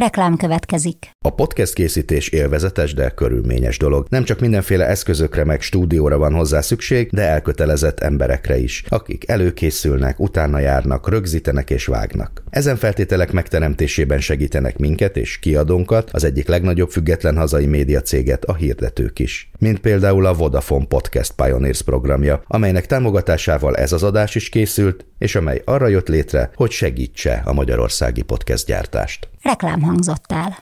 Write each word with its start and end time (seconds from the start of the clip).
Reklám 0.00 0.36
következik. 0.36 1.10
A 1.24 1.30
podcast 1.30 1.74
készítés 1.74 2.28
élvezetes, 2.28 2.94
de 2.94 3.10
körülményes 3.10 3.78
dolog. 3.78 4.06
Nem 4.08 4.24
csak 4.24 4.40
mindenféle 4.40 4.86
eszközökre 4.86 5.44
meg 5.44 5.60
stúdióra 5.60 6.18
van 6.18 6.34
hozzá 6.34 6.60
szükség, 6.60 7.10
de 7.10 7.22
elkötelezett 7.22 8.00
emberekre 8.00 8.58
is, 8.58 8.84
akik 8.88 9.28
előkészülnek, 9.28 10.20
utána 10.20 10.58
járnak, 10.58 11.08
rögzítenek 11.08 11.70
és 11.70 11.86
vágnak. 11.86 12.42
Ezen 12.50 12.76
feltételek 12.76 13.32
megteremtésében 13.32 14.20
segítenek 14.20 14.78
minket 14.78 15.16
és 15.16 15.38
kiadónkat, 15.38 16.10
az 16.12 16.24
egyik 16.24 16.48
legnagyobb 16.48 16.90
független 16.90 17.36
hazai 17.36 17.66
média 17.66 18.00
céget, 18.00 18.44
a 18.44 18.54
hirdetők 18.54 19.18
is. 19.18 19.50
Mint 19.58 19.78
például 19.78 20.26
a 20.26 20.34
Vodafone 20.34 20.86
Podcast 20.86 21.32
Pioneers 21.32 21.82
programja, 21.82 22.42
amelynek 22.46 22.86
támogatásával 22.86 23.76
ez 23.76 23.92
az 23.92 24.02
adás 24.02 24.34
is 24.34 24.48
készült, 24.48 25.04
és 25.18 25.34
amely 25.34 25.62
arra 25.64 25.86
jött 25.86 26.08
létre, 26.08 26.50
hogy 26.54 26.70
segítse 26.70 27.42
a 27.44 27.52
magyarországi 27.52 28.22
podcast 28.22 28.66
gyártást. 28.66 29.28
Reklám 29.42 29.80
hangzott 29.90 30.32
el. 30.32 30.58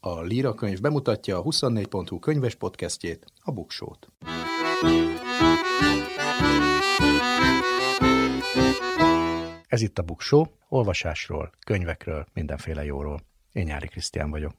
A 0.00 0.20
Líra 0.20 0.54
könyv 0.54 0.80
bemutatja 0.80 1.38
a 1.38 1.42
24.hu 1.42 2.18
könyves 2.18 2.54
podcastjét, 2.54 3.26
a 3.40 3.50
Buksót. 3.50 4.08
Ez 9.66 9.80
itt 9.80 9.98
a 9.98 10.02
Buksó, 10.02 10.46
olvasásról, 10.68 11.50
könyvekről, 11.66 12.26
mindenféle 12.32 12.84
jóról. 12.84 13.20
Én 13.52 13.64
Nyári 13.64 13.86
Krisztián 13.88 14.30
vagyok. 14.30 14.52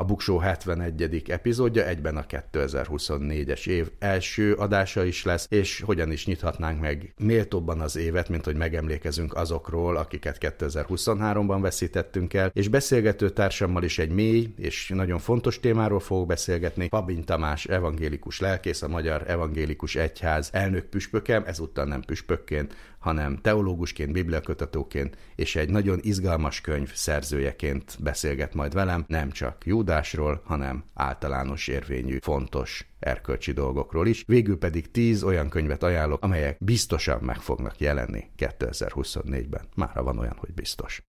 A 0.00 0.04
Buksó 0.04 0.38
71. 0.38 1.22
epizódja 1.28 1.86
egyben 1.86 2.16
a 2.16 2.24
2024-es 2.26 3.66
év 3.66 3.90
első 3.98 4.52
adása 4.52 5.04
is 5.04 5.24
lesz, 5.24 5.46
és 5.50 5.80
hogyan 5.80 6.12
is 6.12 6.26
nyithatnánk 6.26 6.80
meg 6.80 7.14
méltóbban 7.16 7.80
az 7.80 7.96
évet, 7.96 8.28
mint 8.28 8.44
hogy 8.44 8.56
megemlékezünk 8.56 9.34
azokról, 9.34 9.96
akiket 9.96 10.36
2023-ban 10.40 11.58
veszítettünk 11.60 12.34
el, 12.34 12.50
és 12.54 12.68
beszélgető 12.68 13.30
társammal 13.30 13.82
is 13.82 13.98
egy 13.98 14.10
mély 14.10 14.52
és 14.56 14.88
nagyon 14.94 15.18
fontos 15.18 15.60
témáról 15.60 16.00
fogok 16.00 16.26
beszélgetni. 16.26 16.88
Pabin 16.88 17.24
Tamás, 17.24 17.66
evangélikus 17.66 18.40
lelkész, 18.40 18.82
a 18.82 18.88
Magyar 18.88 19.22
Evangélikus 19.26 19.96
Egyház 19.96 20.48
elnök 20.52 20.84
püspöke, 20.84 21.42
ezúttal 21.46 21.84
nem 21.84 22.00
püspökként, 22.00 22.74
hanem 22.98 23.38
teológusként, 23.42 24.12
bibliakutatóként 24.12 25.16
és 25.36 25.56
egy 25.56 25.70
nagyon 25.70 25.98
izgalmas 26.02 26.60
könyv 26.60 26.92
szerzőjeként 26.94 27.96
beszélget 28.00 28.54
majd 28.54 28.74
velem, 28.74 29.04
nem 29.08 29.30
csak 29.30 29.58
Júdásról, 29.88 30.42
hanem 30.44 30.84
általános 30.94 31.68
érvényű, 31.68 32.18
fontos 32.20 32.86
erkölcsi 32.98 33.52
dolgokról 33.52 34.06
is. 34.06 34.24
Végül 34.26 34.58
pedig 34.58 34.90
tíz 34.90 35.22
olyan 35.22 35.48
könyvet 35.48 35.82
ajánlok, 35.82 36.22
amelyek 36.22 36.56
biztosan 36.60 37.22
meg 37.22 37.36
fognak 37.36 37.80
jelenni 37.80 38.30
2024-ben. 38.38 39.68
Mára 39.74 40.02
van 40.02 40.18
olyan, 40.18 40.36
hogy 40.38 40.54
biztos. 40.54 41.02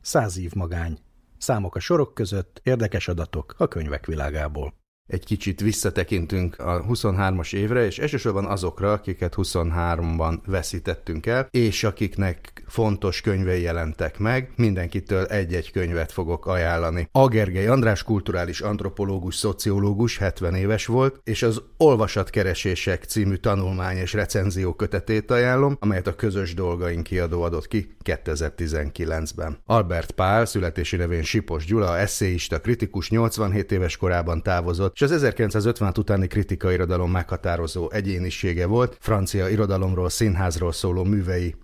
Száz 0.00 0.38
év 0.38 0.52
magány. 0.54 0.98
Számok 1.38 1.74
a 1.74 1.80
sorok 1.80 2.14
között, 2.14 2.60
érdekes 2.62 3.08
adatok 3.08 3.54
a 3.58 3.68
könyvek 3.68 4.06
világából 4.06 4.74
egy 5.08 5.24
kicsit 5.24 5.60
visszatekintünk 5.60 6.58
a 6.58 6.84
23-as 6.84 7.54
évre, 7.54 7.86
és 7.86 7.98
elsősorban 7.98 8.44
azokra, 8.44 8.92
akiket 8.92 9.34
23-ban 9.36 10.38
veszítettünk 10.46 11.26
el, 11.26 11.48
és 11.50 11.84
akiknek 11.84 12.62
fontos 12.66 13.20
könyvei 13.20 13.62
jelentek 13.62 14.18
meg. 14.18 14.52
Mindenkitől 14.56 15.24
egy-egy 15.24 15.70
könyvet 15.70 16.12
fogok 16.12 16.46
ajánlani. 16.46 17.08
Agergely 17.12 17.66
András 17.66 18.02
kulturális 18.02 18.60
antropológus, 18.60 19.34
szociológus, 19.34 20.18
70 20.18 20.54
éves 20.54 20.86
volt, 20.86 21.20
és 21.24 21.42
az 21.42 21.62
Olvasatkeresések 21.76 23.04
című 23.04 23.34
tanulmány 23.34 23.96
és 23.96 24.12
recenzió 24.12 24.74
kötetét 24.74 25.30
ajánlom, 25.30 25.76
amelyet 25.80 26.06
a 26.06 26.14
Közös 26.14 26.54
Dolgaink 26.54 27.02
kiadó 27.02 27.42
adott 27.42 27.68
ki 27.68 27.96
2019-ben. 28.04 29.58
Albert 29.66 30.10
Pál, 30.10 30.46
születési 30.46 30.96
nevén 30.96 31.22
Sipos 31.22 31.64
Gyula, 31.64 31.98
eszéista, 31.98 32.60
kritikus, 32.60 33.10
87 33.10 33.72
éves 33.72 33.96
korában 33.96 34.42
távozott, 34.42 34.96
és 34.98 35.04
az 35.04 35.12
1950 35.12 35.92
utáni 35.98 36.26
kritika 36.26 36.72
irodalom 36.72 37.10
meghatározó 37.10 37.90
egyénisége 37.90 38.66
volt, 38.66 38.96
francia 39.00 39.48
irodalomról, 39.48 40.08
színházról 40.08 40.72
szóló 40.72 41.04
művei 41.04 41.54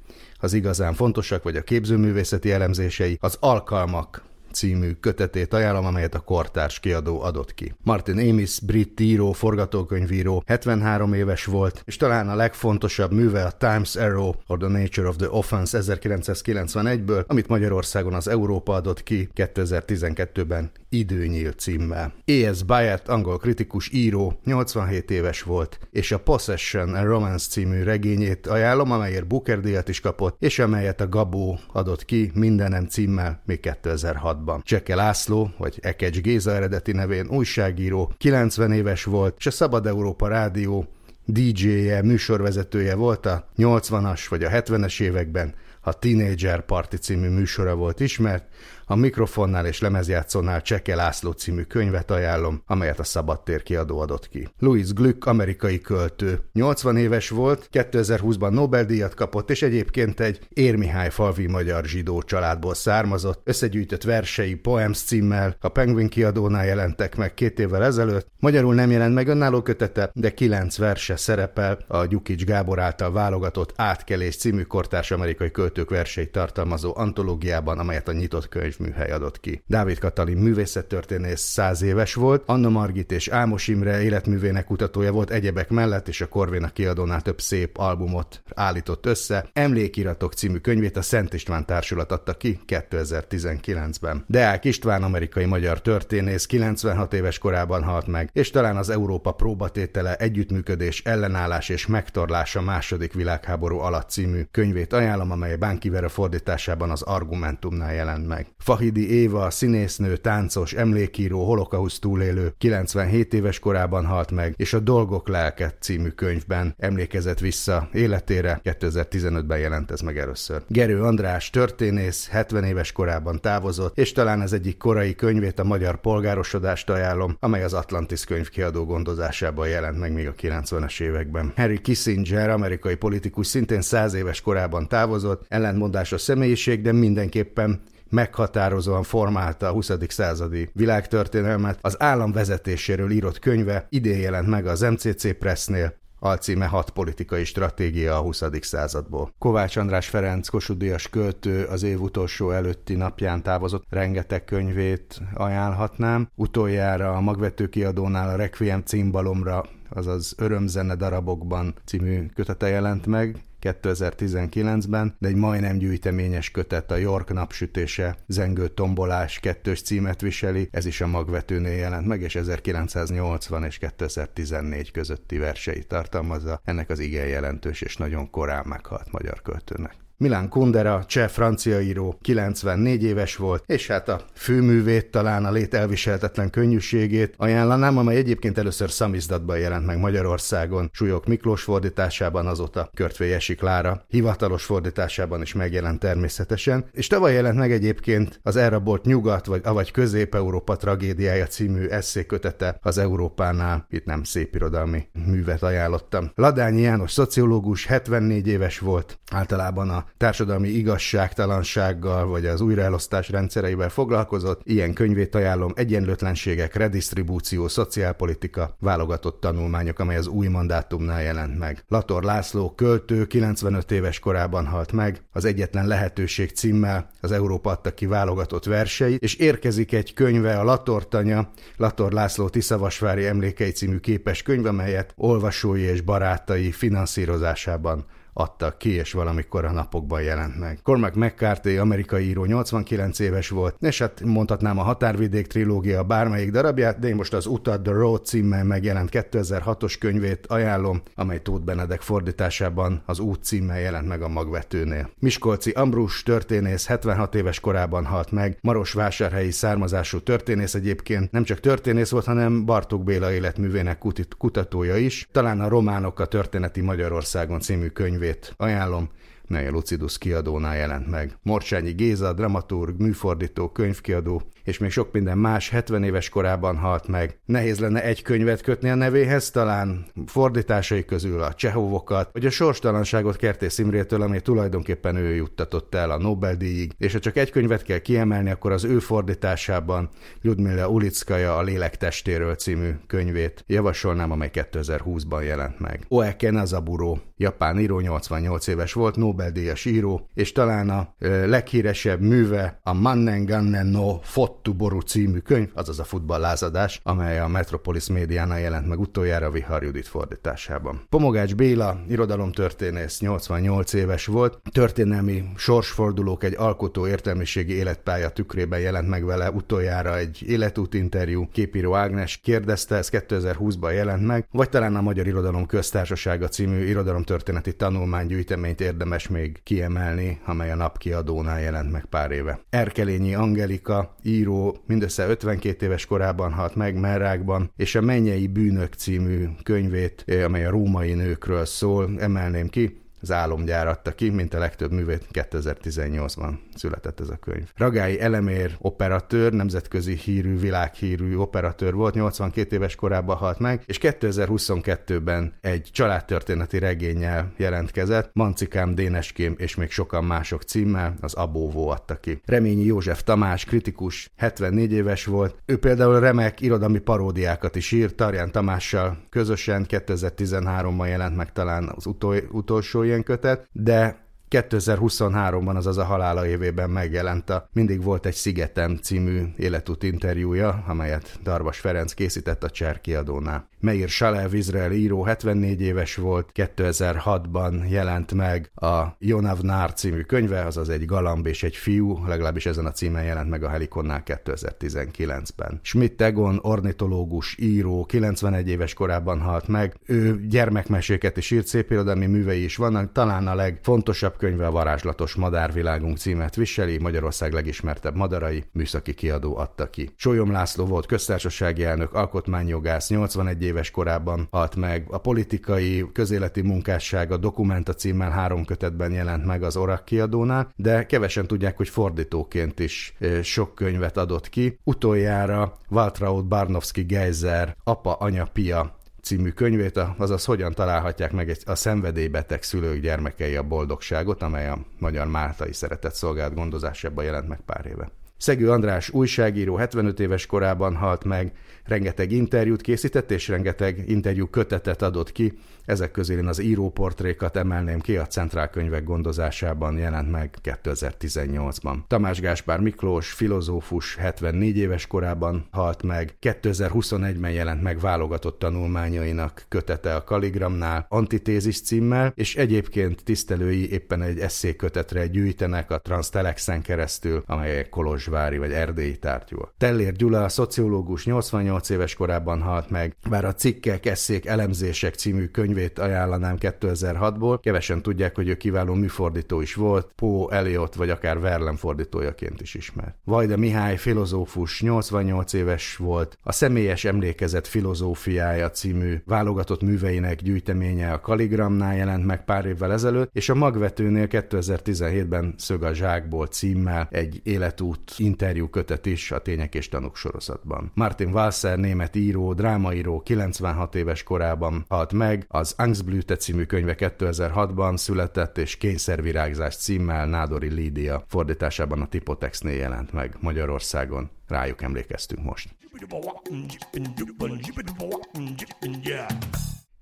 az 0.41 0.53
igazán 0.53 0.95
fontosak, 0.95 1.43
vagy 1.43 1.57
a 1.57 1.63
képzőművészeti 1.63 2.53
elemzései, 2.53 3.19
az 3.21 3.37
alkalmak 3.41 4.23
című 4.55 4.93
kötetét 5.01 5.53
ajánlom, 5.53 5.87
amelyet 5.87 6.15
a 6.15 6.21
Kortárs 6.21 6.81
kiadó 6.81 7.23
adott 7.23 7.55
ki. 7.55 7.75
Martin 7.83 8.19
Amis, 8.19 8.61
brit 8.61 9.01
író, 9.01 9.33
forgatókönyvíró, 9.33 10.43
73 10.47 11.13
éves 11.13 11.45
volt, 11.45 11.83
és 11.85 11.97
talán 11.97 12.29
a 12.29 12.35
legfontosabb 12.35 13.13
műve 13.13 13.45
a 13.45 13.51
Times 13.51 13.97
Arrow 13.97 14.33
or 14.47 14.59
the 14.59 14.69
Nature 14.69 15.09
of 15.09 15.17
the 15.17 15.31
Offense 15.31 15.79
1991-ből, 15.83 17.27
amit 17.27 17.49
Magyarországon 17.49 18.15
az 18.15 18.29
Európa 18.29 18.75
adott 18.75 19.03
ki 19.03 19.29
2012-ben 19.35 20.71
Időnyíl 20.99 21.53
címmel. 21.53 22.15
E.S. 22.25 22.63
Byatt, 22.63 23.09
angol 23.09 23.39
kritikus 23.39 23.93
író, 23.93 24.41
87 24.45 25.11
éves 25.11 25.43
volt, 25.43 25.79
és 25.91 26.13
a 26.13 26.19
Possession 26.19 26.95
and 26.95 27.07
Romance 27.07 27.49
című 27.49 27.83
regényét 27.83 28.47
ajánlom, 28.47 28.91
amelyért 28.91 29.27
Booker 29.27 29.61
díjat 29.61 29.89
is 29.89 30.01
kapott, 30.01 30.37
és 30.43 30.59
amelyet 30.59 31.01
a 31.01 31.09
Gabó 31.09 31.59
adott 31.73 32.05
ki 32.05 32.31
mindenem 32.35 32.87
címmel 32.87 33.43
még 33.47 33.61
2006-ban. 33.83 34.63
Cseke 34.63 34.95
László, 34.95 35.51
vagy 35.59 35.79
Ekecs 35.83 36.21
Géza 36.21 36.51
eredeti 36.51 36.93
nevén 36.93 37.29
újságíró, 37.29 38.13
90 38.17 38.73
éves 38.73 39.05
volt, 39.05 39.35
és 39.39 39.47
a 39.47 39.51
Szabad 39.51 39.87
Európa 39.87 40.29
Rádió 40.29 40.89
DJ-je, 41.27 42.03
műsorvezetője 42.03 42.95
volt 42.95 43.27
a 43.27 43.49
80-as 43.57 44.27
vagy 44.29 44.45
a 44.45 44.51
70-es 44.51 45.01
években, 45.01 45.55
a 45.81 45.99
Teenager 45.99 46.65
Party 46.65 46.97
című 46.97 47.29
műsora 47.29 47.75
volt 47.75 48.01
ismert, 48.01 48.45
a 48.87 48.95
mikrofonnál 48.95 49.67
és 49.67 49.81
lemezjátszónál 49.81 50.63
Cseke 50.63 50.95
László 50.95 51.31
című 51.31 51.63
könyvet 51.63 52.11
ajánlom, 52.11 52.63
amelyet 52.67 52.99
a 52.99 53.05
Szabadtér 53.05 53.63
kiadó 53.63 53.99
adott 54.01 54.29
ki. 54.29 54.49
Louis 54.59 54.93
Glück, 54.93 55.27
amerikai 55.27 55.81
költő. 55.81 56.41
80 56.53 56.97
éves 56.97 57.29
volt, 57.29 57.69
2020-ban 57.73 58.51
Nobel-díjat 58.51 59.15
kapott, 59.15 59.51
és 59.51 59.63
egyébként 59.63 60.21
egy 60.21 60.41
Érmihály 60.49 61.11
falvi 61.11 61.47
magyar 61.47 61.85
zsidó 61.85 62.23
családból 62.23 62.75
származott. 62.75 63.41
Összegyűjtött 63.45 64.03
versei 64.03 64.55
Poems 64.55 65.03
címmel 65.03 65.57
a 65.61 65.69
Penguin 65.69 66.09
kiadónál 66.09 66.67
jelentek 66.67 67.17
meg 67.17 67.35
két 67.35 67.59
évvel 67.59 67.85
ezelőtt. 67.85 68.29
Magyarul 68.39 68.75
nem 68.75 68.91
jelent 68.91 69.15
meg 69.15 69.29
önálló 69.29 69.63
kötete, 69.63 70.11
de 70.15 70.35
kilenc 70.35 70.77
verse 70.79 71.17
szerepel 71.17 71.79
a 71.89 72.07
Gyukics 72.07 72.45
Gábor 72.45 72.79
által 72.79 73.13
válogatott 73.13 73.73
Átkelés 73.77 74.37
című 74.37 74.63
kortárs 74.63 75.11
amerikai 75.11 75.51
költők 75.51 75.91
verseit 75.91 76.33
tartalmazó 76.33 76.93
antológiában, 76.97 77.79
amelyet 77.79 78.09
a 78.09 78.13
nyitott 78.13 78.49
könyv 78.49 78.74
könyvműhely 78.77 79.11
adott 79.11 79.41
ki. 79.41 79.63
Dávid 79.67 79.99
Katalin 79.99 80.37
művészettörténész 80.37 81.41
száz 81.41 81.83
éves 81.83 82.15
volt, 82.15 82.43
Anna 82.47 82.69
Margit 82.69 83.13
és 83.13 83.29
Ámos 83.29 83.69
Imre 83.69 84.03
életművének 84.03 84.65
kutatója 84.65 85.13
volt 85.13 85.31
egyebek 85.31 85.69
mellett, 85.69 86.09
és 86.09 86.21
a 86.21 86.29
Korvéna 86.29 86.69
kiadónál 86.69 87.21
több 87.21 87.41
szép 87.41 87.79
albumot 87.79 88.43
állított 88.55 89.07
össze. 89.07 89.49
Emlékiratok 89.53 90.33
című 90.33 90.59
könyvét 90.59 90.97
a 90.97 91.03
Szent 91.03 91.35
István 91.35 91.67
Társulat 91.67 92.13
adta 92.13 92.33
ki 92.33 92.61
2019-ben. 92.67 94.25
Deák 94.29 94.65
István 94.65 95.03
amerikai 95.03 95.45
magyar 95.45 95.81
történész 95.81 96.47
96 96.47 97.13
éves 97.13 97.39
korában 97.39 97.83
halt 97.83 98.07
meg, 98.07 98.31
és 98.33 98.51
talán 98.51 98.77
az 98.77 98.91
Európa 98.91 99.33
próbatétele 99.33 100.15
együttműködés, 100.15 101.03
ellenállás 101.05 101.69
és 101.69 101.87
megtorlás 101.87 102.57
a 102.57 102.63
második 102.63 103.13
világháború 103.13 103.79
alatt 103.79 104.11
című 104.11 104.43
könyvét 104.51 104.93
ajánlom, 104.93 105.31
amely 105.31 105.57
Bánki 105.57 105.89
Vera 105.89 106.09
fordításában 106.09 106.91
az 106.91 107.03
Argumentumnál 107.03 107.95
jelent 107.95 108.27
meg. 108.27 108.47
Fahidi 108.65 109.11
Éva, 109.11 109.51
színésznő, 109.51 110.17
táncos, 110.17 110.73
emlékíró, 110.73 111.45
holokauszt 111.45 112.01
túlélő, 112.01 112.55
97 112.59 113.35
éves 113.35 113.59
korában 113.59 114.07
halt 114.07 114.31
meg, 114.31 114.55
és 114.57 114.73
a 114.73 114.79
Dolgok 114.79 115.29
lelket 115.29 115.77
című 115.81 116.09
könyvben 116.09 116.75
emlékezett 116.79 117.39
vissza 117.39 117.89
életére, 117.93 118.61
2015-ben 118.65 119.59
jelent 119.59 119.91
ez 119.91 120.01
meg 120.01 120.19
először. 120.19 120.63
Gerő 120.69 121.03
András 121.03 121.51
történész, 121.51 122.29
70 122.29 122.65
éves 122.65 122.93
korában 122.93 123.41
távozott, 123.41 123.99
és 123.99 124.13
talán 124.13 124.43
ez 124.43 124.53
egyik 124.53 124.77
korai 124.77 125.15
könyvét 125.15 125.59
a 125.59 125.65
magyar 125.65 126.01
polgárosodást 126.01 126.91
ajánlom, 126.91 127.37
amely 127.41 127.65
az 127.65 127.73
Atlantis 127.73 128.25
könyvkiadó 128.25 128.85
gondozásában 128.85 129.69
jelent 129.69 129.99
meg 129.99 130.13
még 130.13 130.27
a 130.27 130.35
90-es 130.35 131.01
években. 131.01 131.53
Harry 131.57 131.81
Kissinger, 131.81 132.51
amerikai 132.51 132.95
politikus, 132.95 133.47
szintén 133.47 133.81
100 133.81 134.15
éves 134.15 134.41
korában 134.41 134.89
távozott, 134.89 135.45
ellentmondásos 135.49 136.21
személyiség, 136.21 136.83
de 136.83 136.93
mindenképpen 136.93 137.81
meghatározóan 138.11 139.03
formálta 139.03 139.69
a 139.69 139.73
20. 139.73 139.91
századi 140.09 140.71
világtörténelmet. 140.73 141.79
Az 141.81 142.03
állam 142.03 142.33
vezetéséről 142.33 143.11
írott 143.11 143.39
könyve 143.39 143.87
idén 143.89 144.21
jelent 144.21 144.49
meg 144.49 144.67
az 144.67 144.81
MCC 144.81 145.39
Pressnél, 145.39 145.95
alcíme 146.25 146.67
hat 146.67 146.91
politikai 146.91 147.45
stratégia 147.45 148.17
a 148.17 148.21
20. 148.21 148.43
századból. 148.61 149.35
Kovács 149.39 149.77
András 149.77 150.09
Ferenc 150.09 150.49
Kossuth 150.49 151.11
költő 151.11 151.65
az 151.65 151.83
év 151.83 152.01
utolsó 152.01 152.51
előtti 152.51 152.95
napján 152.95 153.43
távozott 153.43 153.85
rengeteg 153.89 154.45
könyvét 154.45 155.21
ajánlhatnám. 155.35 156.29
Utoljára 156.35 157.13
a 157.13 157.21
magvető 157.21 157.69
kiadónál 157.69 158.29
a 158.29 158.37
Requiem 158.37 158.83
címbalomra 158.83 159.65
azaz 159.89 160.35
Örömzene 160.37 160.95
darabokban 160.95 161.75
című 161.85 162.27
kötete 162.35 162.69
jelent 162.69 163.07
meg, 163.07 163.37
2019-ben, 163.65 165.17
de 165.19 165.29
egy 165.29 165.35
majdnem 165.35 165.79
gyűjteményes 165.79 166.51
kötet 166.51 166.91
a 166.91 166.97
York 166.97 167.33
napsütése, 167.33 168.17
Zengő 168.27 168.69
tombolás 168.69 169.41
kettős 169.41 169.83
címet 169.83 170.21
viseli, 170.21 170.69
ez 170.71 170.87
is 170.87 171.01
a 171.01 171.07
magvetőnél 171.07 171.77
jelent 171.77 172.07
meg, 172.07 172.21
és 172.21 172.35
1980 172.35 173.65
és 173.65 173.79
2014 173.79 174.91
közötti 174.91 175.39
verseit 175.39 175.89
tartalmazza. 175.89 176.61
Ennek 176.65 176.91
az 176.91 176.99
igen 176.99 177.27
jelentős 177.27 177.81
és 177.81 177.97
nagyon 177.97 178.31
korán 178.31 178.65
meghalt 178.67 179.11
magyar 179.11 179.43
költőnek. 179.43 180.04
Milán 180.25 180.49
Kundera, 180.49 181.05
cseh 181.07 181.29
francia 181.29 181.81
író, 181.81 182.19
94 182.23 183.03
éves 183.03 183.37
volt, 183.37 183.65
és 183.67 183.87
hát 183.87 184.09
a 184.09 184.21
főművét, 184.35 185.11
talán 185.11 185.45
a 185.45 185.51
lét 185.51 185.75
elviselhetetlen 185.75 186.51
könnyűségét 186.51 187.35
ajánlanám, 187.37 187.99
amely 187.99 188.17
egyébként 188.17 188.59
először 188.59 188.91
szamizdatban 188.91 189.59
jelent 189.59 189.87
meg 189.87 189.99
Magyarországon, 189.99 190.91
Súlyok 190.93 191.27
Miklós 191.27 191.63
fordításában, 191.63 192.47
azóta 192.47 192.91
Körtvé 192.95 193.33
Esi 193.33 193.55
Klára 193.55 194.05
hivatalos 194.09 194.65
fordításában 194.65 195.43
is 195.43 195.55
megjelent 195.55 196.01
természetesen, 196.01 196.85
és 196.93 197.07
tavaly 197.07 197.33
jelent 197.33 197.59
meg 197.59 197.73
egyébként 197.73 198.41
az 198.43 198.57
elrabolt 198.57 199.05
Nyugat 199.05 199.47
vagy 199.47 199.61
avagy 199.65 199.91
Közép-Európa 199.91 200.77
tragédiája 200.77 201.47
című 201.47 201.87
eszékötete 201.87 202.79
az 202.83 202.99
Európánál, 202.99 203.87
itt 203.91 204.05
nem 204.05 204.23
szép 204.23 204.55
irodalmi 204.55 205.09
művet 205.27 205.63
ajánlottam. 205.63 206.31
Ladányi 206.35 206.81
János 206.81 207.13
szociológus, 207.13 207.87
74 207.87 208.47
éves 208.47 208.79
volt, 208.79 209.19
általában 209.33 209.91
a 209.91 210.05
társadalmi 210.17 210.69
igazságtalansággal 210.69 212.27
vagy 212.27 212.47
az 212.47 212.61
újraelosztás 212.61 213.29
rendszereivel 213.29 213.89
foglalkozott. 213.89 214.61
Ilyen 214.65 214.93
könyvét 214.93 215.35
ajánlom 215.35 215.73
Egyenlőtlenségek, 215.75 216.75
redistribúció, 216.75 217.69
szociálpolitika, 217.69 218.77
válogatott 218.81 219.41
tanulmányok, 219.41 219.99
amely 219.99 220.17
az 220.17 220.27
új 220.27 220.49
mandátumnál 220.49 221.23
jelent 221.23 221.59
meg. 221.59 221.85
Lator 221.89 222.23
László 222.23 222.75
költő 222.75 223.27
95 223.27 223.91
éves 223.91 224.19
korában 224.19 224.67
halt 224.67 224.93
meg, 224.93 225.23
az 225.33 225.45
egyetlen 225.45 225.87
lehetőség 225.87 226.51
címmel 226.51 227.11
az 227.21 227.33
Európa 227.33 227.71
adta 227.71 227.95
ki 227.95 228.07
válogatott 228.07 228.65
verseit, 228.65 229.23
és 229.23 229.35
érkezik 229.35 229.93
egy 229.93 230.15
könyve 230.15 230.59
a 230.59 230.65
Latortanya, 230.65 231.51
Lator 231.77 232.13
László 232.13 232.49
Tiszavasvári 232.49 233.27
emlékei 233.27 233.71
című 233.71 233.99
képes 233.99 234.43
könyv, 234.43 234.67
amelyet 234.67 235.13
olvasói 235.17 235.83
és 235.83 236.01
barátai 236.01 236.73
finanszírozásában 236.73 238.05
adtak 238.35 238.79
ki, 238.79 238.91
és 238.91 239.13
valamikor 239.13 239.65
a 239.65 239.73
napokban 239.73 240.23
jelent 240.23 240.59
meg. 240.59 240.79
Cormac 240.83 241.17
McCarthy, 241.17 241.77
amerikai 241.77 242.29
író, 242.29 242.45
89 242.45 243.19
éves 243.19 243.49
volt, 243.49 243.77
és 243.81 243.99
hát 243.99 244.21
mondhatnám 244.25 244.79
a 244.79 244.83
Határvidék 244.83 245.47
trilógia 245.47 246.03
bármelyik 246.03 246.51
darabját, 246.51 246.99
de 246.99 247.09
én 247.09 247.15
most 247.15 247.35
az 247.35 247.47
Utat 247.47 247.83
The 247.83 247.93
Road 247.93 248.25
címmel 248.25 248.65
megjelent 248.65 249.09
2006-os 249.13 249.95
könyvét 249.99 250.47
ajánlom, 250.47 251.03
amely 251.15 251.43
Tóth 251.43 251.65
Benedek 251.65 252.01
fordításában 252.01 253.03
az 253.07 253.19
út 253.19 253.45
címmel 253.45 253.81
jelent 253.81 254.09
meg 254.09 254.23
a 254.23 254.29
magvetőnél. 254.29 255.11
Miskolci 255.19 255.71
Ambrus 255.71 256.23
történész 256.23 256.87
76 256.87 257.35
éves 257.35 257.61
korában 257.61 258.05
halt 258.05 258.31
meg, 258.31 258.59
Marosvásárhelyi 258.61 259.51
származású 259.51 260.21
történész 260.21 260.75
egyébként 260.75 261.31
nem 261.31 261.45
csak 261.45 261.61
történész 261.61 262.11
volt, 262.11 262.25
hanem 262.25 262.65
Bartók 262.65 263.05
Béla 263.05 263.33
életművének 263.33 264.03
kutatója 264.39 264.97
is, 264.97 265.29
talán 265.33 265.61
a 265.61 265.69
Románok 265.69 266.21
a 266.21 266.27
történeti 266.27 266.81
Magyarországon 266.81 267.61
című 267.61 267.87
könyv 267.87 268.23
könyvét 268.25 268.55
ajánlom, 268.57 269.09
mely 269.49 269.67
a 269.67 269.71
Lucidus 269.71 270.19
kiadónál 270.19 270.77
jelent 270.77 271.11
meg. 271.11 271.37
Morcsányi 271.43 271.93
Géza, 271.93 272.33
dramaturg, 272.33 273.01
műfordító, 273.01 273.69
könyvkiadó, 273.69 274.43
és 274.65 274.79
még 274.79 274.91
sok 274.91 275.13
minden 275.13 275.39
más 275.39 275.69
70 275.69 276.03
éves 276.03 276.29
korában 276.29 276.77
halt 276.77 277.09
meg. 277.09 277.39
Nehéz 277.45 277.79
lenne 277.79 278.03
egy 278.03 278.23
könyvet 278.23 278.61
kötni 278.61 278.89
a 278.89 278.95
nevéhez, 278.95 279.51
talán 279.51 280.07
fordításai 280.27 281.05
közül 281.05 281.43
a 281.43 281.55
Csehovokat, 281.55 282.31
vagy 282.33 282.47
a 282.47 282.51
sorstalanságot 282.51 283.37
Kertész 283.37 283.79
Imrétől, 283.79 284.23
ami 284.23 284.41
tulajdonképpen 284.41 285.17
ő 285.17 285.35
juttatott 285.35 285.95
el 285.95 286.11
a 286.11 286.19
Nobel-díjig, 286.19 286.93
és 286.99 287.13
ha 287.13 287.19
csak 287.19 287.37
egy 287.37 287.51
könyvet 287.51 287.83
kell 287.83 287.99
kiemelni, 287.99 288.51
akkor 288.51 288.73
az 288.73 288.85
ő 288.85 288.99
fordításában 288.99 290.09
Ludmilla 290.43 290.89
Ulickaja 290.89 291.57
a 291.57 291.63
Lélek 291.63 291.97
testéről 291.97 292.55
című 292.55 292.91
könyvét 293.07 293.65
javasolnám, 293.67 294.31
amely 294.31 294.51
2020-ban 294.53 295.45
jelent 295.45 295.79
meg. 295.79 296.05
Oeke 296.09 296.51
Nazaburo, 296.51 297.19
japán 297.37 297.79
író, 297.79 298.01
88 298.01 298.67
éves 298.67 298.93
volt, 298.93 299.17
Nobel-díjas 299.17 299.85
író, 299.85 300.29
és 300.35 300.53
talán 300.53 300.91
a 300.91 301.15
leghíresebb 301.47 302.21
műve 302.21 302.81
a 302.83 302.93
Mannen 302.93 303.45
Gannen 303.45 303.87
no 303.87 304.19
Fot 304.23 304.54
Ottuboru 304.55 305.01
című 305.01 305.39
könyv, 305.39 305.69
azaz 305.75 305.99
a 305.99 306.05
futballázadás, 306.05 307.01
amely 307.03 307.41
a 307.41 307.49
Metropolis 307.49 308.09
médiánál 308.09 308.61
jelent 308.61 308.89
meg 308.89 309.01
utoljára 309.01 309.51
Vihar 309.51 309.83
Judit 309.83 310.07
fordításában. 310.07 311.01
Pomogács 311.09 311.55
Béla, 311.55 312.01
irodalomtörténész, 312.09 313.21
88 313.21 313.93
éves 313.93 314.27
volt, 314.27 314.59
történelmi 314.73 315.45
sorsfordulók 315.57 316.45
egy 316.45 316.55
alkotó 316.57 317.07
értelmiségi 317.07 317.73
életpálya 317.73 318.29
tükrében 318.29 318.81
jelent 318.81 319.09
meg 319.09 319.25
vele 319.25 319.51
utoljára 319.51 320.19
egy 320.19 320.43
életút 320.47 320.95
interjú. 320.95 321.49
Képíró 321.53 321.95
Ágnes 321.95 322.37
kérdezte, 322.37 322.97
ez 322.97 323.09
2020-ban 323.13 323.95
jelent 323.95 324.27
meg, 324.27 324.47
vagy 324.51 324.69
talán 324.69 324.97
a 324.97 325.01
Magyar 325.01 325.27
Irodalom 325.27 325.67
Köztársasága 325.67 326.49
című 326.49 326.85
irodalomtörténeti 326.85 327.77
tanulmánygyűjteményt 327.77 328.81
érdemes 328.81 329.29
még 329.29 329.61
kiemelni, 329.63 330.41
amely 330.45 330.71
a 330.71 330.77
napkiadónál 330.77 331.61
jelent 331.61 331.93
meg 331.93 332.05
pár 332.05 332.31
éve. 332.31 332.61
Erkelényi 332.71 333.35
Angelika, 333.35 334.15
ír 334.23 334.44
író 334.45 334.77
mindössze 334.87 335.27
52 335.27 335.87
éves 335.87 336.07
korában 336.07 336.53
halt 336.53 336.75
meg 336.75 337.01
Merrákban, 337.01 337.71
és 337.77 337.95
a 337.95 338.01
Mennyei 338.01 338.47
Bűnök 338.47 338.95
című 338.95 339.45
könyvét, 339.63 340.25
amely 340.45 340.67
a 340.67 340.71
római 340.71 341.15
nőkről 341.15 341.65
szól, 341.65 342.11
emelném 342.19 342.69
ki, 342.69 343.04
az 343.25 343.31
álomgyár 343.31 343.87
adta 343.87 344.13
ki, 344.13 344.31
mint 344.31 344.55
a 344.55 344.59
legtöbb 344.59 344.93
művét 344.93 345.27
2018-ban 345.33 346.55
született 346.75 347.21
ez 347.21 347.29
a 347.29 347.37
könyv. 347.37 347.71
Ragályi 347.77 348.21
Elemér 348.21 348.77
operatőr, 348.79 349.53
nemzetközi 349.53 350.15
hírű, 350.15 350.59
világhírű 350.59 351.37
operatőr 351.37 351.95
volt, 351.95 352.15
82 352.15 352.77
éves 352.77 352.95
korában 352.95 353.37
halt 353.37 353.59
meg, 353.59 353.83
és 353.87 353.99
2022-ben 354.03 355.53
egy 355.61 355.89
családtörténeti 355.93 356.79
regényel 356.79 357.53
jelentkezett, 357.57 358.31
Mancikám, 358.33 358.95
Déneském 358.95 359.55
és 359.59 359.75
még 359.75 359.91
sokan 359.91 360.25
mások 360.25 360.63
címmel, 360.63 361.15
az 361.21 361.35
Abóvó 361.35 361.89
adta 361.89 362.17
ki. 362.17 362.41
Reményi 362.45 362.85
József 362.85 363.23
Tamás, 363.23 363.65
kritikus, 363.65 364.31
74 364.37 364.93
éves 364.93 365.25
volt, 365.25 365.57
ő 365.67 365.79
például 365.79 366.21
remek 366.21 366.61
irodalmi 366.61 366.99
paródiákat 366.99 367.77
is 367.77 367.93
írt, 367.93 368.15
Tarján 368.15 368.53
Tamással 368.53 369.19
közösen 369.31 369.87
2013-ban 369.89 371.09
jelent 371.09 371.37
meg 371.37 371.53
talán 371.53 371.93
az 371.97 372.07
utol- 372.07 372.49
utolsó 372.51 373.03
ilyen 373.15 373.27
kötet, 373.27 373.69
de 373.73 374.24
2023-ban, 374.55 375.77
azaz 375.77 375.99
a 375.99 376.05
halála 376.05 376.47
évében 376.47 376.91
megjelent 376.91 377.51
a 377.51 377.69
Mindig 377.73 378.03
volt 378.03 378.27
egy 378.27 378.35
szigetem 378.35 378.97
című 378.97 379.43
életút 379.57 380.03
interjúja, 380.03 380.85
amelyet 380.87 381.39
Darvas 381.43 381.79
Ferenc 381.79 382.13
készített 382.13 382.65
a 382.65 382.71
Cser 382.71 383.01
kiadónál. 383.01 383.69
Meir 383.85 384.09
Shalev 384.09 384.55
Izrael 384.55 384.93
író 384.93 385.23
74 385.23 385.81
éves 385.81 386.15
volt, 386.15 386.51
2006-ban 386.55 387.89
jelent 387.91 388.35
meg 388.35 388.71
a 388.75 389.03
Jonav 389.19 389.61
Nár 389.61 389.93
című 389.93 390.21
könyve, 390.21 390.65
azaz 390.65 390.89
egy 390.89 391.05
galamb 391.05 391.47
és 391.47 391.63
egy 391.63 391.77
fiú, 391.77 392.27
legalábbis 392.27 392.67
ezen 392.67 392.87
a 392.87 392.91
címen 392.91 393.25
jelent 393.25 393.51
meg 393.51 393.63
a 393.63 393.69
Helikonnál 393.69 394.23
2019-ben. 394.27 395.81
Schmidt 395.83 396.23
Egon, 396.23 396.59
ornitológus, 396.63 397.57
író, 397.59 398.05
91 398.05 398.69
éves 398.69 398.95
korában 398.95 399.41
halt 399.41 399.69
meg. 399.69 399.97
Ő 400.07 400.47
gyermekmeséket 400.47 401.37
is 401.37 401.51
írt, 401.51 401.67
szép 401.67 401.91
irodalmi 401.91 402.27
művei 402.27 402.65
is 402.65 402.77
vannak, 402.77 403.13
talán 403.13 403.47
a 403.47 403.55
legfontosabb 403.55 404.37
könyve 404.45 404.67
a 404.67 404.71
Varázslatos 404.71 405.35
Madárvilágunk 405.35 406.17
címet 406.17 406.55
viseli, 406.55 406.99
Magyarország 406.99 407.53
legismertebb 407.53 408.17
madarai, 408.17 408.65
műszaki 408.73 409.15
kiadó 409.15 409.57
adta 409.57 409.91
ki. 409.91 410.11
Sólyom 410.17 410.53
László 410.53 410.85
volt 410.85 411.07
köztársasági 411.07 411.85
elnök, 411.85 412.13
alkotmányjogász, 412.13 413.09
81 413.09 413.63
éves 413.63 413.91
korában 413.91 414.49
halt 414.51 414.77
meg. 414.77 415.07
A 415.11 415.19
politikai, 415.19 416.05
közéleti 416.13 416.61
munkássága 416.61 417.37
Dokumenta 417.37 417.95
címmel 417.95 418.31
három 418.31 418.65
kötetben 418.65 419.13
jelent 419.13 419.45
meg 419.45 419.63
az 419.63 419.77
Orak 419.77 420.05
kiadónál, 420.05 420.73
de 420.77 421.07
kevesen 421.07 421.47
tudják, 421.47 421.77
hogy 421.77 421.89
fordítóként 421.89 422.81
is 422.81 423.17
sok 423.43 423.75
könyvet 423.75 424.17
adott 424.17 424.49
ki. 424.49 424.79
Utoljára 424.85 425.73
Waltraud 425.89 426.45
Barnowski 426.45 427.03
Geiser, 427.03 427.77
Apa, 427.85 428.13
Anya, 428.13 428.47
Pia 428.53 429.03
című 429.25 429.51
könyvét, 429.51 430.01
azaz 430.17 430.45
hogyan 430.45 430.73
találhatják 430.73 431.33
meg 431.33 431.57
a 431.65 431.75
szenvedélybeteg 431.75 432.63
szülők 432.63 433.01
gyermekei 433.01 433.57
a 433.57 433.63
boldogságot, 433.63 434.43
amely 434.43 434.69
a 434.69 434.79
Magyar 434.99 435.27
Máltai 435.27 435.73
Szeretett 435.73 436.15
Szolgált 436.15 436.55
gondozásában 436.55 437.25
jelent 437.25 437.49
meg 437.49 437.61
pár 437.67 437.87
éve. 437.87 438.11
Szegő 438.37 438.71
András 438.71 439.11
újságíró 439.11 439.77
75 439.77 440.21
éves 440.21 440.47
korában 440.47 440.97
halt 440.97 441.25
meg, 441.25 441.53
rengeteg 441.85 442.33
interjút 442.33 442.81
készített, 442.81 443.31
és 443.31 443.49
rengeteg 443.49 444.05
interjú 444.07 444.47
kötetet 444.47 445.03
adott 445.03 445.33
ki. 445.33 445.59
Ezek 445.87 446.11
közül 446.11 446.39
én 446.39 446.47
az 446.47 446.59
íróportrékat 446.59 447.57
emelném 447.57 448.01
ki, 448.01 448.17
a 448.17 448.27
Centrál 448.27 448.71
könyvek 448.71 449.05
gondozásában 449.05 449.99
jelent 449.99 450.31
meg 450.31 450.57
2018-ban. 450.63 451.97
Tamás 452.07 452.41
Gáspár 452.41 452.81
Miklós, 452.81 453.33
filozófus, 453.33 454.17
74 454.17 454.77
éves 454.77 455.07
korában 455.07 455.69
halt 455.71 456.03
meg, 456.03 456.37
2021-ben 456.41 457.51
jelent 457.51 457.83
meg 457.83 458.01
válogatott 458.01 458.59
tanulmányainak 458.59 459.65
kötete 459.69 460.15
a 460.15 460.25
Kaligramnál, 460.25 461.07
Antitézis 461.09 461.81
címmel, 461.81 462.33
és 462.35 462.57
egyébként 462.57 463.25
tisztelői 463.25 463.93
éppen 463.93 464.23
egy 464.23 464.39
eszékötetre 464.39 465.27
gyűjtenek 465.27 465.91
a 465.91 465.99
Transtelexen 465.99 466.83
keresztül, 466.83 467.43
amely 467.47 467.89
Kolozsvári 467.89 468.59
vagy 468.59 468.73
erdélyi 468.73 469.19
tárgyú. 469.19 469.59
Tellér 469.79 470.13
Gyula, 470.13 470.45
a 470.45 470.49
szociológus 470.49 471.25
88 471.25 471.89
éves 471.89 472.15
korában 472.15 472.61
halt 472.63 472.91
meg, 472.91 473.17
bár 473.29 473.45
a 473.45 473.55
cikkek, 473.55 474.07
eszék, 474.07 474.47
elemzések 474.47 475.15
című 475.15 475.47
könyvét 475.75 475.99
ajánlanám 475.99 476.57
2006-ból, 476.61 477.59
kevesen 477.63 478.03
tudják, 478.03 478.35
hogy 478.35 478.49
ő 478.49 478.55
kiváló 478.55 478.95
műfordító 478.95 479.61
is 479.61 479.75
volt, 479.75 480.13
Poe, 480.17 480.57
Eliot 480.57 480.95
vagy 480.95 481.11
akár 481.11 481.41
Verlem 481.41 481.77
fordítójaként 481.77 482.61
is 482.61 482.75
ismert. 482.75 483.15
Vajda 483.25 483.57
Mihály 483.57 483.97
filozófus 483.97 484.83
88 484.83 485.53
éves 485.53 485.97
volt, 485.97 486.39
a 486.43 486.53
személyes 486.53 487.05
emlékezet 487.05 487.67
filozófiája 487.67 488.71
című 488.71 489.23
válogatott 489.27 489.83
műveinek 489.83 490.43
gyűjteménye 490.43 491.13
a 491.13 491.21
Kaligramnál 491.21 491.97
jelent 491.97 492.27
meg 492.27 492.45
pár 492.45 492.67
évvel 492.67 492.93
ezelőtt, 492.93 493.31
és 493.33 493.49
a 493.49 493.55
magvetőnél 493.55 494.27
2017-ben 494.31 495.55
Szög 495.57 495.83
a 495.83 495.95
zsákból 495.95 496.47
címmel 496.47 497.09
egy 497.11 497.41
életút 497.43 498.13
interjú 498.17 498.69
kötet 498.69 499.07
is 499.07 499.31
a 499.31 499.39
Tények 499.39 499.75
és 499.75 499.89
Tanúk 499.89 500.17
sorozatban. 500.17 500.91
Martin 500.95 501.33
Walser, 501.33 501.79
német 501.79 502.17
író, 502.17 502.53
drámaíró 502.53 503.21
96 503.21 503.95
éves 503.95 504.23
korában 504.23 504.85
halt 504.89 505.13
meg, 505.13 505.47
az 505.65 505.75
Angstblüte 505.77 506.37
című 506.37 506.65
könyve 506.65 506.95
2006-ban 506.99 507.97
született, 507.97 508.59
és 508.59 508.77
Kényszervirágzás 508.77 509.77
címmel 509.77 510.27
Nádori 510.27 510.75
Lídia 510.75 511.25
fordításában 511.29 512.01
a 512.01 512.07
Tipotexnél 512.07 512.77
jelent 512.77 513.13
meg 513.13 513.37
Magyarországon. 513.41 514.31
Rájuk 514.49 514.83
emlékeztünk 514.83 515.43
most. 515.43 515.69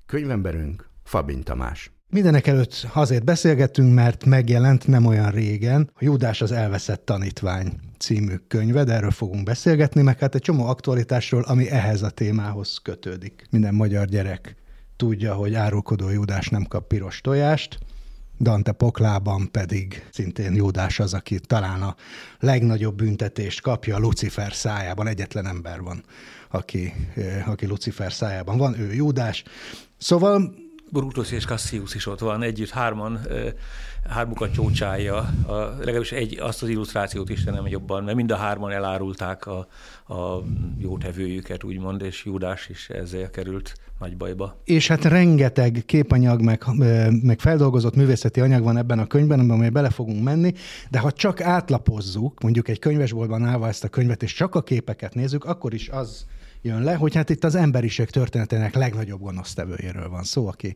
Könyvemberünk 0.06 0.88
Fabin 1.04 1.42
Tamás. 1.42 1.90
Mindenek 2.08 2.46
előtt 2.46 2.86
azért 2.92 3.24
beszélgettünk, 3.24 3.94
mert 3.94 4.24
megjelent 4.24 4.86
nem 4.86 5.06
olyan 5.06 5.30
régen 5.30 5.90
a 5.94 6.04
Júdás 6.04 6.40
az 6.40 6.52
elveszett 6.52 7.04
tanítvány 7.04 7.80
című 7.98 8.34
könyve, 8.48 8.84
de 8.84 8.92
erről 8.92 9.10
fogunk 9.10 9.44
beszélgetni, 9.44 10.02
meg 10.02 10.18
hát 10.18 10.34
egy 10.34 10.40
csomó 10.40 10.66
aktualitásról, 10.66 11.42
ami 11.42 11.70
ehhez 11.70 12.02
a 12.02 12.10
témához 12.10 12.78
kötődik. 12.82 13.46
Minden 13.50 13.74
magyar 13.74 14.06
gyerek 14.06 14.60
tudja, 15.02 15.34
hogy 15.34 15.54
árulkodó 15.54 16.08
Júdás 16.08 16.48
nem 16.48 16.64
kap 16.64 16.86
piros 16.86 17.20
tojást, 17.20 17.78
Dante 18.40 18.72
poklában 18.72 19.50
pedig 19.50 20.06
szintén 20.12 20.54
Júdás 20.54 21.00
az, 21.00 21.14
aki 21.14 21.40
talán 21.40 21.82
a 21.82 21.96
legnagyobb 22.40 22.94
büntetést 22.94 23.60
kapja, 23.60 23.98
Lucifer 23.98 24.52
szájában 24.52 25.06
egyetlen 25.06 25.46
ember 25.46 25.80
van, 25.80 26.04
aki, 26.50 26.94
eh, 27.14 27.48
aki 27.48 27.66
Lucifer 27.66 28.12
szájában 28.12 28.58
van, 28.58 28.78
ő 28.78 28.92
Júdás. 28.92 29.42
Szóval 29.98 30.54
Brutus 30.92 31.30
és 31.30 31.44
Cassius 31.44 31.94
is 31.94 32.06
ott 32.06 32.18
van, 32.18 32.42
együtt 32.42 32.70
hárman, 32.70 33.20
hármukat 34.08 34.52
csócsálja, 34.52 35.16
a, 35.46 35.52
legalábbis 35.78 36.12
egy, 36.12 36.38
azt 36.40 36.62
az 36.62 36.68
illusztrációt 36.68 37.30
Istenem 37.30 37.66
jobban, 37.66 38.04
mert 38.04 38.16
mind 38.16 38.30
a 38.30 38.36
hárman 38.36 38.70
elárulták 38.70 39.46
a, 39.46 39.58
a 40.14 40.42
jótevőjüket, 40.78 41.64
úgymond, 41.64 42.02
és 42.02 42.24
Júdás 42.24 42.68
is 42.68 42.88
ezzel 42.88 43.30
került 43.30 43.74
nagy 43.98 44.16
bajba. 44.16 44.60
És 44.64 44.88
hát 44.88 45.04
rengeteg 45.04 45.82
képanyag, 45.86 46.42
meg, 46.42 46.64
meg 47.22 47.40
feldolgozott 47.40 47.94
művészeti 47.94 48.40
anyag 48.40 48.62
van 48.62 48.76
ebben 48.76 48.98
a 48.98 49.06
könyvben, 49.06 49.50
amiben 49.50 49.72
bele 49.72 49.90
fogunk 49.90 50.22
menni, 50.22 50.52
de 50.90 50.98
ha 50.98 51.12
csak 51.12 51.40
átlapozzuk, 51.40 52.42
mondjuk 52.42 52.68
egy 52.68 52.78
könyvesboltban 52.78 53.44
állva 53.44 53.68
ezt 53.68 53.84
a 53.84 53.88
könyvet, 53.88 54.22
és 54.22 54.32
csak 54.32 54.54
a 54.54 54.62
képeket 54.62 55.14
nézzük, 55.14 55.44
akkor 55.44 55.74
is 55.74 55.88
az 55.88 56.26
jön 56.62 56.82
le, 56.82 56.94
hogy 56.94 57.14
hát 57.14 57.30
itt 57.30 57.44
az 57.44 57.54
emberiség 57.54 58.10
történetének 58.10 58.74
legnagyobb 58.74 59.20
gonosztevőjéről 59.20 60.08
van 60.08 60.22
szó, 60.22 60.46
aki 60.48 60.74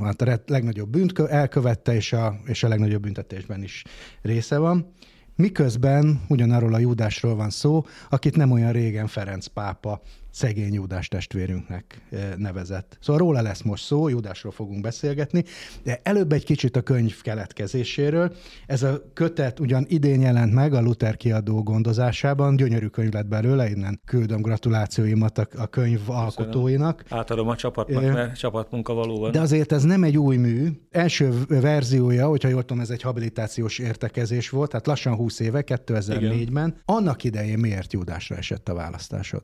hát 0.00 0.22
a 0.22 0.40
legnagyobb 0.46 0.88
bűnt 0.88 1.18
elkövette, 1.18 1.94
és 1.94 2.12
a, 2.12 2.36
és 2.44 2.62
a 2.62 2.68
legnagyobb 2.68 3.02
büntetésben 3.02 3.62
is 3.62 3.84
része 4.22 4.58
van. 4.58 4.92
Miközben 5.36 6.20
ugyanarról 6.28 6.74
a 6.74 6.78
Júdásról 6.78 7.34
van 7.34 7.50
szó, 7.50 7.84
akit 8.08 8.36
nem 8.36 8.50
olyan 8.50 8.72
régen 8.72 9.06
Ferenc 9.06 9.46
pápa 9.46 10.00
szegény 10.36 10.72
Júdás 10.72 11.08
testvérünknek 11.08 12.02
eh, 12.10 12.20
nevezett. 12.36 12.98
Szóval 13.00 13.22
róla 13.22 13.42
lesz 13.42 13.62
most 13.62 13.84
szó, 13.84 14.08
Júdásról 14.08 14.52
fogunk 14.52 14.80
beszélgetni, 14.80 15.44
de 15.82 16.00
előbb 16.02 16.32
egy 16.32 16.44
kicsit 16.44 16.76
a 16.76 16.80
könyv 16.80 17.20
keletkezéséről. 17.20 18.32
Ez 18.66 18.82
a 18.82 19.02
kötet 19.12 19.60
ugyan 19.60 19.84
idén 19.88 20.20
jelent 20.20 20.52
meg 20.52 20.74
a 20.74 20.80
Luther 20.80 21.16
kiadó 21.16 21.62
gondozásában, 21.62 22.56
gyönyörű 22.56 22.86
könyv 22.86 23.12
lett 23.12 23.26
belőle, 23.26 23.68
innen 23.70 24.00
küldöm 24.04 24.42
gratulációimat 24.42 25.38
a, 25.38 25.46
a 25.56 25.66
könyv 25.66 25.98
Köszönöm. 25.98 26.20
alkotóinak. 26.20 27.04
Átadom 27.08 27.48
a 27.48 27.56
csapatnak, 27.56 28.02
mert 28.02 28.38
csapatmunka 28.38 28.94
valóban. 28.94 29.30
De 29.30 29.40
azért 29.40 29.72
ez 29.72 29.82
nem 29.82 30.02
egy 30.02 30.18
új 30.18 30.36
mű. 30.36 30.68
Első 30.90 31.32
verziója, 31.48 32.26
hogyha 32.26 32.48
jól 32.48 32.64
tudom, 32.64 32.82
ez 32.82 32.90
egy 32.90 33.02
habilitációs 33.02 33.78
értekezés 33.78 34.50
volt, 34.50 34.70
tehát 34.70 34.86
lassan 34.86 35.14
20 35.14 35.40
éve, 35.40 35.62
2004-ben. 35.66 36.68
Igen. 36.68 36.80
Annak 36.84 37.24
idején 37.24 37.58
miért 37.58 37.92
Júdásra 37.92 38.36
esett 38.36 38.68
a 38.68 38.74
választásod? 38.74 39.42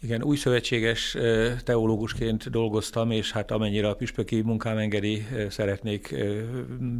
Igen, 0.00 0.22
új 0.22 0.36
szövetséges 0.36 1.16
teológusként 1.64 2.50
dolgoztam, 2.50 3.10
és 3.10 3.32
hát 3.32 3.50
amennyire 3.50 3.88
a 3.88 3.94
püspöki 3.94 4.40
munkám 4.40 4.76
engedi, 4.76 5.26
szeretnék 5.48 6.14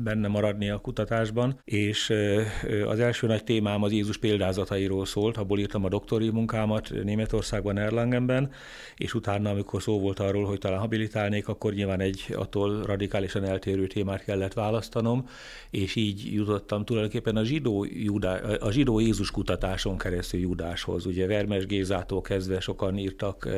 benne 0.03 0.29
maradni 0.29 0.71
a 0.71 0.79
kutatásban, 0.79 1.61
és 1.65 2.13
az 2.87 3.01
első 3.01 3.27
nagy 3.27 3.45
témám 3.45 3.83
az 3.83 3.93
Jézus 3.93 4.19
példázatairól 4.19 5.07
szólt, 5.07 5.37
abból 5.37 5.59
írtam 5.59 5.85
a 5.85 5.89
doktori 5.89 6.31
munkámat 6.31 6.91
Németországban, 7.03 7.79
Erlangenben, 7.79 8.51
és 8.97 9.15
utána, 9.15 9.51
amikor 9.51 9.83
szó 9.83 10.01
volt 10.01 10.19
arról, 10.19 10.45
hogy 10.45 10.59
talán 10.59 10.81
habilitálnék, 10.81 11.49
akkor 11.49 11.73
nyilván 11.73 12.01
egy 12.01 12.25
attól 12.37 12.83
radikálisan 12.83 13.45
eltérő 13.45 13.87
témát 13.87 14.25
kellett 14.25 14.53
választanom, 14.53 15.29
és 15.71 15.97
így 15.97 16.33
jutottam 16.33 16.85
tulajdonképpen 16.85 17.37
a 17.37 17.45
zsidó, 17.45 17.87
Judá, 17.91 18.37
a 18.61 18.71
zsidó 18.71 19.01
Jézus 19.01 19.31
kutatáson 19.31 19.99
keresztül 19.99 20.41
Judáshoz. 20.41 21.07
Ugye 21.07 21.27
Vermes 21.27 21.67
Gézától 21.67 22.21
kezdve 22.21 22.61
sokan 22.61 22.94
sokan 22.95 22.99
írtak 22.99 23.49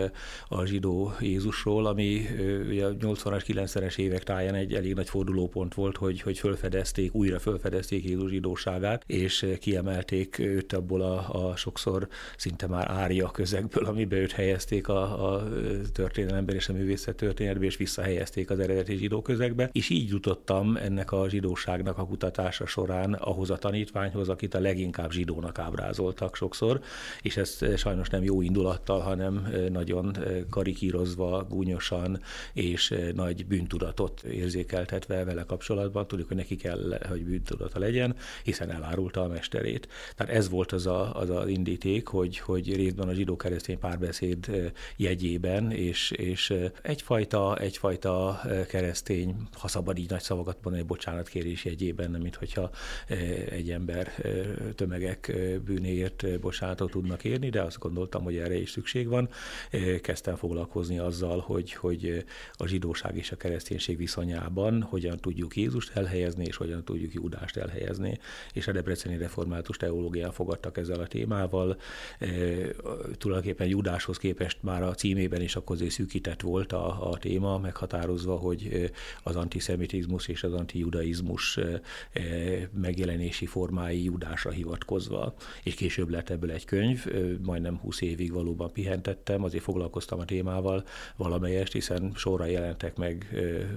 a 0.49 0.65
zsidó 0.65 1.13
Jézusról, 1.21 1.87
ami 1.87 2.27
ugye 2.69 2.85
a 2.85 2.91
80-as, 2.91 3.43
90-es 3.47 3.99
évek 3.99 4.23
táján 4.23 4.55
egy 4.55 4.75
elég 4.75 4.95
nagy 4.95 5.09
fordulópont 5.09 5.75
volt, 5.75 5.97
hogy, 5.97 6.21
hogy 6.21 6.39
fölfedezték, 6.39 7.15
újra 7.15 7.39
fölfedezték 7.39 8.05
Jézus 8.05 8.31
zsidóságát, 8.31 9.05
és 9.07 9.47
kiemelték 9.61 10.39
őt 10.39 10.73
abból 10.73 11.03
a, 11.03 11.49
a 11.49 11.57
sokszor 11.57 12.09
szinte 12.37 12.67
már 12.67 12.91
ária 12.91 13.31
közegből, 13.31 13.85
amiben 13.85 14.19
őt 14.19 14.33
helyezték 14.33 14.89
a, 14.89 15.33
a 15.33 15.49
történelemben 15.93 16.55
és 16.55 16.69
a 16.69 16.73
művészet 16.73 17.17
történetben, 17.17 17.65
és 17.65 17.77
visszahelyezték 17.77 18.51
az 18.51 18.59
eredeti 18.59 18.97
zsidó 18.97 19.23
közegbe, 19.23 19.69
és 19.73 19.89
így 19.89 20.09
jutottam 20.09 20.77
ennek 20.77 21.13
a 21.13 21.29
zsidóságnak 21.29 21.99
a 21.99 22.07
kutatása 22.07 22.67
során 22.67 23.13
ahhoz 23.13 23.51
a 23.51 23.57
tanítványhoz, 23.57 24.29
akit 24.29 24.55
a 24.55 24.61
leginkább 24.61 25.11
zsidónak 25.11 25.59
ábrázoltak 25.59 26.37
sokszor, 26.37 26.81
és 27.23 27.37
ezt 27.37 27.77
sajnos 27.77 28.09
nem 28.09 28.23
jó 28.23 28.43
indulattal, 28.43 29.01
hanem 29.17 29.53
nagyon 29.73 30.17
karikírozva, 30.51 31.47
gúnyosan 31.49 32.21
és 32.53 32.95
nagy 33.15 33.47
bűntudatot 33.47 34.23
érzékeltetve 34.23 35.25
vele 35.25 35.43
kapcsolatban. 35.43 36.07
Tudjuk, 36.07 36.29
hogy 36.29 36.37
neki 36.37 36.57
kell, 36.57 36.99
hogy 37.09 37.25
bűntudata 37.25 37.79
legyen, 37.79 38.17
hiszen 38.45 38.71
elárulta 38.71 39.23
a 39.23 39.29
mesterét. 39.29 39.89
Tehát 40.17 40.35
ez 40.35 40.49
volt 40.49 40.73
az 40.73 40.87
a, 40.87 41.15
az, 41.15 41.31
az 41.31 41.49
indíték, 41.49 42.07
hogy, 42.07 42.39
hogy 42.39 42.75
részben 42.75 43.09
a 43.09 43.13
zsidó-keresztény 43.13 43.79
párbeszéd 43.79 44.73
jegyében, 44.97 45.71
és, 45.71 46.11
és 46.11 46.55
egyfajta, 46.83 47.57
egyfajta 47.57 48.41
keresztény, 48.69 49.35
ha 49.53 49.69
szabad 49.69 49.99
így 49.99 50.11
nagy 50.11 50.21
szavakat 50.21 50.59
mondani, 50.63 50.85
bocsánatkérés 50.85 51.65
jegyében, 51.65 52.11
mint 52.11 52.35
hogyha 52.35 52.71
egy 53.51 53.71
ember 53.71 54.13
tömegek 54.75 55.33
bűnéért 55.65 56.41
bocsánatot 56.41 56.91
tudnak 56.91 57.25
érni, 57.25 57.49
de 57.49 57.63
azt 57.63 57.79
gondoltam, 57.79 58.23
hogy 58.23 58.37
erre 58.37 58.59
is 58.59 58.71
szükség 58.71 59.06
van 59.09 59.27
van, 59.71 60.01
kezdtem 60.01 60.37
foglalkozni 60.37 60.99
azzal, 60.99 61.39
hogy, 61.39 61.73
hogy 61.73 62.25
a 62.53 62.67
zsidóság 62.67 63.17
és 63.17 63.31
a 63.31 63.37
kereszténység 63.37 63.97
viszonyában 63.97 64.83
hogyan 64.83 65.17
tudjuk 65.17 65.57
Jézust 65.57 65.97
elhelyezni, 65.97 66.45
és 66.45 66.57
hogyan 66.57 66.85
tudjuk 66.85 67.15
Júdást 67.15 67.57
elhelyezni, 67.57 68.19
és 68.53 68.67
a 68.67 68.73
Debreceni 68.73 69.17
Református 69.17 69.77
Teológián 69.77 70.33
fogadtak 70.33 70.79
ezzel 70.79 71.01
a 71.01 71.07
témával. 71.07 71.79
Tulajdonképpen 73.19 73.67
Júdáshoz 73.67 74.19
képest 74.19 74.59
már 74.63 74.83
a 74.83 74.95
címében 74.95 75.41
is 75.41 75.57
akkor 75.57 75.77
szűkített 75.89 76.41
volt 76.41 76.73
a, 76.73 77.11
a 77.11 77.19
téma, 77.19 77.59
meghatározva, 77.59 78.37
hogy 78.37 78.91
az 79.23 79.37
antiszemitizmus 79.37 80.29
és 80.29 80.43
az 80.43 80.53
antijudaizmus 80.53 81.59
megjelenési 82.73 83.47
formái 83.47 84.05
Júdásra 84.05 84.51
hivatkozva, 84.51 85.35
és 85.63 85.75
később 85.75 86.09
lett 86.09 86.31
ebből 86.31 86.51
egy 86.51 86.65
könyv, 86.65 87.07
majdnem 87.43 87.79
20 87.79 88.01
évig 88.01 88.33
valóban 88.33 88.73
pihen 88.73 88.96
pihentettem, 89.01 89.45
azért 89.45 89.63
foglalkoztam 89.63 90.19
a 90.21 90.25
témával 90.25 90.85
valamelyest, 91.17 91.73
hiszen 91.73 92.13
sorra 92.15 92.45
jelentek 92.45 92.97
meg 92.97 93.29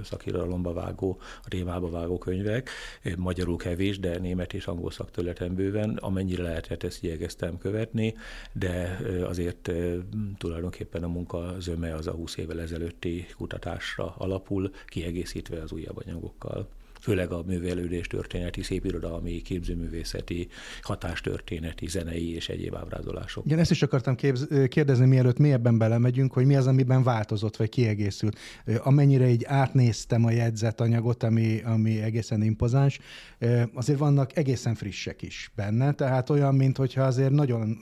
szakirodalomba 0.03 0.73
vágó, 0.73 1.17
a 1.45 1.47
témába 1.47 1.89
vágó 1.89 2.17
könyvek, 2.17 2.69
magyarul 3.17 3.57
kevés, 3.57 3.99
de 3.99 4.17
német 4.17 4.53
és 4.53 4.67
angol 4.67 4.91
szaktörleten 4.91 5.55
bőven, 5.55 5.97
amennyire 6.01 6.43
lehetett 6.43 6.83
ezt 6.83 7.03
igyekeztem 7.03 7.57
követni, 7.57 8.15
de 8.51 8.99
azért 9.27 9.71
tulajdonképpen 10.37 11.03
a 11.03 11.07
munka 11.07 11.55
zöme 11.59 11.95
az 11.95 12.07
a 12.07 12.11
20 12.11 12.37
évvel 12.37 12.61
ezelőtti 12.61 13.25
kutatásra 13.37 14.13
alapul, 14.17 14.71
kiegészítve 14.87 15.61
az 15.61 15.71
újabb 15.71 15.97
anyagokkal 15.97 16.67
főleg 16.99 17.31
a 17.31 17.43
művelődés 17.45 18.07
történeti, 18.07 18.61
szépirodalmi, 18.61 19.41
képzőművészeti, 19.41 20.47
hatástörténeti, 20.81 21.87
zenei 21.87 22.35
és 22.35 22.49
egyéb 22.49 22.75
ábrázolások. 22.75 23.45
Igen, 23.45 23.59
ezt 23.59 23.71
is 23.71 23.81
akartam 23.81 24.15
képz- 24.15 24.67
kérdezni, 24.67 25.05
mielőtt 25.05 25.37
mélyebben 25.37 25.77
belemegyünk, 25.77 26.33
hogy 26.33 26.45
mi 26.45 26.55
az, 26.55 26.67
amiben 26.67 27.03
változott 27.03 27.55
vagy 27.55 27.69
kiegészült. 27.69 28.37
Amennyire 28.77 29.29
így 29.29 29.43
átnéztem 29.45 30.25
a 30.25 30.31
jegyzetanyagot, 30.31 31.23
ami, 31.23 31.61
ami 31.61 32.01
egészen 32.01 32.41
impozáns, 32.41 32.99
azért 33.73 33.99
vannak 33.99 34.37
egészen 34.37 34.75
frissek 34.75 35.21
is 35.21 35.51
benne, 35.55 35.91
tehát 35.91 36.29
olyan, 36.29 36.55
mintha 36.55 37.01
azért 37.01 37.31
nagyon 37.31 37.77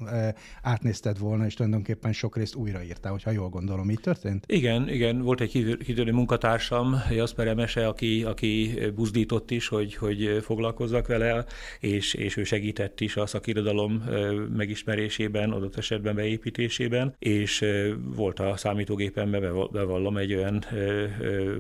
átnézted 0.61 1.19
volna, 1.19 1.45
és 1.45 1.53
tulajdonképpen 1.53 2.13
sok 2.13 2.37
részt 2.37 2.55
újraírtál, 2.55 3.11
hogyha 3.11 3.31
jól 3.31 3.49
gondolom, 3.49 3.89
így 3.89 3.99
történt? 3.99 4.43
Igen, 4.47 4.89
igen, 4.89 5.21
volt 5.21 5.41
egy 5.41 5.77
kitörő 5.85 6.11
munkatársam, 6.11 6.95
Jasper 7.09 7.47
Emese, 7.47 7.87
aki, 7.87 8.23
aki 8.23 8.79
buzdított 9.07 9.51
is, 9.51 9.67
hogy, 9.67 9.95
hogy 9.95 10.39
foglalkozzak 10.41 11.07
vele, 11.07 11.45
és, 11.79 12.13
és 12.13 12.37
ő 12.37 12.43
segített 12.43 13.01
is 13.01 13.15
a 13.15 13.25
szakirodalom 13.25 14.03
megismerésében, 14.55 15.51
adott 15.51 15.77
esetben 15.77 16.15
beépítésében, 16.15 17.15
és 17.19 17.65
volt 18.15 18.39
a 18.39 18.57
számítógépemben, 18.57 19.41
bevallom, 19.71 20.17
egy 20.17 20.33
olyan 20.33 20.65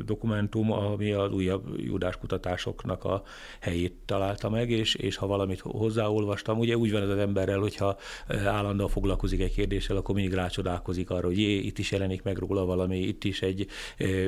dokumentum, 0.05 0.71
ami 0.71 1.11
az 1.11 1.31
újabb 1.31 1.79
judás 1.79 2.17
kutatásoknak 2.17 3.03
a 3.03 3.23
helyét 3.59 3.93
találta 4.05 4.49
meg, 4.49 4.69
és, 4.69 4.95
és 4.95 5.15
ha 5.15 5.27
valamit 5.27 5.59
hozzáolvastam, 5.59 6.59
ugye 6.59 6.77
úgy 6.77 6.91
van 6.91 7.01
ez 7.01 7.09
az 7.09 7.17
emberrel, 7.17 7.59
hogyha 7.59 7.97
állandóan 8.45 8.89
foglalkozik 8.89 9.41
egy 9.41 9.53
kérdéssel, 9.53 9.97
akkor 9.97 10.15
mindig 10.15 10.33
rácsodálkozik 10.33 11.09
arra, 11.09 11.27
hogy 11.27 11.39
jé, 11.39 11.57
itt 11.57 11.77
is 11.77 11.91
jelenik 11.91 12.23
meg 12.23 12.37
róla 12.37 12.65
valami, 12.65 12.99
itt 12.99 13.23
is 13.23 13.41
egy 13.41 13.67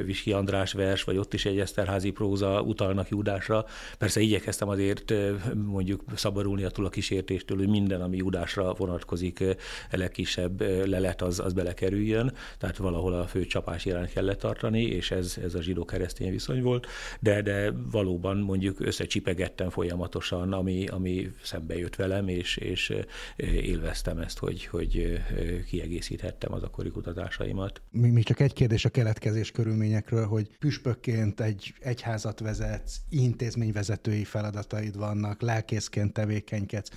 Viski 0.05 0.31
András 0.31 0.73
vers, 0.73 1.03
vagy 1.03 1.17
ott 1.17 1.33
is 1.33 1.45
egy 1.45 1.59
Eszterházi 1.59 2.11
próza 2.11 2.61
utalnak 2.61 3.08
Júdásra. 3.09 3.65
Persze 3.97 4.19
igyekeztem 4.19 4.69
azért 4.69 5.13
mondjuk 5.55 6.03
szabadulni 6.15 6.63
attól 6.63 6.85
a 6.85 6.89
kísértéstől, 6.89 7.57
hogy 7.57 7.67
minden, 7.67 8.01
ami 8.01 8.17
Júdásra 8.17 8.73
vonatkozik, 8.73 9.43
legkisebb 9.91 10.61
lelet 10.87 11.21
az, 11.21 11.39
az 11.39 11.53
belekerüljön, 11.53 12.33
tehát 12.57 12.77
valahol 12.77 13.13
a 13.13 13.27
fő 13.27 13.45
csapás 13.45 13.85
irányt 13.85 14.11
kellett 14.11 14.39
tartani, 14.39 14.81
és 14.81 15.11
ez, 15.11 15.37
ez 15.43 15.55
a 15.55 15.61
zsidó-keresztény 15.61 16.31
viszony 16.31 16.61
volt, 16.61 16.87
de, 17.19 17.41
de 17.41 17.71
valóban 17.91 18.37
mondjuk 18.37 18.79
összecsipegettem 18.79 19.69
folyamatosan, 19.69 20.53
ami, 20.53 20.87
ami 20.87 21.31
szembe 21.43 21.77
jött 21.77 21.95
velem, 21.95 22.27
és, 22.27 22.57
és 22.57 22.93
élveztem 23.35 24.17
ezt, 24.17 24.37
hogy, 24.37 24.65
hogy 24.65 25.19
kiegészíthettem 25.67 26.53
az 26.53 26.63
akkori 26.63 26.89
kutatásaimat. 26.89 27.81
Még 27.91 28.23
csak 28.23 28.39
egy 28.39 28.53
kérdés 28.53 28.85
a 28.85 28.89
keletkezés 28.89 29.51
körülményekről, 29.51 30.25
hogy 30.25 30.57
püspökként 30.59 31.39
egy 31.39 31.73
egyházat 31.79 32.39
vezetsz, 32.39 32.98
intézményvezetői 33.09 34.23
feladataid 34.23 34.97
vannak, 34.97 35.41
lelkészként 35.41 36.13
tevékenykedsz 36.13 36.89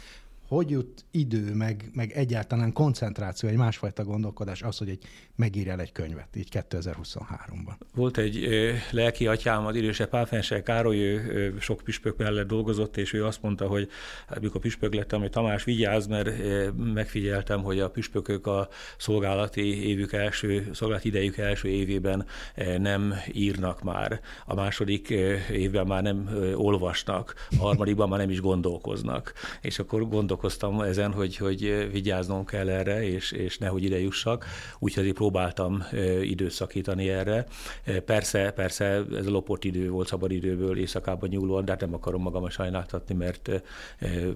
hogy 0.53 0.71
jut 0.71 1.05
idő, 1.11 1.55
meg, 1.55 1.91
meg 1.93 2.13
egyáltalán 2.13 2.73
koncentráció, 2.73 3.49
egy 3.49 3.57
másfajta 3.57 4.05
gondolkodás 4.05 4.63
az, 4.63 4.79
hogy 4.79 4.89
egy, 4.89 5.05
megírjál 5.37 5.81
egy 5.81 5.93
könyvet, 5.93 6.37
így 6.37 6.49
2023-ban? 6.71 7.75
Volt 7.95 8.19
egy 8.19 8.45
ö, 8.45 8.73
lelki 8.91 9.27
atyám, 9.27 9.67
az 9.67 9.77
idősebb 9.77 10.09
Pálfensel 10.09 10.63
Károly, 10.63 10.97
ő 10.97 11.53
ö, 11.55 11.61
sok 11.61 11.81
püspök 11.85 12.17
mellett 12.17 12.47
dolgozott, 12.47 12.97
és 12.97 13.13
ő 13.13 13.25
azt 13.25 13.43
mondta, 13.43 13.67
hogy 13.67 13.89
hát, 14.29 14.41
mikor 14.41 14.61
püspök 14.61 14.95
lettem, 14.95 15.21
hogy 15.21 15.31
Tamás 15.31 15.65
vigyázz, 15.65 16.07
mert 16.07 16.27
ö, 16.27 16.69
megfigyeltem, 16.71 17.63
hogy 17.63 17.81
a 17.81 17.91
püspökök 17.91 18.47
a 18.47 18.69
szolgálati 18.99 19.89
évük 19.89 20.13
első, 20.13 20.71
szolgálati 20.73 21.09
idejük 21.09 21.37
első 21.37 21.69
évében 21.69 22.27
nem 22.79 23.15
írnak 23.33 23.83
már, 23.83 24.21
a 24.47 24.55
második 24.55 25.09
évben 25.51 25.87
már 25.87 26.03
nem 26.03 26.29
olvasnak, 26.55 27.35
a 27.59 27.62
harmadikban 27.62 28.09
már 28.09 28.19
nem 28.19 28.31
is 28.31 28.41
gondolkoznak. 28.41 29.33
És 29.61 29.79
akkor 29.79 30.01
gondolkoznak 30.09 30.41
gondolkoztam 30.42 30.88
ezen, 30.88 31.12
hogy, 31.12 31.37
hogy 31.37 31.88
vigyáznom 31.92 32.44
kell 32.44 32.68
erre, 32.68 33.05
és, 33.05 33.33
és 33.33 33.59
nehogy 33.59 33.85
ide 33.85 34.00
jussak, 34.00 34.44
úgyhogy 34.78 35.12
próbáltam 35.12 35.85
időszakítani 36.22 37.09
erre. 37.09 37.46
Persze, 38.05 38.50
persze 38.50 38.85
ez 39.14 39.26
a 39.26 39.31
lopott 39.31 39.64
idő 39.64 39.90
volt 39.90 40.07
szabadidőből 40.07 40.78
éjszakában 40.78 41.28
nyúlóan, 41.28 41.64
de 41.64 41.70
hát 41.70 41.81
nem 41.81 41.94
akarom 41.94 42.22
magam 42.22 42.48
sajnáltatni, 42.48 43.14
mert 43.14 43.62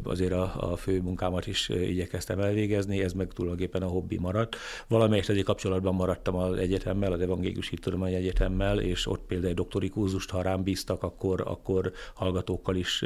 azért 0.02 0.32
a, 0.32 0.72
a 0.72 0.76
fő 0.76 1.00
munkámat 1.00 1.46
is 1.46 1.68
igyekeztem 1.68 2.40
elvégezni, 2.40 3.02
ez 3.02 3.12
meg 3.12 3.32
tulajdonképpen 3.32 3.82
a 3.82 3.86
hobbi 3.86 4.18
maradt. 4.18 4.56
Valamelyest 4.88 5.28
azért 5.28 5.46
kapcsolatban 5.46 5.94
maradtam 5.94 6.36
az 6.36 6.58
egyetemmel, 6.58 7.12
az 7.12 7.20
Evangélius 7.20 7.68
Hittudomány 7.68 8.14
Egyetemmel, 8.14 8.80
és 8.80 9.06
ott 9.06 9.22
például 9.26 9.50
egy 9.50 9.56
doktori 9.56 9.88
kurzust, 9.88 10.30
ha 10.30 10.42
rám 10.42 10.62
bíztak, 10.62 11.02
akkor, 11.02 11.42
akkor 11.46 11.92
hallgatókkal 12.14 12.76
is 12.76 13.04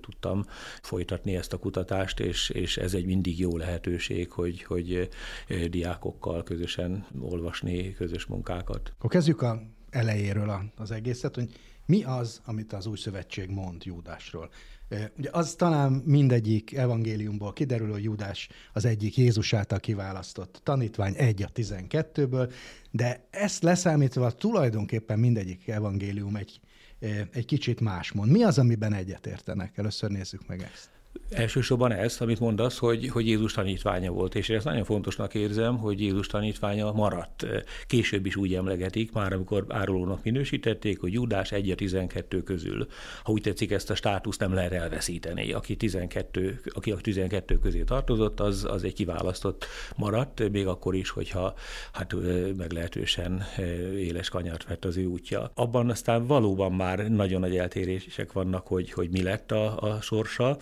tudtam 0.00 0.44
folytatni 0.82 1.36
ezt 1.36 1.52
a 1.52 1.58
kutatást, 1.58 2.20
és, 2.20 2.33
és 2.50 2.76
ez 2.76 2.94
egy 2.94 3.04
mindig 3.04 3.38
jó 3.38 3.56
lehetőség, 3.56 4.30
hogy, 4.30 4.62
hogy 4.62 5.10
eh, 5.48 5.64
diákokkal 5.64 6.42
közösen 6.42 7.06
olvasni 7.20 7.92
közös 7.92 8.26
munkákat. 8.26 8.92
Akkor 8.98 9.10
kezdjük 9.10 9.42
a 9.42 9.62
elejéről 9.90 10.72
az 10.76 10.90
egészet, 10.90 11.34
hogy 11.34 11.52
mi 11.86 12.04
az, 12.04 12.40
amit 12.44 12.72
az 12.72 12.86
új 12.86 12.96
szövetség 12.96 13.48
mond 13.48 13.84
Júdásról? 13.84 14.50
Eh, 14.88 15.08
ugye 15.18 15.28
az 15.32 15.54
talán 15.54 15.92
mindegyik 15.92 16.76
evangéliumból 16.76 17.52
kiderül, 17.52 17.90
hogy 17.90 18.02
Júdás 18.02 18.48
az 18.72 18.84
egyik 18.84 19.16
Jézus 19.16 19.52
által 19.52 19.80
kiválasztott 19.80 20.60
tanítvány, 20.62 21.14
egy 21.16 21.42
a 21.42 21.48
tizenkettőből, 21.48 22.52
de 22.90 23.26
ezt 23.30 23.62
leszámítva 23.62 24.30
tulajdonképpen 24.30 25.18
mindegyik 25.18 25.68
evangélium 25.68 26.36
egy, 26.36 26.60
eh, 26.98 27.20
egy 27.32 27.44
kicsit 27.44 27.80
más 27.80 28.12
mond. 28.12 28.30
Mi 28.30 28.42
az, 28.42 28.58
amiben 28.58 28.92
egyetértenek? 28.92 29.78
Először 29.78 30.10
nézzük 30.10 30.46
meg 30.46 30.62
ezt. 30.72 30.93
Elsősorban 31.30 31.92
ez, 31.92 32.16
amit 32.20 32.40
mondasz, 32.40 32.78
hogy, 32.78 33.08
hogy 33.08 33.26
Jézus 33.26 33.52
tanítványa 33.52 34.10
volt, 34.10 34.34
és 34.34 34.48
ezt 34.48 34.64
nagyon 34.64 34.84
fontosnak 34.84 35.34
érzem, 35.34 35.78
hogy 35.78 36.00
Jézus 36.00 36.26
tanítványa 36.26 36.92
maradt. 36.92 37.46
Később 37.86 38.26
is 38.26 38.36
úgy 38.36 38.54
emlegetik, 38.54 39.12
már 39.12 39.32
amikor 39.32 39.64
árulónak 39.68 40.24
minősítették, 40.24 41.00
hogy 41.00 41.12
Judás 41.12 41.52
1 41.52 41.70
a 41.70 41.74
12 41.74 42.42
közül. 42.42 42.86
Ha 43.22 43.32
úgy 43.32 43.42
tetszik, 43.42 43.70
ezt 43.70 43.90
a 43.90 43.94
státuszt 43.94 44.40
nem 44.40 44.54
lehet 44.54 44.72
elveszíteni. 44.72 45.52
Aki 45.52 45.76
12, 45.76 46.60
aki 46.74 46.90
a 46.90 46.96
12 46.96 47.58
közé 47.58 47.82
tartozott, 47.82 48.40
az, 48.40 48.64
az 48.68 48.84
egy 48.84 48.94
kiválasztott 48.94 49.66
maradt, 49.96 50.50
még 50.50 50.66
akkor 50.66 50.94
is, 50.94 51.10
hogyha 51.10 51.54
hát 51.92 52.14
meglehetősen 52.56 53.42
éles 53.96 54.28
kanyart 54.28 54.64
vett 54.66 54.84
az 54.84 54.96
ő 54.96 55.04
útja. 55.04 55.50
Abban 55.54 55.90
aztán 55.90 56.26
valóban 56.26 56.72
már 56.72 57.08
nagyon 57.08 57.40
nagy 57.40 57.56
eltérések 57.56 58.32
vannak, 58.32 58.66
hogy, 58.66 58.92
hogy 58.92 59.10
mi 59.10 59.22
lett 59.22 59.52
a, 59.52 59.80
a 59.80 60.00
sorsa 60.00 60.58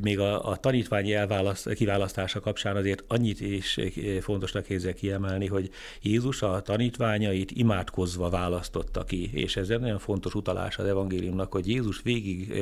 még 0.00 0.18
a, 0.18 0.48
a 0.48 0.56
tanítványi 0.56 1.14
elválaszt, 1.14 1.72
kiválasztása 1.72 2.40
kapcsán 2.40 2.76
azért 2.76 3.04
annyit 3.06 3.40
is 3.40 3.78
fontosnak 4.20 4.68
érzek 4.68 4.94
kiemelni, 4.94 5.46
hogy 5.46 5.70
Jézus 6.02 6.42
a 6.42 6.60
tanítványait 6.60 7.50
imádkozva 7.50 8.30
választotta 8.30 9.04
ki, 9.04 9.30
és 9.32 9.56
ez 9.56 9.68
egy 9.70 9.80
nagyon 9.80 9.98
fontos 9.98 10.34
utalás 10.34 10.78
az 10.78 10.86
evangéliumnak, 10.86 11.52
hogy 11.52 11.68
Jézus 11.68 12.02
végig 12.02 12.52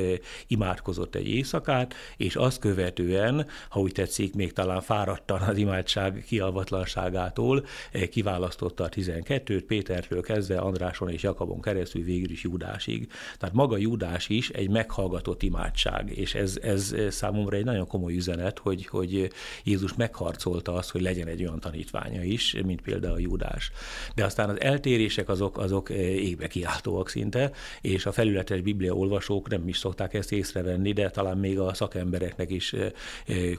imádkozott 0.47 1.15
egy 1.15 1.27
éjszakát, 1.27 1.93
és 2.17 2.35
azt 2.35 2.59
követően, 2.59 3.47
ha 3.69 3.79
úgy 3.79 3.91
tetszik, 3.91 4.35
még 4.35 4.53
talán 4.53 4.81
fáradtan 4.81 5.41
az 5.41 5.57
imádság 5.57 6.23
kialvatlanságától, 6.27 7.65
kiválasztotta 8.09 8.83
a 8.83 8.89
12-t, 8.89 9.63
Pétertől 9.67 10.21
kezdve 10.21 10.57
Andráson 10.57 11.09
és 11.09 11.23
Jakabon 11.23 11.61
keresztül 11.61 12.03
végül 12.03 12.29
is 12.29 12.43
Júdásig. 12.43 13.11
Tehát 13.37 13.55
maga 13.55 13.77
Júdás 13.77 14.29
is 14.29 14.49
egy 14.49 14.69
meghallgatott 14.69 15.43
imádság, 15.43 16.17
és 16.17 16.35
ez, 16.35 16.57
ez 16.61 16.95
számomra 17.13 17.57
egy 17.57 17.65
nagyon 17.65 17.87
komoly 17.87 18.15
üzenet, 18.15 18.59
hogy, 18.59 18.85
hogy 18.85 19.31
Jézus 19.63 19.93
megharcolta 19.93 20.73
azt, 20.73 20.89
hogy 20.89 21.01
legyen 21.01 21.27
egy 21.27 21.41
olyan 21.41 21.59
tanítványa 21.59 22.23
is, 22.23 22.55
mint 22.65 22.81
például 22.81 23.13
a 23.13 23.19
Júdás. 23.19 23.71
De 24.15 24.25
aztán 24.25 24.49
az 24.49 24.61
eltérések 24.61 25.29
azok, 25.29 25.57
azok 25.57 25.89
égbe 25.89 26.47
kiáltóak 26.47 27.09
szinte, 27.09 27.51
és 27.81 28.05
a 28.05 28.11
felületes 28.11 28.61
biblia 28.61 28.93
olvasók 28.93 29.49
nem 29.49 29.67
is 29.67 29.77
szokták 29.77 30.13
ezt 30.13 30.31
észrevenni, 30.31 30.91
de 30.91 31.09
talán 31.09 31.37
még 31.37 31.59
a 31.59 31.73
szakembereknek 31.73 32.51
is 32.51 32.75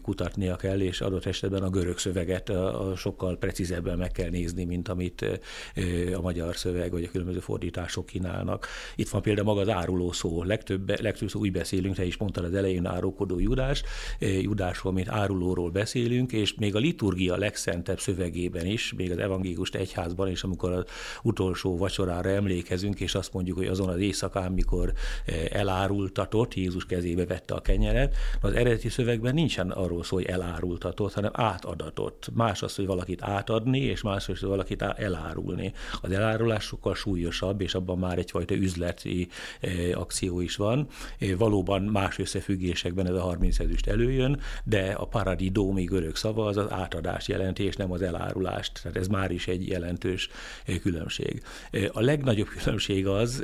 kutatnia 0.03 0.57
kell, 0.57 0.81
és 0.81 1.01
adott 1.01 1.27
esetben 1.27 1.63
a 1.63 1.71
görög 1.71 1.99
szöveget 1.99 2.49
a 2.49 2.93
sokkal 2.97 3.37
precízebben 3.37 3.99
meg 3.99 4.11
kell 4.11 4.31
nézni, 4.31 4.65
mint 4.65 4.89
amit 4.89 5.25
a 6.15 6.21
magyar 6.21 6.57
szöveg 6.57 6.91
vagy 6.91 7.05
a 7.05 7.11
különböző 7.11 7.39
fordítások 7.39 8.07
kínálnak. 8.07 8.67
Itt 8.97 9.09
van 9.09 9.23
például 9.23 9.47
maga 9.47 9.61
az 9.61 9.69
áruló 9.69 10.13
szó. 10.13 10.43
Legtöbb, 10.43 11.01
legtöbb 11.01 11.29
szó 11.29 11.41
úgy 11.41 11.53
beszélünk, 11.53 11.95
te 11.95 12.05
is 12.05 12.17
mondtad 12.17 12.45
az 12.45 12.55
elején 12.55 12.87
árulkodó 12.87 13.39
Judás, 13.43 13.83
Judásról, 14.19 14.93
mint 14.93 15.09
árulóról 15.09 15.71
beszélünk, 15.71 16.33
és 16.33 16.55
még 16.55 16.75
a 16.75 16.79
liturgia 16.79 17.37
legszentebb 17.37 18.01
szövegében 18.01 18.67
is, 18.67 18.93
még 18.97 19.11
az 19.11 19.19
evangélikus 19.19 19.71
egyházban 19.71 20.29
is, 20.29 20.43
amikor 20.43 20.73
az 20.73 20.85
utolsó 21.23 21.77
vacsorára 21.77 22.29
emlékezünk, 22.29 23.01
és 23.01 23.15
azt 23.15 23.33
mondjuk, 23.33 23.57
hogy 23.57 23.67
azon 23.67 23.89
az 23.89 23.99
éjszakán, 23.99 24.53
mikor 24.53 24.93
elárultatott, 25.51 26.55
Jézus 26.55 26.87
kezébe 26.87 27.27
vette 27.27 27.55
a 27.55 27.61
kenyeret, 27.61 28.17
az 28.41 28.53
eredeti 28.53 28.89
szövegben 28.89 29.35
nincsen 29.35 29.71
arról 29.71 30.05
szó, 30.05 30.17
hogy 30.17 30.27
elárultatott, 30.27 31.13
hanem 31.13 31.31
átadatott. 31.35 32.29
Más 32.33 32.63
az, 32.63 32.75
hogy 32.75 32.87
valakit 32.87 33.23
átadni, 33.23 33.79
és 33.81 34.03
más 34.03 34.29
az, 34.29 34.39
hogy 34.39 34.49
valakit 34.49 34.83
elárulni. 34.83 35.73
Az 36.03 36.11
elárulás 36.11 36.65
sokkal 36.65 36.95
súlyosabb, 36.95 37.61
és 37.61 37.75
abban 37.75 37.99
már 37.99 38.19
egyfajta 38.19 38.55
üzleti 38.55 39.29
akció 39.95 40.41
is 40.41 40.57
van. 40.57 40.87
Valóban 41.39 41.83
más 41.83 42.19
összefüggésekben 42.19 43.07
ez 43.07 43.15
a 43.21 43.23
30 43.23 43.59
ezüst 43.59 43.87
előjön, 43.87 44.41
de 44.65 44.93
a 44.93 45.05
paradidómi 45.05 45.85
görög 45.85 46.17
szava 46.17 46.47
az 46.47 46.57
az 46.57 46.71
átadást 46.71 47.29
jelenti, 47.29 47.63
és 47.63 47.77
nem 47.77 47.93
az 47.93 48.03
elárulást. 48.03 48.81
Tehát 48.83 48.97
ez 48.97 49.07
már 49.07 49.31
is 49.31 49.49
egy 49.49 49.69
jelentős 49.69 50.29
különbség. 50.83 51.43
A 51.93 52.01
legnagyobb 52.01 52.49
különbség 52.59 53.07
az, 53.07 53.43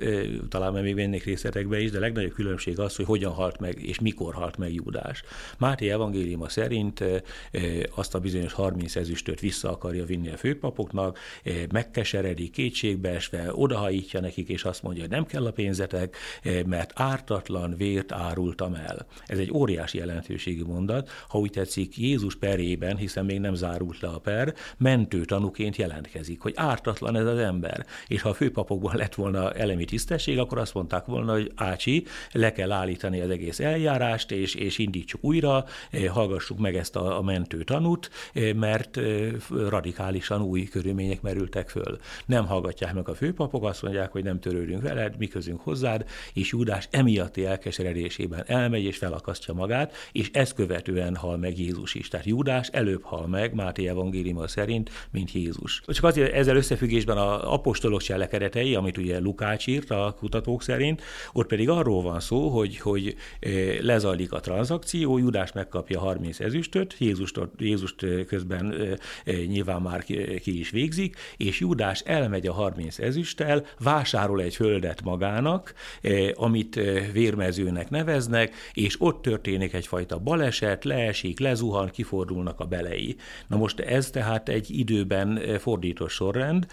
talán 0.48 0.72
még 0.72 0.94
mennék 0.94 1.24
részletekbe 1.24 1.80
is, 1.80 1.90
de 1.90 1.96
a 1.96 2.00
legnagyobb 2.00 2.32
különbség 2.32 2.78
az, 2.78 2.96
hogy 2.96 3.04
hogyan 3.04 3.32
halt 3.32 3.60
meg, 3.60 3.82
és 3.82 4.00
mikor 4.00 4.34
halt 4.34 4.56
meg 4.56 4.74
Júdás. 4.74 5.22
Máté 5.58 5.90
evangéliuma 5.90 6.48
szerint 6.48 7.04
azt 7.94 8.14
a 8.14 8.18
bizonyos 8.18 8.52
30 8.52 8.96
ezüstöt 8.96 9.40
vissza 9.40 9.70
akarja 9.70 10.04
vinni 10.04 10.28
a 10.28 10.36
főpapoknak, 10.36 11.18
megkeseredik, 11.72 12.50
kétségbeesve, 12.50 13.48
odahajítja 13.52 14.20
nekik, 14.20 14.48
és 14.48 14.64
azt 14.64 14.82
mondja, 14.82 15.02
hogy 15.02 15.10
nem 15.10 15.26
kell 15.26 15.46
a 15.46 15.50
pénzetek, 15.50 16.16
mert 16.66 16.92
ártatlan 16.94 17.74
vért 17.76 18.12
árultam 18.12 18.74
el. 18.74 19.06
Ez 19.26 19.38
egy 19.38 19.50
óriási 19.66 19.98
jelentőségű 19.98 20.62
mondat, 20.64 21.11
ha 21.29 21.38
úgy 21.38 21.50
tetszik, 21.50 21.96
Jézus 21.96 22.37
perében, 22.37 22.96
hiszen 22.96 23.24
még 23.24 23.40
nem 23.40 23.55
zárult 23.55 24.00
le 24.00 24.09
a 24.09 24.18
per, 24.18 24.55
mentő 24.76 25.24
tanúként 25.24 25.76
jelentkezik, 25.76 26.40
hogy 26.40 26.52
ártatlan 26.57 27.16
ez 27.16 27.26
az 27.26 27.38
ember. 27.38 27.87
És 28.07 28.22
ha 28.22 28.29
a 28.29 28.35
főpapokban 28.35 28.96
lett 28.96 29.14
volna 29.14 29.52
elemi 29.52 29.85
tisztesség, 29.85 30.38
akkor 30.38 30.59
azt 30.59 30.74
mondták 30.74 31.05
volna, 31.05 31.33
hogy 31.33 31.52
Ácsi, 31.55 32.05
le 32.33 32.52
kell 32.52 32.72
állítani 32.72 33.20
az 33.20 33.31
egész 33.31 33.61
eljárást, 33.61 34.31
és, 34.31 34.55
és 34.55 34.79
indítsuk 34.79 35.24
újra, 35.24 35.64
hallgassuk 36.09 36.59
meg 36.59 36.76
ezt 36.76 36.96
a, 36.96 37.18
a 37.18 37.22
mentő 37.22 37.62
tanút, 37.62 38.11
mert 38.55 38.98
radikálisan 39.68 40.42
új 40.42 40.64
körülmények 40.64 41.20
merültek 41.22 41.68
föl. 41.68 41.98
Nem 42.26 42.46
hallgatják 42.46 42.94
meg 42.94 43.09
a 43.09 43.14
főpapok, 43.14 43.64
azt 43.64 43.83
mondják, 43.83 44.12
hogy 44.12 44.24
nem 44.24 44.40
törődünk 44.40 44.83
veled, 44.83 45.16
mi 45.18 45.26
közünk 45.26 45.61
hozzád, 45.61 46.05
és 46.33 46.50
Júdás 46.50 46.88
emiatti 46.90 47.44
elkeseredésében 47.44 48.44
elmegy 48.46 48.85
és 48.85 48.96
felakasztja 48.96 49.55
magát, 49.56 49.94
és 50.12 50.30
ezt 50.32 50.54
követően 50.54 51.16
hal 51.16 51.36
meg 51.36 51.58
Jézus 51.58 51.94
is. 51.94 52.08
Tehát 52.08 52.26
Júdás 52.26 52.68
előbb 52.68 53.02
hal 53.02 53.26
meg 53.26 53.54
Máté 53.54 53.88
evangéliuma 53.88 54.48
szerint, 54.48 54.90
mint 55.10 55.32
Jézus. 55.32 55.82
Csak 55.86 56.04
azért 56.04 56.32
ezzel 56.32 56.56
összefüggésben 56.56 57.16
a 57.16 57.52
apostolok 57.52 58.02
cselekedetei, 58.02 58.74
amit 58.74 58.98
ugye 58.98 59.18
Lukács 59.18 59.66
írt 59.66 59.90
a 59.90 60.14
kutatók 60.18 60.62
szerint, 60.62 61.02
ott 61.32 61.46
pedig 61.46 61.68
arról 61.68 62.02
van 62.02 62.20
szó, 62.20 62.48
hogy, 62.48 62.78
hogy 62.78 63.16
eh, 63.40 63.78
lezajlik 63.80 64.32
a 64.32 64.40
tranzakció, 64.40 65.18
Júdás 65.18 65.52
megkapja 65.52 66.00
30 66.00 66.40
ezüstöt, 66.40 66.94
Jézust, 66.98 67.40
Jézust 67.58 68.06
közben 68.26 68.74
eh, 69.24 69.36
nyilván 69.46 69.82
már 69.82 70.04
ki 70.42 70.58
is 70.58 70.70
végzik, 70.70 71.16
és 71.36 71.60
Júdás 71.60 72.00
elmegy 72.00 72.46
a 72.46 72.52
30 72.52 72.98
ezüsttel, 72.98 73.64
vásárol 73.78 74.40
egy 74.40 74.54
földet 74.54 75.02
magának, 75.02 75.74
eh, 76.00 76.30
amit 76.34 76.80
vérmezőnek 77.12 77.90
neveznek, 77.90 78.54
és 78.72 78.96
ott 78.98 79.22
történik 79.46 79.74
egyfajta 79.74 80.18
baleset, 80.18 80.85
leesik, 80.85 81.40
lezuhan, 81.40 81.90
kifordulnak 81.90 82.61
a 82.61 82.64
belei. 82.64 83.16
Na 83.46 83.56
most 83.56 83.80
ez 83.80 84.11
tehát 84.11 84.48
egy 84.48 84.70
időben 84.70 85.40
fordított 85.59 86.09
sorrend, 86.09 86.66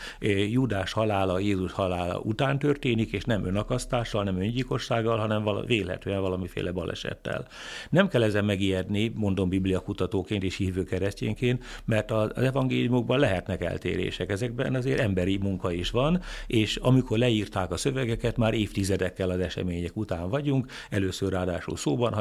Júdás 0.49 0.91
halála, 0.91 1.39
Jézus 1.39 1.71
halála 1.71 2.19
után 2.19 2.59
történik, 2.59 3.11
és 3.11 3.23
nem 3.23 3.45
önakasztással, 3.45 4.23
nem 4.23 4.41
öngyilkossággal, 4.41 5.17
hanem 5.17 5.43
vala, 5.43 5.63
vélhetően 5.63 6.21
valamiféle 6.21 6.71
balesettel. 6.71 7.47
Nem 7.89 8.07
kell 8.07 8.23
ezen 8.23 8.45
megijedni, 8.45 9.11
mondom 9.15 9.49
Biblia 9.49 9.79
kutatóként 9.79 10.43
és 10.43 10.57
hívő 10.57 10.83
keresztényként, 10.83 11.63
mert 11.85 12.11
az 12.11 12.29
evangéliumokban 12.35 13.19
lehetnek 13.19 13.63
eltérések. 13.63 14.29
Ezekben 14.29 14.75
azért 14.75 14.99
emberi 14.99 15.37
munka 15.37 15.71
is 15.71 15.91
van, 15.91 16.21
és 16.47 16.75
amikor 16.75 17.17
leírták 17.17 17.71
a 17.71 17.77
szövegeket, 17.77 18.37
már 18.37 18.53
évtizedekkel 18.53 19.29
az 19.29 19.39
események 19.39 19.97
után 19.97 20.29
vagyunk, 20.29 20.71
először 20.89 21.31
ráadásul 21.31 21.77
szóban 21.77 22.13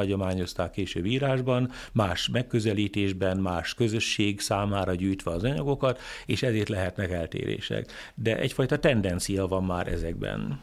hagyományozták, 0.43 0.71
később 0.71 1.05
írásban, 1.05 1.71
más 1.93 2.29
megközelítésben, 2.29 3.37
más 3.37 3.73
közösség 3.73 4.39
számára 4.39 4.95
gyűjtve 4.95 5.31
az 5.31 5.43
anyagokat, 5.43 5.99
és 6.25 6.43
ezért 6.43 6.69
lehetnek 6.69 7.11
eltérések. 7.11 7.91
De 8.15 8.37
egyfajta 8.37 8.79
tendencia 8.79 9.47
van 9.47 9.63
már 9.63 9.87
ezekben. 9.87 10.59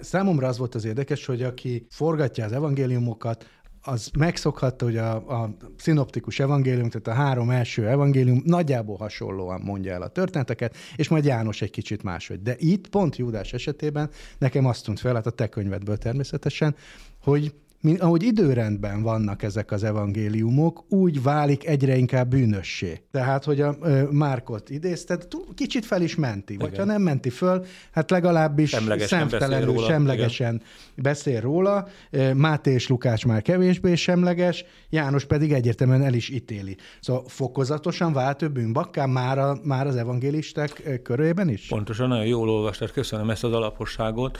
Számomra 0.00 0.46
az 0.46 0.58
volt 0.58 0.74
az 0.74 0.84
érdekes, 0.84 1.26
hogy 1.26 1.42
aki 1.42 1.86
forgatja 1.90 2.44
az 2.44 2.52
evangéliumokat, 2.52 3.46
az 3.82 4.10
megszokhatta, 4.18 4.84
hogy 4.84 4.96
a, 4.96 5.42
a 5.42 5.56
szinoptikus 5.76 6.38
evangélium, 6.38 6.90
tehát 6.90 7.06
a 7.06 7.22
három 7.22 7.50
első 7.50 7.88
evangélium 7.88 8.42
nagyjából 8.44 8.96
hasonlóan 8.96 9.60
mondja 9.60 9.92
el 9.92 10.02
a 10.02 10.08
történeteket, 10.08 10.76
és 10.96 11.08
majd 11.08 11.24
János 11.24 11.62
egy 11.62 11.70
kicsit 11.70 12.02
máshogy. 12.02 12.42
De 12.42 12.54
itt, 12.58 12.88
pont 12.88 13.16
Júdás 13.16 13.52
esetében, 13.52 14.10
nekem 14.38 14.66
azt 14.66 14.84
tűnt 14.84 15.00
fel, 15.00 15.14
hát 15.14 15.26
a 15.26 15.30
te 15.30 15.48
könyvedből 15.48 15.96
természetesen, 15.96 16.76
hogy 17.22 17.54
ahogy 17.98 18.22
időrendben 18.22 19.02
vannak 19.02 19.42
ezek 19.42 19.72
az 19.72 19.84
evangéliumok, 19.84 20.84
úgy 20.88 21.22
válik 21.22 21.66
egyre 21.66 21.96
inkább 21.96 22.28
bűnössé. 22.28 23.00
Tehát, 23.10 23.44
hogy 23.44 23.60
a 23.60 23.76
Márkot 24.10 24.70
idézted, 24.70 25.28
kicsit 25.54 25.86
fel 25.86 26.02
is 26.02 26.14
menti, 26.14 26.52
Igen. 26.52 26.68
vagy 26.68 26.78
ha 26.78 26.84
nem 26.84 27.02
menti 27.02 27.30
föl, 27.30 27.64
hát 27.92 28.10
legalábbis 28.10 28.68
semlegesen 28.68 29.18
szemtelenül, 29.18 29.74
beszél 29.74 29.88
semlegesen 29.88 30.54
Igen. 30.54 30.66
beszél 30.96 31.40
róla. 31.40 31.88
Máté 32.34 32.72
és 32.72 32.88
Lukács 32.88 33.26
már 33.26 33.42
kevésbé 33.42 33.94
semleges, 33.94 34.64
János 34.90 35.24
pedig 35.24 35.52
egyértelműen 35.52 36.02
el 36.02 36.14
is 36.14 36.28
ítéli. 36.28 36.76
Szóval 37.00 37.24
fokozatosan 37.26 38.12
vált 38.12 38.42
ő 38.42 38.48
bűnbakká 38.48 39.06
már, 39.06 39.38
a, 39.38 39.58
már 39.62 39.86
az 39.86 39.96
evangélisták 39.96 41.00
körében 41.02 41.48
is? 41.48 41.66
Pontosan, 41.66 42.08
nagyon 42.08 42.26
jól 42.26 42.50
olvastad, 42.50 42.90
köszönöm 42.90 43.30
ezt 43.30 43.44
az 43.44 43.52
alaposságot. 43.52 44.38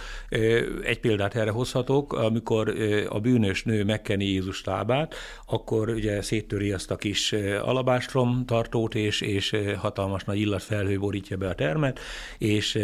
Egy 0.85 1.01
példát 1.01 1.35
erre 1.35 1.51
hozhatok, 1.51 2.13
amikor 2.13 2.75
a 3.09 3.21
bűnös 3.29 3.63
nő 3.63 3.85
megkeni 3.85 4.25
Jézus 4.25 4.65
lábát, 4.65 5.15
akkor 5.47 5.89
ugye 5.89 6.23
széttöri 6.23 6.73
azt 6.73 6.91
a 6.91 6.97
kis 6.97 7.33
alabástrom 7.63 8.45
tartót, 8.47 8.95
és, 8.95 9.21
és 9.21 9.57
hatalmas 9.77 10.25
nagy 10.25 10.39
illatfelhő 10.41 10.99
borítja 10.99 11.37
be 11.37 11.49
a 11.49 11.55
termet, 11.55 11.99
és 12.39 12.75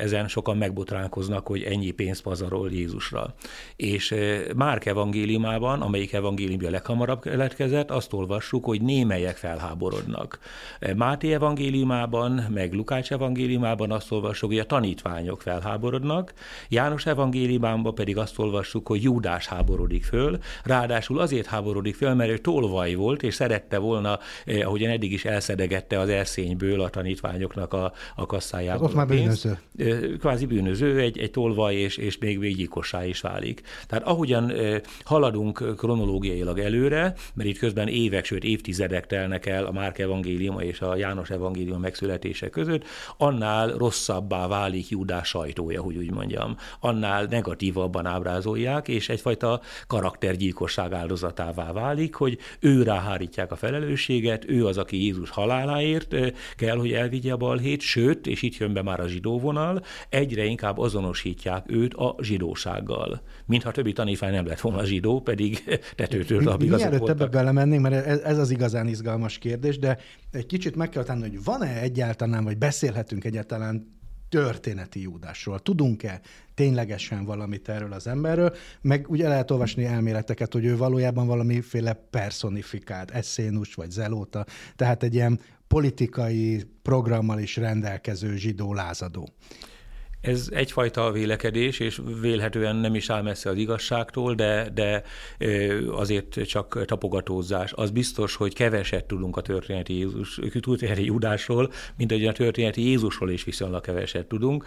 ezen 0.00 0.28
sokan 0.28 0.56
megbotránkoznak, 0.56 1.46
hogy 1.46 1.62
ennyi 1.62 1.90
pénzt 1.90 2.22
pazarol 2.22 2.70
Jézusra. 2.70 3.34
És 3.76 4.14
Márk 4.56 4.86
evangéliumában, 4.86 5.80
amelyik 5.80 6.12
evangéliumja 6.12 6.70
leghamarabb 6.70 7.20
keletkezett, 7.20 7.90
azt 7.90 8.12
olvassuk, 8.12 8.64
hogy 8.64 8.82
némelyek 8.82 9.36
felháborodnak. 9.36 10.38
Máté 10.96 11.32
evangéliumában, 11.32 12.46
meg 12.54 12.72
Lukács 12.72 13.12
evangéliumában 13.12 13.90
azt 13.90 14.12
olvassuk, 14.12 14.48
hogy 14.48 14.58
a 14.58 14.66
tanítványok 14.66 15.42
felháborodnak, 15.42 16.32
János 16.68 17.06
evangéliumában 17.06 17.94
pedig 17.94 18.16
azt 18.16 18.38
olvassuk, 18.38 18.86
hogy 18.86 19.02
Júdás 19.02 19.46
háborod 19.46 19.71
háborodik 19.72 20.04
föl, 20.04 20.38
ráadásul 20.64 21.18
azért 21.18 21.46
háborodik 21.46 21.94
föl, 21.94 22.14
mert 22.14 22.30
ő 22.30 22.38
tolvaj 22.38 22.94
volt, 22.94 23.22
és 23.22 23.34
szerette 23.34 23.78
volna, 23.78 24.18
eh, 24.44 24.66
ahogyan 24.66 24.90
eddig 24.90 25.12
is 25.12 25.24
elszedegette 25.24 25.98
az 25.98 26.08
erszényből 26.08 26.80
a 26.80 26.88
tanítványoknak 26.88 27.72
a, 27.72 27.92
a 28.16 28.26
kasszájából. 28.26 28.86
Ott 28.86 28.94
már 28.94 29.06
bűnöző. 29.06 29.58
Eh, 29.78 29.98
kvázi 30.18 30.46
bűnöző, 30.46 30.98
egy, 30.98 31.18
egy 31.18 31.30
tolvaj, 31.30 31.74
és, 31.74 31.96
és 31.96 32.18
még 32.18 32.38
véggyilkossá 32.38 33.04
is 33.04 33.20
válik. 33.20 33.62
Tehát 33.86 34.06
ahogyan 34.06 34.50
eh, 34.50 34.80
haladunk 35.04 35.76
kronológiailag 35.76 36.58
előre, 36.58 37.14
mert 37.34 37.48
itt 37.48 37.58
közben 37.58 37.88
évek, 37.88 38.24
sőt 38.24 38.44
évtizedek 38.44 39.06
telnek 39.06 39.46
el 39.46 39.64
a 39.64 39.72
Márk 39.72 39.98
evangéliuma 39.98 40.62
és 40.62 40.80
a 40.80 40.96
János 40.96 41.30
evangélium 41.30 41.80
megszületése 41.80 42.48
között, 42.48 42.84
annál 43.16 43.68
rosszabbá 43.68 44.46
válik 44.46 44.88
Júdás 44.88 45.28
sajtója, 45.28 45.82
hogy 45.82 45.96
úgy 45.96 46.10
mondjam. 46.10 46.56
Annál 46.80 47.26
negatívabban 47.30 48.06
ábrázolják, 48.06 48.88
és 48.88 49.08
egyfajta 49.08 49.60
karaktergyilkosság 49.86 50.92
áldozatává 50.92 51.72
válik, 51.72 52.14
hogy 52.14 52.38
ő 52.60 52.82
ráhárítják 52.82 53.52
a 53.52 53.56
felelősséget, 53.56 54.48
ő 54.48 54.66
az, 54.66 54.78
aki 54.78 55.04
Jézus 55.04 55.30
haláláért 55.30 56.14
kell, 56.56 56.76
hogy 56.76 56.92
elvigye 56.92 57.32
a 57.32 57.36
balhét, 57.36 57.80
sőt, 57.80 58.26
és 58.26 58.42
itt 58.42 58.56
jön 58.56 58.72
be 58.72 58.82
már 58.82 59.00
a 59.00 59.08
zsidó 59.08 59.38
vonal, 59.38 59.84
egyre 60.08 60.44
inkább 60.44 60.78
azonosítják 60.78 61.64
őt 61.68 61.94
a 61.94 62.16
zsidósággal. 62.20 63.22
Mintha 63.46 63.70
többi 63.70 63.92
tanítvány 63.92 64.32
nem 64.32 64.46
lett 64.46 64.60
volna 64.60 64.84
zsidó, 64.84 65.20
pedig 65.20 65.64
tetőtől 65.96 66.48
a 66.48 66.56
Mielőtt 66.56 67.08
ebbe 67.08 67.26
belemennénk, 67.26 67.82
mert 67.82 68.06
ez, 68.06 68.20
ez 68.20 68.38
az 68.38 68.50
igazán 68.50 68.86
izgalmas 68.86 69.38
kérdés, 69.38 69.78
de 69.78 69.98
egy 70.30 70.46
kicsit 70.46 70.76
meg 70.76 70.88
kell 70.88 71.02
tenni, 71.02 71.20
hogy 71.20 71.44
van-e 71.44 71.80
egyáltalán, 71.80 72.44
vagy 72.44 72.58
beszélhetünk 72.58 73.24
egyáltalán 73.24 74.00
történeti 74.32 75.00
Júdásról? 75.00 75.60
Tudunk-e 75.60 76.20
ténylegesen 76.54 77.24
valamit 77.24 77.68
erről 77.68 77.92
az 77.92 78.06
emberről? 78.06 78.54
Meg 78.80 79.06
ugye 79.08 79.28
lehet 79.28 79.50
olvasni 79.50 79.84
elméleteket, 79.84 80.52
hogy 80.52 80.64
ő 80.64 80.76
valójában 80.76 81.26
valamiféle 81.26 81.92
personifikált 81.92 83.10
eszénus 83.10 83.74
vagy 83.74 83.90
zelóta, 83.90 84.46
tehát 84.76 85.02
egy 85.02 85.14
ilyen 85.14 85.40
politikai 85.68 86.64
programmal 86.82 87.38
is 87.38 87.56
rendelkező 87.56 88.36
zsidó 88.36 88.74
lázadó. 88.74 89.28
Ez 90.22 90.48
egyfajta 90.52 91.12
vélekedés, 91.12 91.78
és 91.78 92.00
vélhetően 92.20 92.76
nem 92.76 92.94
is 92.94 93.10
áll 93.10 93.22
messze 93.22 93.50
az 93.50 93.56
igazságtól, 93.56 94.34
de, 94.34 94.68
de 94.74 95.02
azért 95.90 96.46
csak 96.46 96.84
tapogatózás. 96.84 97.72
Az 97.72 97.90
biztos, 97.90 98.34
hogy 98.36 98.54
keveset 98.54 99.04
tudunk 99.04 99.36
a 99.36 99.40
történeti, 99.40 99.94
Jézus, 99.94 100.40
történeti 100.60 101.04
Judásról, 101.04 101.72
mint 101.96 102.12
ahogy 102.12 102.26
a 102.26 102.32
történeti 102.32 102.82
Jézusról 102.82 103.30
is 103.30 103.44
viszonylag 103.44 103.80
keveset 103.80 104.26
tudunk. 104.26 104.64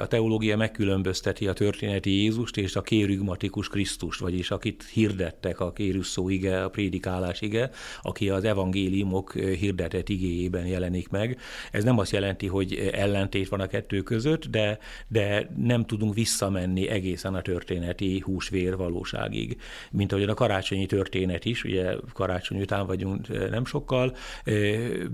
A 0.00 0.06
teológia 0.06 0.56
megkülönbözteti 0.56 1.46
a 1.46 1.52
történeti 1.52 2.10
Jézust 2.10 2.56
és 2.56 2.76
a 2.76 2.82
kérügmatikus 2.82 3.68
Krisztust, 3.68 4.20
vagyis 4.20 4.50
akit 4.50 4.84
hirdettek 4.92 5.60
a 5.60 5.72
kérusszó 5.72 6.28
ige, 6.28 6.64
a 6.64 6.68
prédikálás 6.68 7.40
ige, 7.40 7.70
aki 8.02 8.30
az 8.30 8.44
evangéliumok 8.44 9.32
hirdetett 9.32 10.08
igéjében 10.08 10.66
jelenik 10.66 11.08
meg. 11.08 11.38
Ez 11.72 11.84
nem 11.84 11.98
azt 11.98 12.12
jelenti, 12.12 12.46
hogy 12.46 12.90
ellentét 12.92 13.48
van 13.48 13.60
a 13.60 13.66
kettő 13.66 14.02
között, 14.02 14.46
de 14.46 14.78
de 15.08 15.50
nem 15.56 15.84
tudunk 15.84 16.14
visszamenni 16.14 16.88
egészen 16.88 17.34
a 17.34 17.42
történeti 17.42 18.18
húsvér 18.18 18.76
valóságig. 18.76 19.60
Mint 19.90 20.12
ahogy 20.12 20.28
a 20.28 20.34
karácsonyi 20.34 20.86
történet 20.86 21.44
is, 21.44 21.64
ugye 21.64 21.94
karácsony 22.12 22.60
után 22.60 22.86
vagyunk 22.86 23.50
nem 23.50 23.64
sokkal, 23.64 24.16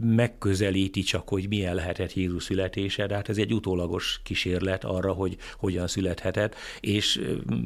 megközelíti 0.00 1.02
csak, 1.02 1.28
hogy 1.28 1.48
milyen 1.48 1.74
lehetett 1.74 2.14
Jézus 2.14 2.42
születése, 2.42 3.06
de 3.06 3.14
hát 3.14 3.28
ez 3.28 3.38
egy 3.38 3.54
utólagos 3.54 4.20
kísérlet 4.22 4.84
arra, 4.84 5.12
hogy 5.12 5.36
hogyan 5.56 5.86
születhetett, 5.86 6.54
és 6.80 7.20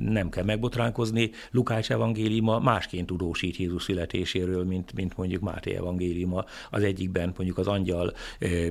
nem 0.04 0.28
kell 0.28 0.44
megbotránkozni, 0.44 1.30
Lukács 1.50 1.90
evangéliuma 1.90 2.58
másként 2.58 3.06
tudósít 3.06 3.56
Jézus 3.56 3.82
születéséről, 3.82 4.64
mint, 4.64 4.92
mint 4.92 5.16
mondjuk 5.16 5.42
Máté 5.42 5.74
evangéliuma. 5.74 6.44
Az 6.70 6.82
egyikben 6.82 7.32
mondjuk 7.36 7.58
az 7.58 7.66
angyal 7.66 8.12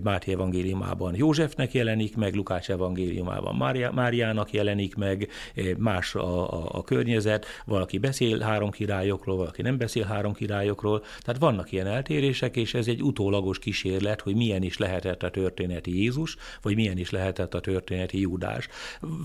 Máté 0.03 0.31
evangéliumában 0.31 1.15
Józsefnek 1.15 1.73
jelenik 1.73 2.15
meg, 2.15 2.35
Lukács 2.35 2.69
evangélium 2.69 3.26
temában 3.27 3.55
Mária, 3.55 3.91
Máriának 3.91 4.51
jelenik 4.51 4.95
meg, 4.95 5.29
eh, 5.55 5.75
más 5.77 6.15
a, 6.15 6.53
a, 6.53 6.69
a 6.71 6.83
környezet, 6.83 7.45
valaki 7.65 7.97
beszél 7.97 8.39
három 8.39 8.71
királyokról, 8.71 9.37
valaki 9.37 9.61
nem 9.61 9.77
beszél 9.77 10.03
három 10.03 10.33
királyokról, 10.33 11.03
tehát 11.19 11.41
vannak 11.41 11.71
ilyen 11.71 11.87
eltérések, 11.87 12.55
és 12.55 12.73
ez 12.73 12.87
egy 12.87 13.03
utólagos 13.03 13.59
kísérlet, 13.59 14.21
hogy 14.21 14.35
milyen 14.35 14.63
is 14.63 14.77
lehetett 14.77 15.23
a 15.23 15.29
történeti 15.29 16.01
Jézus, 16.01 16.35
vagy 16.61 16.75
milyen 16.75 16.97
is 16.97 17.09
lehetett 17.09 17.53
a 17.53 17.59
történeti 17.59 18.19
Júdás. 18.19 18.67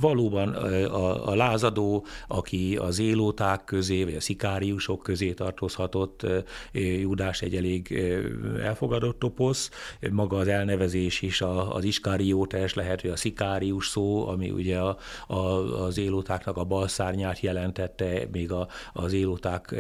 Valóban 0.01 0.55
eh, 0.55 0.95
a, 0.95 1.29
a 1.29 1.35
lázadó, 1.35 2.07
aki 2.29 2.77
az 2.77 2.99
élóták 2.99 3.65
közé, 3.65 4.05
vagy 4.05 4.15
a 4.15 4.21
szikáriusok 4.21 5.03
közé 5.03 5.33
tartozhatott, 5.33 6.23
eh, 6.23 6.43
Júdás 7.01 7.43
egy 7.43 7.57
elég 7.57 8.01
elfogadott 8.63 9.19
toposz, 9.19 9.71
maga 10.11 10.37
az 10.37 10.49
elnevezés 10.49 11.23
is 11.23 11.41
az 11.71 11.85
iskáriótes 11.85 12.75
lehet, 12.75 13.01
hogy 13.01 13.11
a 13.11 13.17
szikárius 13.17 13.89
szó, 13.93 14.29
ami 14.29 14.51
ugye 14.51 14.79
a, 14.79 14.97
a, 15.27 15.37
az 15.85 15.99
élótáknak 15.99 16.57
a 16.57 16.65
balszárnyát 16.65 17.41
jelentette, 17.41 18.29
még 18.33 18.53
a, 18.53 18.69
az 18.93 19.13
élóták 19.13 19.75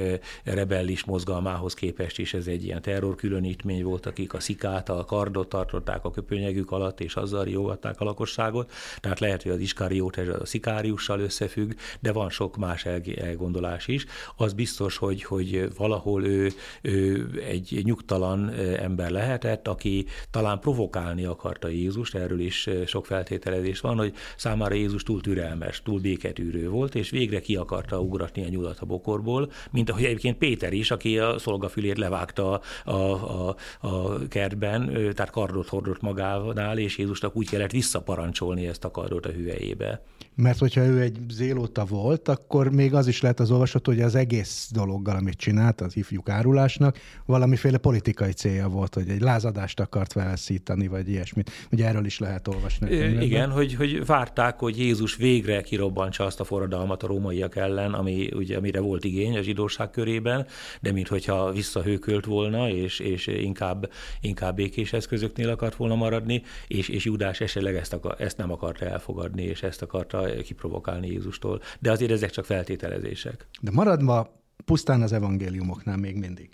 rebellis 0.44 1.04
mozgalmához 1.04 1.74
képest 1.74 2.18
is 2.18 2.34
ez 2.34 2.46
egy 2.46 2.64
ilyen 2.64 2.82
terrorkülönítmény 2.82 3.84
volt, 3.84 4.06
akik 4.06 4.34
a 4.34 4.40
szikát, 4.40 4.88
a 4.88 5.04
kardot 5.04 5.48
tartották 5.48 6.04
a 6.04 6.10
köpönyegük 6.10 6.70
alatt, 6.70 7.00
és 7.00 7.14
azzal 7.16 7.44
riogatták 7.44 8.00
a 8.00 8.04
lakosságot. 8.04 8.70
Tehát 9.00 9.20
lehet, 9.20 9.42
hogy 9.42 9.52
az 9.52 9.60
iskariót 9.60 10.16
ez 10.16 10.28
a 10.28 10.46
szikáriussal 10.46 11.20
összefügg, 11.20 11.72
de 12.00 12.12
van 12.12 12.30
sok 12.30 12.56
más 12.56 12.86
elgondolás 13.16 13.88
is. 13.88 14.04
Az 14.36 14.52
biztos, 14.52 14.96
hogy, 14.96 15.22
hogy 15.22 15.68
valahol 15.76 16.24
ő, 16.24 16.50
ő 16.82 17.30
egy 17.48 17.80
nyugtalan 17.84 18.50
ember 18.58 19.10
lehetett, 19.10 19.68
aki 19.68 20.06
talán 20.30 20.58
provokálni 20.58 21.24
akarta 21.24 21.68
Jézust, 21.68 22.14
erről 22.14 22.40
is 22.40 22.68
sok 22.86 23.06
feltételezés 23.06 23.80
van, 23.80 23.98
hogy 24.02 24.14
számára 24.36 24.74
Jézus 24.74 25.02
túl 25.02 25.20
türelmes, 25.20 25.82
túl 25.82 26.00
béketűrő 26.00 26.68
volt, 26.68 26.94
és 26.94 27.10
végre 27.10 27.40
ki 27.40 27.56
akarta 27.56 28.00
ugratni 28.00 28.44
a 28.44 28.48
nyulat 28.48 28.78
a 28.80 28.86
bokorból, 28.86 29.50
mint 29.70 29.90
ahogy 29.90 30.04
egyébként 30.04 30.38
Péter 30.38 30.72
is, 30.72 30.90
aki 30.90 31.18
a 31.18 31.38
szolgafülét 31.38 31.98
levágta 31.98 32.60
a, 32.84 32.90
a, 32.92 33.56
a 33.80 34.18
kertben, 34.28 34.86
tehát 35.14 35.30
kardot 35.30 35.68
hordott 35.68 36.00
magánál, 36.00 36.78
és 36.78 36.98
Jézusnak 36.98 37.36
úgy 37.36 37.48
kellett 37.48 37.70
visszaparancsolni 37.70 38.66
ezt 38.66 38.84
a 38.84 38.90
kardot 38.90 39.26
a 39.26 39.30
hüvelyébe. 39.30 40.02
Mert 40.34 40.58
hogyha 40.58 40.84
ő 40.84 41.00
egy 41.00 41.18
zélóta 41.30 41.84
volt, 41.84 42.28
akkor 42.28 42.70
még 42.70 42.94
az 42.94 43.06
is 43.06 43.20
lehet 43.20 43.40
az 43.40 43.50
olvasható, 43.50 43.92
hogy 43.92 44.00
az 44.00 44.14
egész 44.14 44.68
dologgal, 44.72 45.16
amit 45.16 45.36
csinált, 45.36 45.80
az 45.80 45.96
ifjuk 45.96 46.28
árulásnak, 46.28 46.98
valamiféle 47.26 47.78
politikai 47.78 48.32
célja 48.32 48.68
volt, 48.68 48.94
hogy 48.94 49.08
egy 49.08 49.20
lázadást 49.20 49.80
akart 49.80 50.12
felszítani, 50.12 50.86
vagy 50.86 51.08
ilyesmit. 51.08 51.50
Ugye 51.70 51.86
erről 51.86 52.04
is 52.04 52.18
lehet 52.18 52.48
olvasni. 52.48 52.94
Igen, 53.24 53.50
hogy, 53.50 53.74
hogy 53.74 54.06
várták, 54.06 54.58
hogy 54.58 54.78
Jézus 54.78 55.16
végre 55.16 55.62
kirobbantsa 55.62 56.24
azt 56.24 56.40
a 56.40 56.44
forradalmat 56.44 57.02
a 57.02 57.06
rómaiak 57.06 57.56
ellen, 57.56 57.92
ami, 57.92 58.28
ugye, 58.34 58.56
amire 58.56 58.80
volt 58.80 59.04
igény 59.04 59.36
a 59.36 59.42
zsidóság 59.42 59.90
körében, 59.90 60.46
de 60.80 60.92
minthogyha 60.92 61.52
visszahőkölt 61.52 62.24
volna, 62.24 62.68
és, 62.68 62.98
és 62.98 63.26
inkább, 63.26 63.90
inkább 64.20 64.54
békés 64.54 64.92
eszközöknél 64.92 65.48
akart 65.48 65.76
volna 65.76 65.94
maradni, 65.94 66.42
és, 66.66 66.88
és 66.88 67.04
Judás 67.04 67.40
esetleg 67.40 67.76
ezt, 67.76 67.92
akar, 67.92 68.14
ezt 68.18 68.36
nem 68.36 68.52
akarta 68.52 68.84
elfogadni, 68.84 69.42
és 69.42 69.62
ezt 69.62 69.82
akarta 69.82 70.21
kiprovokálni 70.42 71.06
Jézustól. 71.06 71.60
De 71.80 71.90
azért 71.90 72.10
ezek 72.10 72.30
csak 72.30 72.44
feltételezések. 72.44 73.46
De 73.60 73.70
maradva 73.70 74.42
pusztán 74.64 75.02
az 75.02 75.12
evangéliumoknál 75.12 75.96
még 75.96 76.16
mindig. 76.16 76.48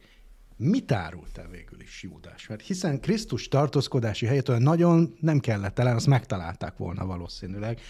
Mit 0.56 0.92
árult 0.92 1.38
el 1.38 1.48
végül 1.48 1.80
is 1.80 2.02
Júdás? 2.02 2.46
Mert 2.46 2.62
hiszen 2.62 3.00
Krisztus 3.00 3.48
tartózkodási 3.48 4.26
helyét 4.26 4.48
olyan 4.48 4.62
nagyon 4.62 5.14
nem 5.20 5.38
kellett 5.38 5.74
talán, 5.74 5.94
azt 5.94 6.06
megtalálták 6.06 6.76
volna 6.76 7.06
valószínűleg. 7.06 7.80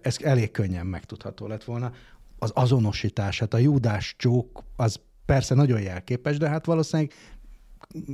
Ez 0.00 0.16
elég 0.20 0.50
könnyen 0.50 0.86
megtudható 0.86 1.46
lett 1.46 1.64
volna. 1.64 1.92
Az 2.38 2.50
azonosítását, 2.54 3.54
a 3.54 3.58
Júdás 3.58 4.14
csók, 4.18 4.64
az 4.76 5.00
persze 5.24 5.54
nagyon 5.54 5.80
jelképes, 5.80 6.36
de 6.36 6.48
hát 6.48 6.66
valószínűleg 6.66 7.12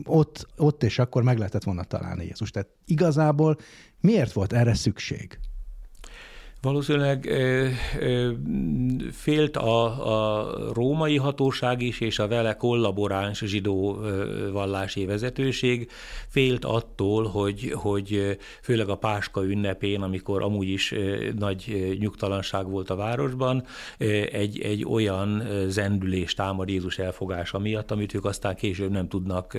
ott, 0.05 0.47
ott 0.57 0.83
és 0.83 0.99
akkor 0.99 1.23
meg 1.23 1.39
lehetett 1.39 1.65
volna 1.65 1.85
találni 1.85 2.25
Jézus. 2.25 2.51
Tehát 2.51 2.69
igazából 2.85 3.57
miért 4.01 4.33
volt 4.33 4.53
erre 4.53 4.75
szükség? 4.75 5.39
Valószínűleg 6.63 7.29
félt 9.13 9.57
a, 9.57 9.85
a 10.07 10.73
római 10.73 11.17
hatóság 11.17 11.83
is, 11.83 12.01
és 12.01 12.19
a 12.19 12.29
vele 12.29 12.57
kollaboráns 12.57 13.39
zsidó 13.39 13.99
vallási 14.53 15.05
vezetőség 15.05 15.91
félt 16.29 16.65
attól, 16.65 17.27
hogy, 17.27 17.73
hogy 17.75 18.39
főleg 18.63 18.89
a 18.89 18.95
Páska 18.95 19.45
ünnepén, 19.45 20.03
amikor 20.03 20.43
amúgy 20.43 20.69
is 20.69 20.95
nagy 21.39 21.97
nyugtalanság 22.01 22.71
volt 22.71 22.91
a 22.91 22.97
városban, 22.97 23.65
egy, 24.33 24.61
egy 24.61 24.85
olyan 24.85 25.43
zendülés 25.69 26.35
támad 26.35 26.69
Jézus 26.69 26.99
elfogása 26.99 27.59
miatt, 27.59 27.91
amit 27.91 28.15
ők 28.15 28.25
aztán 28.25 28.57
később 28.57 28.91
nem 28.91 29.09
tudnak 29.09 29.57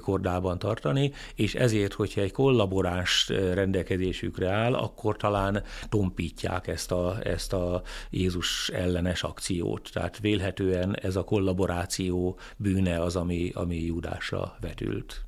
kordában 0.00 0.58
tartani, 0.58 1.12
és 1.34 1.54
ezért, 1.54 1.92
hogyha 1.92 2.20
egy 2.20 2.32
kollaboráns 2.32 3.28
rendelkezésükre 3.52 4.50
áll, 4.50 4.74
akkor 4.74 5.16
talán 5.16 5.62
tompi 5.88 6.22
alapítják 6.24 6.66
ezt 6.66 6.92
a, 6.92 7.18
ezt 7.22 7.52
a 7.52 7.82
Jézus 8.10 8.68
ellenes 8.68 9.22
akciót. 9.22 9.90
Tehát 9.92 10.18
vélhetően 10.18 10.96
ez 10.96 11.16
a 11.16 11.24
kollaboráció 11.24 12.38
bűne 12.56 13.00
az, 13.00 13.16
ami, 13.16 13.50
ami 13.54 13.84
Júdásra 13.84 14.56
vetült. 14.60 15.24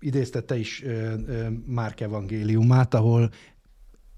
Idézte 0.00 0.40
te 0.40 0.56
is 0.56 0.84
Márk 1.66 2.00
evangéliumát, 2.00 2.94
ahol 2.94 3.30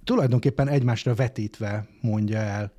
tulajdonképpen 0.04 0.68
egymásra 0.68 1.14
vetítve 1.14 1.88
mondja 2.00 2.38
el 2.38 2.72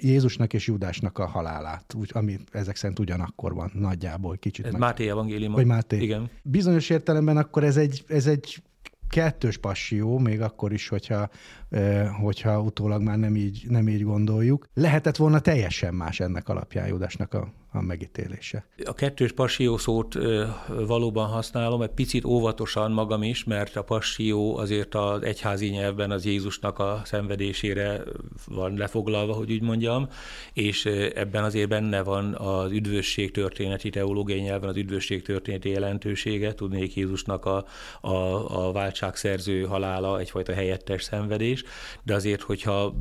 Jézusnak 0.00 0.52
és 0.52 0.66
Judásnak 0.66 1.18
a 1.18 1.26
halálát, 1.26 1.94
úgy, 1.94 2.10
ami 2.14 2.38
ezek 2.52 2.76
szerint 2.76 2.98
ugyanakkor 2.98 3.54
van 3.54 3.70
nagyjából 3.74 4.36
kicsit. 4.36 4.64
Ez 4.66 4.72
meg... 4.72 4.80
Máté 4.80 5.08
evangélium. 5.08 5.52
Vagy 5.52 5.66
Máté. 5.66 5.96
Igen. 5.96 6.30
Bizonyos 6.42 6.90
értelemben 6.90 7.36
akkor 7.36 7.64
ez 7.64 7.76
egy, 7.76 8.04
ez 8.08 8.26
egy 8.26 8.62
kettős 9.10 9.56
passió, 9.56 10.18
még 10.18 10.40
akkor 10.40 10.72
is, 10.72 10.88
hogyha, 10.88 11.28
hogyha 12.20 12.60
utólag 12.60 13.02
már 13.02 13.18
nem 13.18 13.36
így, 13.36 13.64
nem 13.68 13.88
így 13.88 14.02
gondoljuk. 14.02 14.66
Lehetett 14.74 15.16
volna 15.16 15.40
teljesen 15.40 15.94
más 15.94 16.20
ennek 16.20 16.48
alapján 16.48 16.86
Judásnak 16.86 17.34
a, 17.34 17.52
a 17.72 17.80
megítélése. 17.80 18.64
A 18.84 18.94
kettős 18.94 19.32
passió 19.32 19.76
szót 19.76 20.18
valóban 20.86 21.28
használom, 21.28 21.82
egy 21.82 21.90
picit 21.90 22.24
óvatosan 22.24 22.92
magam 22.92 23.22
is, 23.22 23.44
mert 23.44 23.76
a 23.76 23.82
passió 23.82 24.56
azért 24.56 24.94
az 24.94 25.22
egyházi 25.22 25.68
nyelvben 25.68 26.10
az 26.10 26.24
Jézusnak 26.24 26.78
a 26.78 27.02
szenvedésére 27.04 28.02
van 28.46 28.76
lefoglalva, 28.76 29.32
hogy 29.32 29.52
úgy 29.52 29.62
mondjam, 29.62 30.08
és 30.52 30.84
ebben 31.14 31.44
azért 31.44 31.68
benne 31.68 32.02
van 32.02 32.34
az 32.34 32.70
üdvösség 32.70 33.30
történeti 33.30 33.90
teológiai 33.90 34.40
nyelven 34.40 34.68
az 34.68 34.76
üdvösség 34.76 35.22
történeti 35.22 35.68
jelentősége, 35.68 36.54
tudnék 36.54 36.94
Jézusnak 36.94 37.44
a, 37.44 37.64
a, 38.00 38.14
a 38.66 38.72
mulatságszerző 38.90 39.64
halála 39.64 40.18
egyfajta 40.18 40.52
helyettes 40.52 41.02
szenvedés, 41.02 41.59
de 42.02 42.14
azért, 42.14 42.42
hogyha 42.42 42.94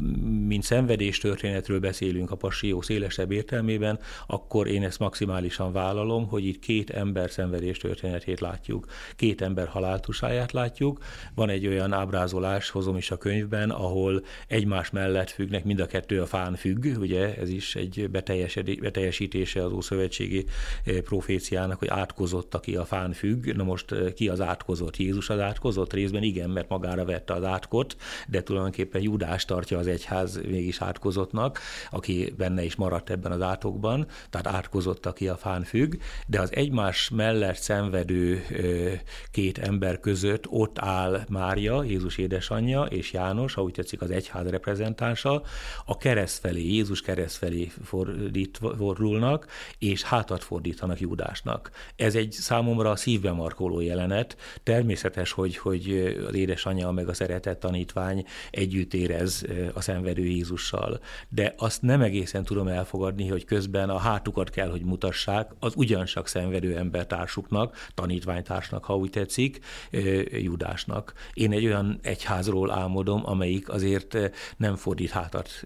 mint 0.47 0.63
szenvedés 0.63 1.17
történetről 1.17 1.79
beszélünk 1.79 2.31
a 2.31 2.35
passió 2.35 2.81
szélesebb 2.81 3.31
értelmében, 3.31 3.99
akkor 4.27 4.67
én 4.67 4.83
ezt 4.83 4.99
maximálisan 4.99 5.71
vállalom, 5.71 6.27
hogy 6.27 6.45
itt 6.45 6.59
két 6.59 6.89
ember 6.89 7.31
szenvedés 7.31 7.77
történetét 7.77 8.39
látjuk, 8.39 8.85
két 9.15 9.41
ember 9.41 9.67
haláltusáját 9.67 10.51
látjuk. 10.51 11.03
Van 11.35 11.49
egy 11.49 11.67
olyan 11.67 11.93
ábrázolás, 11.93 12.69
hozom 12.69 12.97
is 12.97 13.11
a 13.11 13.17
könyvben, 13.17 13.69
ahol 13.69 14.23
egymás 14.47 14.89
mellett 14.89 15.29
függnek, 15.29 15.63
mind 15.63 15.79
a 15.79 15.85
kettő 15.85 16.21
a 16.21 16.25
fán 16.25 16.55
függ, 16.55 16.85
ugye 16.99 17.35
ez 17.35 17.49
is 17.49 17.75
egy 17.75 18.09
beteljesítése 18.81 19.63
az 19.63 19.71
Ószövetségi 19.71 20.45
eh, 20.85 21.01
proféciának, 21.01 21.79
hogy 21.79 21.87
átkozott, 21.87 22.55
aki 22.55 22.75
a 22.75 22.85
fán 22.85 23.13
függ. 23.13 23.45
Na 23.55 23.63
most 23.63 23.91
eh, 23.91 24.11
ki 24.11 24.29
az 24.29 24.41
átkozott? 24.41 24.97
Jézus 24.97 25.29
az 25.29 25.39
átkozott? 25.39 25.93
Részben 25.93 26.23
igen, 26.23 26.49
mert 26.49 26.69
magára 26.69 27.05
vette 27.05 27.33
az 27.33 27.43
átkot, 27.43 27.95
de 28.27 28.41
tulajdonképpen 28.49 29.01
Judás 29.01 29.45
tartja 29.45 29.77
az 29.77 29.87
egyház 29.87 30.39
mégis 30.47 30.81
átkozottnak, 30.81 31.59
aki 31.91 32.33
benne 32.37 32.63
is 32.63 32.75
maradt 32.75 33.09
ebben 33.09 33.31
az 33.31 33.41
átokban, 33.41 34.07
tehát 34.29 34.47
átkozott, 34.47 35.05
aki 35.05 35.27
a 35.27 35.35
fán 35.35 35.63
függ, 35.63 35.95
de 36.27 36.41
az 36.41 36.55
egymás 36.55 37.09
mellett 37.09 37.55
szenvedő 37.55 38.45
két 39.31 39.57
ember 39.57 39.99
között 39.99 40.47
ott 40.47 40.79
áll 40.79 41.23
Mária, 41.29 41.83
Jézus 41.83 42.17
édesanyja, 42.17 42.83
és 42.83 43.13
János, 43.13 43.53
ha 43.53 43.63
úgy 43.63 43.73
tetszik 43.73 44.01
az 44.01 44.11
egyház 44.11 44.47
reprezentánsa, 44.47 45.41
a 45.85 45.97
kereszt 45.97 46.39
felé, 46.39 46.61
Jézus 46.61 47.01
kereszt 47.01 47.37
felé 47.37 47.71
fordulnak, 48.77 49.47
és 49.77 50.03
hátat 50.03 50.43
fordítanak 50.43 50.99
Júdásnak. 50.99 51.71
Ez 51.95 52.15
egy 52.15 52.31
számomra 52.31 52.95
szívbe 52.95 53.31
markoló 53.31 53.79
jelenet. 53.79 54.37
Természetes, 54.63 55.31
hogy, 55.31 55.57
hogy 55.57 56.15
az 56.27 56.35
édesanyja 56.35 56.91
meg 56.91 57.07
a 57.07 57.13
szeretett 57.13 57.59
tanítvány 57.59 58.25
együtt 58.51 58.93
érez 58.93 59.45
a 59.73 59.81
szenvedő 59.81 60.23
Jézussal, 60.23 60.99
de 61.29 61.53
azt 61.57 61.81
nem 61.81 62.01
egészen 62.01 62.43
tudom 62.43 62.67
elfogadni, 62.67 63.27
hogy 63.27 63.45
közben 63.45 63.89
a 63.89 63.97
hátukat 63.97 64.49
kell, 64.49 64.69
hogy 64.69 64.83
mutassák 64.83 65.51
az 65.59 65.73
ugyancsak 65.75 66.27
szenvedő 66.27 66.77
embertársuknak, 66.77 67.87
tanítványtársnak, 67.93 68.85
ha 68.85 68.95
úgy 68.95 69.09
tetszik, 69.09 69.59
Judásnak. 70.31 71.13
Én 71.33 71.51
egy 71.51 71.65
olyan 71.65 71.99
egyházról 72.01 72.71
álmodom, 72.71 73.21
amelyik 73.25 73.69
azért 73.69 74.17
nem 74.57 74.75
fordít 74.75 75.09
hátat 75.09 75.63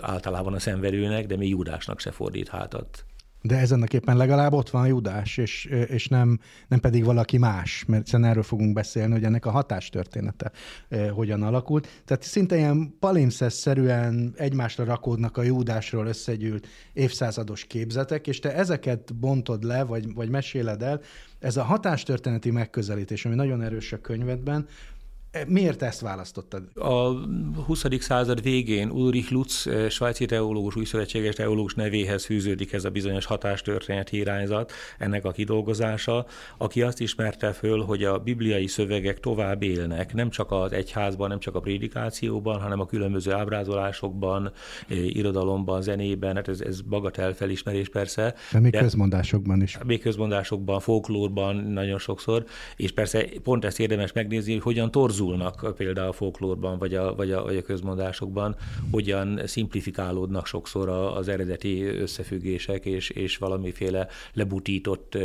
általában 0.00 0.54
a 0.54 0.58
szenvedőnek, 0.58 1.26
de 1.26 1.36
még 1.36 1.48
Judásnak 1.48 2.00
se 2.00 2.10
fordít 2.10 2.48
hátat. 2.48 3.05
De 3.46 3.58
ezenneképpen 3.58 4.16
legalább 4.16 4.52
ott 4.52 4.70
van 4.70 4.86
Judás, 4.86 5.36
és, 5.36 5.64
és 5.64 6.08
nem, 6.08 6.38
nem 6.68 6.80
pedig 6.80 7.04
valaki 7.04 7.38
más, 7.38 7.84
mert 7.86 8.04
hiszen 8.04 8.24
erről 8.24 8.42
fogunk 8.42 8.72
beszélni, 8.72 9.12
hogy 9.12 9.24
ennek 9.24 9.46
a 9.46 9.50
hatástörténete 9.50 10.52
eh, 10.88 11.10
hogyan 11.10 11.42
alakult. 11.42 12.02
Tehát 12.04 12.22
szinte 12.22 12.56
ilyen 12.56 12.96
palimpszesz-szerűen 13.00 14.34
egymásra 14.36 14.84
rakódnak 14.84 15.36
a 15.36 15.42
Judásról 15.42 16.06
összegyűlt 16.06 16.66
évszázados 16.92 17.64
képzetek, 17.64 18.26
és 18.26 18.38
te 18.38 18.54
ezeket 18.54 19.14
bontod 19.14 19.62
le, 19.62 19.84
vagy, 19.84 20.14
vagy 20.14 20.28
meséled 20.28 20.82
el. 20.82 21.00
Ez 21.38 21.56
a 21.56 21.62
hatástörténeti 21.62 22.50
megközelítés, 22.50 23.24
ami 23.24 23.34
nagyon 23.34 23.62
erős 23.62 23.92
a 23.92 24.00
könyvedben, 24.00 24.66
Miért 25.46 25.82
ezt 25.82 26.00
választottad? 26.00 26.62
A 26.74 27.10
20. 27.66 27.84
század 27.98 28.42
végén 28.42 28.90
Ulrich 28.90 29.32
Lutz, 29.32 29.66
eh, 29.66 29.90
svájci 29.90 30.24
teológus, 30.24 30.76
új 30.76 30.84
szövetséges 30.84 31.34
teológus 31.34 31.74
nevéhez 31.74 32.24
fűződik 32.24 32.72
ez 32.72 32.84
a 32.84 32.90
bizonyos 32.90 33.24
hatástörténeti 33.24 34.16
irányzat, 34.16 34.72
ennek 34.98 35.24
a 35.24 35.30
kidolgozása, 35.30 36.26
aki 36.58 36.82
azt 36.82 37.00
ismerte 37.00 37.52
föl, 37.52 37.84
hogy 37.84 38.04
a 38.04 38.18
bibliai 38.18 38.66
szövegek 38.66 39.20
tovább 39.20 39.62
élnek, 39.62 40.14
nem 40.14 40.30
csak 40.30 40.50
az 40.50 40.72
egyházban, 40.72 41.28
nem 41.28 41.38
csak 41.38 41.54
a 41.54 41.60
prédikációban, 41.60 42.60
hanem 42.60 42.80
a 42.80 42.86
különböző 42.86 43.32
ábrázolásokban, 43.32 44.52
eh, 44.88 45.16
irodalomban, 45.16 45.82
zenében, 45.82 46.34
hát 46.34 46.48
ez, 46.48 46.60
ez 46.60 46.80
bagatel 46.80 47.32
felismerés 47.32 47.88
persze. 47.88 48.34
De 48.52 48.60
még 48.60 48.72
de 48.72 48.80
közmondásokban 48.80 49.62
is. 49.62 49.78
Még 49.86 50.00
közmondásokban, 50.00 50.80
folklórban 50.80 51.56
nagyon 51.56 51.98
sokszor, 51.98 52.44
és 52.76 52.92
persze 52.92 53.26
pont 53.42 53.64
ezt 53.64 53.80
érdemes 53.80 54.12
megnézni, 54.12 54.52
hogy 54.52 54.62
hogyan 54.62 54.90
torzul 54.90 55.25
torzulnak 55.26 55.76
például 55.76 56.08
a 56.08 56.12
folklórban, 56.12 56.78
vagy 56.78 56.94
a, 56.94 57.14
vagy 57.14 57.32
a, 57.32 57.42
vagy 57.42 57.56
a 57.56 57.62
közmondásokban, 57.62 58.56
hogyan 58.90 59.40
szimplifikálódnak 59.44 60.46
sokszor 60.46 60.88
az 60.88 61.28
eredeti 61.28 61.84
összefüggések, 61.84 62.84
és, 62.84 63.10
és 63.10 63.36
valamiféle 63.36 64.08
lebutított 64.32 65.18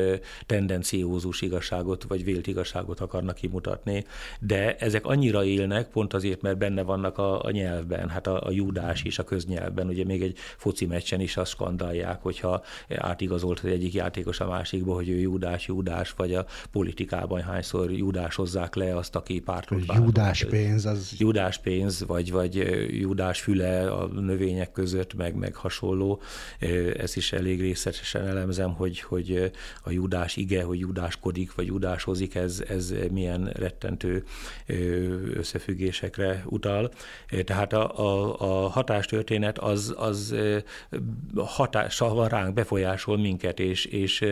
tendenciózus 0.45 1.41
igazságot, 1.41 2.03
vagy 2.03 2.23
vélt 2.23 2.47
igazságot 2.47 2.99
akarnak 2.99 3.35
kimutatni. 3.35 4.05
De 4.39 4.75
ezek 4.75 5.05
annyira 5.05 5.43
élnek, 5.43 5.89
pont 5.89 6.13
azért, 6.13 6.41
mert 6.41 6.57
benne 6.57 6.81
vannak 6.81 7.17
a, 7.17 7.43
a 7.43 7.51
nyelvben, 7.51 8.09
hát 8.09 8.27
a, 8.27 8.47
a 8.47 8.51
júdás 8.51 9.03
is 9.03 9.19
a 9.19 9.23
köznyelvben, 9.23 9.87
ugye 9.87 10.05
még 10.05 10.21
egy 10.21 10.37
foci 10.57 10.85
meccsen 10.85 11.19
is 11.19 11.37
azt 11.37 11.51
skandálják, 11.51 12.21
hogyha 12.21 12.63
átigazolt 12.95 13.59
az 13.59 13.69
egyik 13.69 13.93
játékos 13.93 14.39
a 14.39 14.47
másikba, 14.47 14.93
hogy 14.93 15.09
ő 15.09 15.19
júdás, 15.19 15.67
júdás, 15.67 16.11
vagy 16.11 16.33
a 16.33 16.45
politikában 16.71 17.41
hányszor 17.41 17.91
júdásozzák 17.91 18.75
le 18.75 18.95
azt, 18.95 19.15
aki 19.15 19.39
pártot 19.39 19.80
Júdás 19.87 20.45
pénz. 20.45 20.85
Az... 20.85 21.15
Júdás 21.17 21.57
pénz, 21.57 22.03
vagy, 22.05 22.31
vagy 22.31 22.55
júdás 22.99 23.41
füle 23.41 23.91
a 23.91 24.07
növények 24.07 24.71
között, 24.71 25.13
meg, 25.13 25.35
meg 25.35 25.55
hasonló. 25.55 26.21
Ezt 26.97 27.17
is 27.17 27.33
elég 27.33 27.61
részletesen 27.61 28.27
elemzem, 28.27 28.73
hogy, 28.73 28.99
hogy 28.99 29.51
a 29.83 29.91
júdás 29.91 30.35
ige, 30.35 30.63
hogy 30.63 30.79
júdáskodik, 30.79 31.55
vagy 31.55 31.65
júdáshozik, 31.65 32.35
ez, 32.35 32.63
ez 32.67 32.93
milyen 33.11 33.51
rettentő 33.53 34.23
összefüggésekre 35.33 36.43
utal. 36.45 36.91
Tehát 37.43 37.73
a, 37.73 37.99
a, 37.99 38.35
a 38.39 38.67
hatástörténet 38.67 39.59
az, 39.59 39.93
az 39.97 40.35
hatással 41.35 42.13
van 42.13 42.27
ránk, 42.27 42.53
befolyásol 42.53 43.17
minket, 43.17 43.59
és, 43.59 43.85
és 43.85 44.25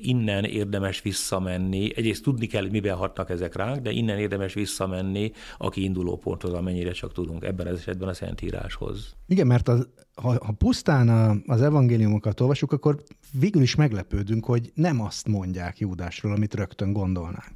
innen 0.00 0.44
érdemes 0.44 1.02
visszamenni. 1.02 1.92
Egyrészt 1.96 2.22
tudni 2.22 2.46
kell, 2.46 2.68
miben 2.70 2.96
hatnak 2.96 3.30
ezek 3.30 3.54
ránk, 3.54 3.82
de 3.82 3.90
innen 3.90 4.18
érdemes 4.18 4.54
visszamenni 4.58 5.32
a 5.58 5.68
kiinduló 5.68 6.16
ponthoz, 6.16 6.52
amennyire 6.52 6.90
csak 6.90 7.12
tudunk, 7.12 7.44
ebben 7.44 7.66
az 7.66 7.78
esetben 7.78 8.08
a 8.08 8.14
Szentíráshoz. 8.14 9.16
Igen, 9.26 9.46
mert 9.46 9.68
az, 9.68 9.88
ha, 10.14 10.44
ha 10.44 10.52
pusztán 10.52 11.08
a, 11.08 11.36
az 11.46 11.62
evangéliumokat 11.62 12.40
olvasjuk, 12.40 12.72
akkor 12.72 13.02
végül 13.32 13.62
is 13.62 13.74
meglepődünk, 13.74 14.44
hogy 14.44 14.70
nem 14.74 15.00
azt 15.00 15.28
mondják 15.28 15.78
Júdásról, 15.78 16.32
amit 16.32 16.54
rögtön 16.54 16.92
gondolnánk. 16.92 17.54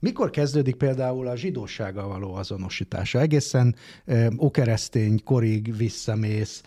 Mikor 0.00 0.30
kezdődik 0.30 0.74
például 0.74 1.26
a 1.26 1.36
zsidósággal 1.36 2.08
való 2.08 2.34
azonosítása? 2.34 3.20
Egészen 3.20 3.74
okeresztény 4.36 5.22
korig 5.24 5.76
visszamész, 5.76 6.62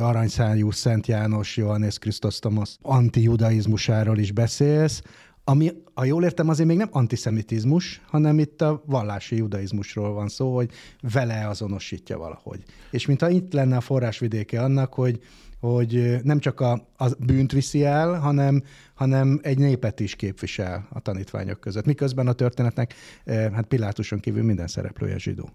aranyszányú 0.00 0.70
Szent 0.70 1.06
János, 1.06 1.56
Johannes 1.56 1.98
Krisztus 1.98 2.38
Thomas 2.38 2.76
antijudaizmusáról 2.82 4.18
is 4.18 4.32
beszélsz, 4.32 5.02
ami, 5.48 5.72
ha 5.94 6.04
jól 6.04 6.24
értem, 6.24 6.48
azért 6.48 6.68
még 6.68 6.76
nem 6.76 6.88
antiszemitizmus, 6.90 8.00
hanem 8.06 8.38
itt 8.38 8.62
a 8.62 8.82
vallási 8.86 9.36
judaizmusról 9.36 10.12
van 10.12 10.28
szó, 10.28 10.54
hogy 10.54 10.70
vele 11.12 11.48
azonosítja 11.48 12.18
valahogy. 12.18 12.62
És 12.90 13.06
mintha 13.06 13.28
itt 13.28 13.52
lenne 13.52 13.76
a 13.76 13.80
forrásvidéke 13.80 14.62
annak, 14.62 14.94
hogy, 14.94 15.20
hogy 15.60 16.16
nem 16.22 16.38
csak 16.38 16.60
a, 16.60 16.88
a 16.96 17.08
bűnt 17.18 17.52
viszi 17.52 17.84
el, 17.84 18.18
hanem, 18.18 18.62
hanem 18.94 19.40
egy 19.42 19.58
népet 19.58 20.00
is 20.00 20.16
képvisel 20.16 20.88
a 20.90 21.00
tanítványok 21.00 21.60
között. 21.60 21.84
Miközben 21.84 22.26
a 22.26 22.32
történetnek 22.32 22.94
eh, 23.24 23.52
hát 23.52 23.66
Pilátuson 23.66 24.20
kívül 24.20 24.42
minden 24.42 24.66
szereplője 24.66 25.18
zsidó. 25.18 25.50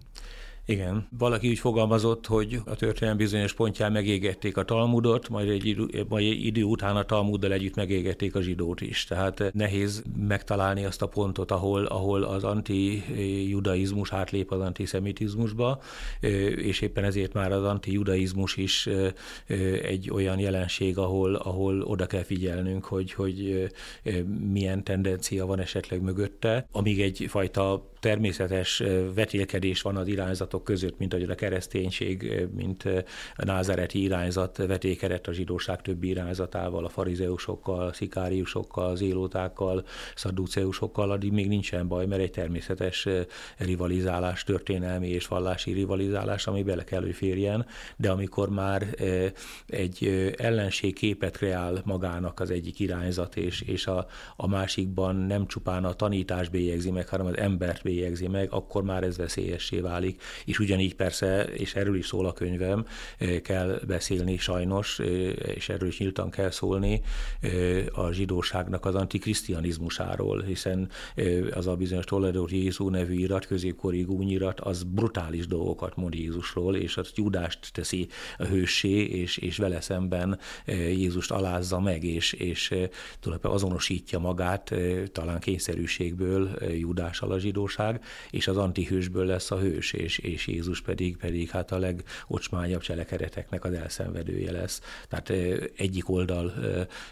Igen. 0.66 1.06
Valaki 1.18 1.48
úgy 1.48 1.58
fogalmazott, 1.58 2.26
hogy 2.26 2.60
a 2.64 2.74
történelem 2.74 3.16
bizonyos 3.16 3.54
pontján 3.54 3.92
megégették 3.92 4.56
a 4.56 4.64
Talmudot, 4.64 5.28
majd 5.28 5.48
egy 5.48 5.66
idő, 5.66 6.04
majd 6.08 6.26
egy 6.26 6.44
idő 6.44 6.62
után 6.62 6.96
a 6.96 7.02
Talmuddal 7.02 7.52
együtt 7.52 7.74
megégették 7.74 8.34
a 8.34 8.40
zsidót 8.40 8.80
is. 8.80 9.04
Tehát 9.04 9.50
nehéz 9.52 10.02
megtalálni 10.16 10.84
azt 10.84 11.02
a 11.02 11.06
pontot, 11.06 11.50
ahol, 11.50 11.84
ahol 11.84 12.22
az 12.22 12.44
anti-judaizmus 12.44 14.12
átlép 14.12 14.52
az 14.52 14.60
antiszemitizmusba, 14.60 15.82
és 16.56 16.80
éppen 16.80 17.04
ezért 17.04 17.32
már 17.32 17.52
az 17.52 17.64
anti-judaizmus 17.64 18.56
is 18.56 18.88
egy 19.82 20.10
olyan 20.10 20.38
jelenség, 20.38 20.98
ahol, 20.98 21.34
ahol 21.34 21.80
oda 21.82 22.06
kell 22.06 22.22
figyelnünk, 22.22 22.84
hogy, 22.84 23.12
hogy 23.12 23.66
milyen 24.52 24.84
tendencia 24.84 25.46
van 25.46 25.58
esetleg 25.58 26.02
mögötte, 26.02 26.66
amíg 26.72 27.00
egyfajta 27.00 27.90
természetes 28.02 28.82
vetélkedés 29.14 29.82
van 29.82 29.96
az 29.96 30.06
irányzatok 30.06 30.64
között, 30.64 30.98
mint 30.98 31.14
ahogy 31.14 31.30
a 31.30 31.34
kereszténység, 31.34 32.46
mint 32.54 32.84
a 33.34 33.44
názereti 33.44 34.02
irányzat 34.02 34.56
vetékedett 34.56 35.26
a 35.26 35.32
zsidóság 35.32 35.82
többi 35.82 36.08
irányzatával, 36.08 36.84
a 36.84 36.88
farizeusokkal, 36.88 37.86
a 37.86 37.92
szikáriusokkal, 37.92 38.90
az 38.90 39.00
élótákkal, 39.00 39.84
szadduceusokkal, 40.14 41.10
addig 41.10 41.32
még 41.32 41.48
nincsen 41.48 41.88
baj, 41.88 42.06
mert 42.06 42.22
egy 42.22 42.30
természetes 42.30 43.08
rivalizálás, 43.56 44.44
történelmi 44.44 45.08
és 45.08 45.26
vallási 45.26 45.72
rivalizálás, 45.72 46.46
ami 46.46 46.62
bele 46.62 46.84
kell, 46.84 47.00
hogy 47.00 47.14
férjen, 47.14 47.66
de 47.96 48.10
amikor 48.10 48.50
már 48.50 48.86
egy 49.66 50.32
ellenség 50.36 50.94
képet 50.94 51.36
kreál 51.36 51.82
magának 51.84 52.40
az 52.40 52.50
egyik 52.50 52.78
irányzat, 52.80 53.36
és, 53.36 53.60
és 53.60 53.86
a, 53.86 54.06
a 54.36 54.46
másikban 54.46 55.16
nem 55.16 55.46
csupán 55.46 55.84
a 55.84 55.92
tanítás 55.92 56.48
bélyegzi 56.48 56.90
meg, 56.90 57.08
hanem 57.08 57.26
az 57.26 57.36
embert 57.36 57.82
bélyegzi 57.82 57.90
meg, 58.30 58.52
akkor 58.52 58.82
már 58.82 59.02
ez 59.02 59.16
veszélyessé 59.16 59.80
válik. 59.80 60.22
És 60.44 60.58
ugyanígy 60.58 60.94
persze, 60.94 61.44
és 61.44 61.74
erről 61.74 61.96
is 61.96 62.06
szól 62.06 62.26
a 62.26 62.32
könyvem, 62.32 62.86
kell 63.42 63.80
beszélni 63.86 64.36
sajnos, 64.36 64.98
és 65.54 65.68
erről 65.68 65.88
is 65.88 65.98
nyíltan 65.98 66.30
kell 66.30 66.50
szólni, 66.50 67.02
a 67.92 68.12
zsidóságnak 68.12 68.86
az 68.86 68.94
antikrisztianizmusáról, 68.94 70.42
hiszen 70.42 70.90
az 71.50 71.66
a 71.66 71.76
bizonyos 71.76 72.04
Toledo 72.04 72.46
Jézú 72.48 72.88
nevű 72.88 73.14
irat, 73.14 73.46
középkori 73.46 74.02
gúnyirat, 74.02 74.60
az 74.60 74.82
brutális 74.82 75.46
dolgokat 75.46 75.96
mond 75.96 76.14
Jézusról, 76.14 76.76
és 76.76 76.96
az 76.96 77.10
Judást 77.14 77.72
teszi 77.72 78.08
a 78.38 78.44
hőssé, 78.44 79.04
és, 79.04 79.36
és 79.36 79.56
vele 79.56 79.80
szemben 79.80 80.38
Jézust 80.66 81.30
alázza 81.30 81.80
meg, 81.80 82.04
és, 82.04 82.32
és 82.32 82.68
tulajdonképpen 83.20 83.50
azonosítja 83.50 84.18
magát 84.18 84.74
talán 85.12 85.40
kényszerűségből 85.40 86.50
Judással 86.78 87.30
a 87.32 87.38
zsidóság, 87.38 87.81
és 88.30 88.48
az 88.48 88.56
antihősből 88.56 89.24
lesz 89.24 89.50
a 89.50 89.58
hős, 89.58 89.92
és, 89.92 90.18
és 90.18 90.46
Jézus 90.46 90.80
pedig, 90.80 91.16
pedig 91.16 91.50
hát 91.50 91.72
a 91.72 91.78
legocsmányabb 91.78 92.80
cselekedeteknek 92.80 93.64
az 93.64 93.72
elszenvedője 93.72 94.52
lesz. 94.52 94.80
Tehát 95.08 95.32
egyik 95.76 96.08
oldal 96.08 96.52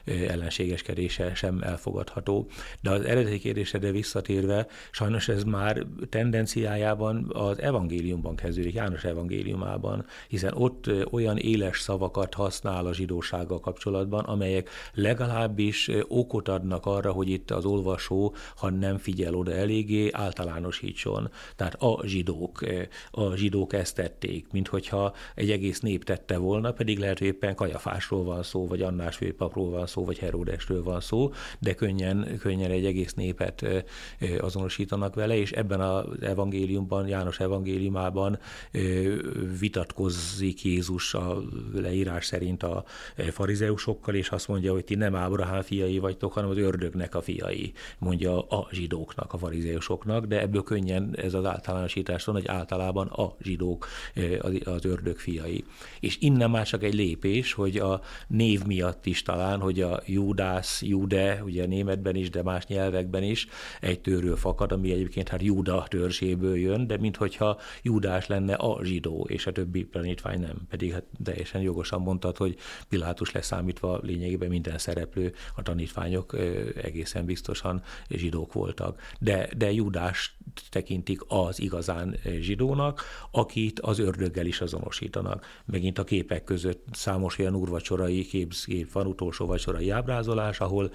ellenségeskedése 0.05 1.35
sem 1.35 1.63
elfogadható. 1.63 2.49
De 2.81 2.91
az 2.91 3.05
eredeti 3.05 3.39
kérdésedre 3.39 3.91
visszatérve, 3.91 4.67
sajnos 4.91 5.29
ez 5.29 5.43
már 5.43 5.87
tendenciájában 6.09 7.31
az 7.33 7.61
evangéliumban 7.61 8.37
kezdődik, 8.37 8.75
János 8.75 9.05
evangéliumában, 9.05 10.07
hiszen 10.29 10.53
ott 10.55 10.91
olyan 11.11 11.37
éles 11.37 11.81
szavakat 11.81 12.35
használ 12.35 12.87
a 12.87 12.95
zsidósággal 12.95 13.61
kapcsolatban, 13.61 14.25
amelyek 14.25 14.69
legalábbis 14.95 15.91
okot 16.09 16.49
adnak 16.49 16.87
arra, 16.87 17.13
hogy 17.13 17.29
itt 17.29 17.51
az 17.51 17.65
olvasó, 17.65 18.35
ha 18.57 18.71
nem 18.71 18.99
figyel 18.99 19.35
oda 19.35 19.53
eléggé, 19.53 20.09
általánosítson. 20.61 21.31
Tehát 21.57 21.75
a 21.75 22.07
zsidók, 22.07 22.65
a 23.11 23.35
zsidók 23.37 23.73
ezt 23.73 23.95
tették, 23.95 24.47
mint 24.53 24.69
hogyha 24.69 25.15
egy 25.35 25.51
egész 25.51 25.81
nép 25.81 26.05
tette 26.05 26.37
volna, 26.37 26.73
pedig 26.73 26.99
lehet, 26.99 27.19
hogy 27.19 27.27
éppen 27.27 27.55
Kajafásról 27.55 28.25
van 28.25 28.43
szó, 28.43 28.67
vagy 28.67 28.83
Annás 28.83 29.17
főpapról 29.17 29.71
van 29.71 29.87
szó, 29.87 30.05
vagy 30.05 30.19
Heródesről 30.19 30.83
van 30.83 31.01
szó, 31.01 31.33
de 31.59 31.75
könnyen, 31.75 32.37
könnyen 32.39 32.71
egy 32.71 32.85
egész 32.85 33.15
népet 33.15 33.67
azonosítanak 34.41 35.15
vele, 35.15 35.37
és 35.37 35.53
ebben 35.53 35.81
az 35.81 36.05
evangéliumban, 36.21 37.09
János 37.09 37.41
evangéliumában 37.41 38.39
vitatkozzik 39.59 40.65
Jézus 40.65 41.15
a 41.15 41.43
leírás 41.75 42.27
szerint 42.27 42.63
a 42.63 42.85
farizeusokkal, 43.31 44.15
és 44.15 44.29
azt 44.29 44.49
mondja, 44.49 44.73
hogy 44.73 44.85
ti 44.85 44.95
nem 44.95 45.15
Ábrahám 45.15 45.63
fiai 45.63 45.99
vagytok, 45.99 46.33
hanem 46.33 46.51
az 46.51 46.59
ördögnek 46.59 47.15
a 47.15 47.21
fiai, 47.21 47.73
mondja 47.99 48.41
a 48.41 48.69
zsidóknak, 48.71 49.33
a 49.33 49.39
farizeusoknak, 49.39 50.27
de 50.27 50.41
ebből 50.51 50.63
könnyen 50.63 51.15
ez 51.17 51.35
az 51.35 51.45
általánosítás 51.45 52.25
van, 52.25 52.35
hogy 52.35 52.47
általában 52.47 53.07
a 53.07 53.35
zsidók 53.43 53.87
az 54.65 54.85
ördög 54.85 55.19
fiai. 55.19 55.65
És 56.01 56.17
innen 56.21 56.51
már 56.51 56.67
csak 56.67 56.83
egy 56.83 56.95
lépés, 56.95 57.53
hogy 57.53 57.77
a 57.77 58.01
név 58.29 58.65
miatt 58.65 59.07
is 59.07 59.23
talán, 59.23 59.61
hogy 59.61 59.81
a 59.81 60.03
Judász, 60.07 60.83
Jude, 60.83 61.43
ugye 61.45 61.67
németben 61.67 62.15
is, 62.15 62.31
de 62.31 62.43
más 62.43 62.67
nyelvekben 62.67 63.23
is 63.23 63.47
egy 63.81 64.01
tőről 64.01 64.37
fakad, 64.37 64.73
ami 64.73 64.93
egyébként 64.93 65.29
hát 65.29 65.43
Júda 65.43 65.85
törzséből 65.89 66.57
jön, 66.57 66.87
de 66.87 66.97
minthogyha 66.97 67.59
Judás 67.83 68.27
lenne 68.27 68.55
a 68.55 68.85
zsidó, 68.85 69.27
és 69.29 69.47
a 69.47 69.53
többi 69.53 69.87
tanítvány 69.87 70.41
nem. 70.41 70.57
Pedig 70.69 70.93
hát 70.93 71.05
teljesen 71.25 71.61
jogosan 71.61 72.01
mondtad, 72.01 72.37
hogy 72.37 72.57
Pilátus 72.89 73.33
leszámítva 73.33 73.99
lényegében 74.03 74.49
minden 74.49 74.79
szereplő, 74.79 75.33
a 75.57 75.63
tanítványok 75.63 76.37
egészen 76.83 77.25
biztosan 77.25 77.83
zsidók 78.09 78.53
voltak. 78.53 79.01
De, 79.21 79.49
de 79.57 79.73
Judás 79.73 80.39
tekintik 80.71 81.21
az 81.29 81.61
igazán 81.61 82.17
zsidónak, 82.41 83.03
akit 83.31 83.81
az 83.81 83.99
ördöggel 83.99 84.47
is 84.47 84.61
azonosítanak. 84.61 85.47
Megint 85.65 85.99
a 85.99 86.05
képek 86.05 86.45
között 86.45 86.85
számos 86.93 87.39
olyan 87.39 87.55
úrvacsorai 87.55 88.27
kép, 88.27 88.53
van, 88.93 89.07
utolsó 89.07 89.47
vacsorai 89.47 89.91
ábrázolás, 89.91 90.61
ahol 90.61 90.93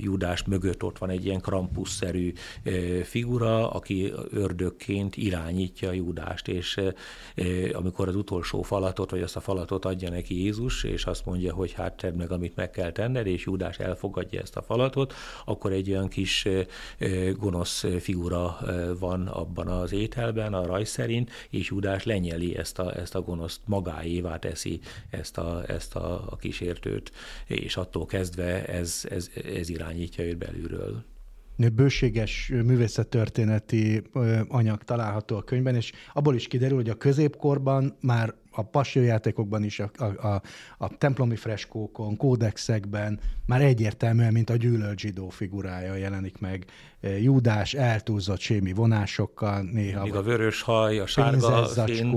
Judás 0.00 0.44
mögött 0.44 0.82
ott 0.82 0.98
van 0.98 1.10
egy 1.10 1.24
ilyen 1.24 1.40
krampusszerű 1.40 2.32
figura, 3.02 3.70
aki 3.70 4.12
ördögként 4.30 5.16
irányítja 5.16 5.92
Judást, 5.92 6.48
és 6.48 6.80
amikor 7.72 8.08
az 8.08 8.16
utolsó 8.16 8.62
falatot, 8.62 9.10
vagy 9.10 9.22
azt 9.22 9.36
a 9.36 9.40
falatot 9.40 9.84
adja 9.84 10.10
neki 10.10 10.42
Jézus, 10.42 10.84
és 10.84 11.04
azt 11.04 11.26
mondja, 11.26 11.54
hogy 11.54 11.72
hát 11.72 11.96
tedd 11.96 12.14
meg, 12.14 12.30
amit 12.30 12.56
meg 12.56 12.70
kell 12.70 12.92
tenned, 12.92 13.26
és 13.26 13.44
Judás 13.44 13.78
elfogadja 13.78 14.40
ezt 14.40 14.56
a 14.56 14.62
falatot, 14.62 15.14
akkor 15.44 15.72
egy 15.72 15.90
olyan 15.90 16.08
kis 16.08 16.48
gonosz 17.36 17.84
figura 18.00 18.58
van 18.98 19.26
abban 19.26 19.68
az 19.68 19.92
ételben, 19.92 20.54
a 20.54 20.66
rajz 20.66 20.88
szerint, 20.88 21.30
és 21.50 21.68
Judás 21.68 22.04
lenyeli 22.04 22.56
ezt 22.56 22.78
a, 22.78 22.96
ezt 22.96 23.14
a 23.14 23.22
gonoszt 23.22 23.60
magáévá 23.64 24.38
teszi 24.38 24.80
ezt 25.10 25.38
a, 25.38 25.62
ezt 25.66 25.94
a, 25.94 26.24
a 26.30 26.36
kísértőt, 26.36 27.12
és 27.46 27.76
attól 27.76 28.06
kezdve 28.06 28.66
ez, 28.66 29.06
ez, 29.10 29.30
ez 29.58 29.68
irányítja 29.68 30.24
őt 30.24 30.38
belülről. 30.38 31.04
Bőséges 31.56 32.48
művészettörténeti 32.48 34.02
anyag 34.48 34.82
található 34.82 35.36
a 35.36 35.42
könyvben, 35.42 35.74
és 35.74 35.92
abból 36.12 36.34
is 36.34 36.46
kiderül, 36.46 36.76
hogy 36.76 36.90
a 36.90 36.94
középkorban 36.94 37.96
már 38.00 38.34
a 38.54 38.62
passionjátékokban 38.62 39.64
is, 39.64 39.80
a, 39.80 39.90
a, 39.96 40.04
a, 40.04 40.42
a 40.78 40.96
templomi 40.96 41.36
freskókon, 41.36 42.16
kódexekben 42.16 43.20
már 43.46 43.62
egyértelműen, 43.62 44.32
mint 44.32 44.50
a 44.50 44.56
gyűlölt 44.56 44.98
zsidó 44.98 45.28
figurája 45.28 45.94
jelenik 45.94 46.38
meg. 46.38 46.64
Júdás 47.20 47.74
eltúlzott 47.74 48.40
sémi 48.40 48.72
vonásokkal, 48.72 49.62
néha. 49.62 50.02
Még 50.02 50.14
a 50.14 50.22
vörös 50.22 50.62
haj, 50.62 50.98
a 50.98 51.06
sárga 51.06 51.66
szín, 51.66 52.12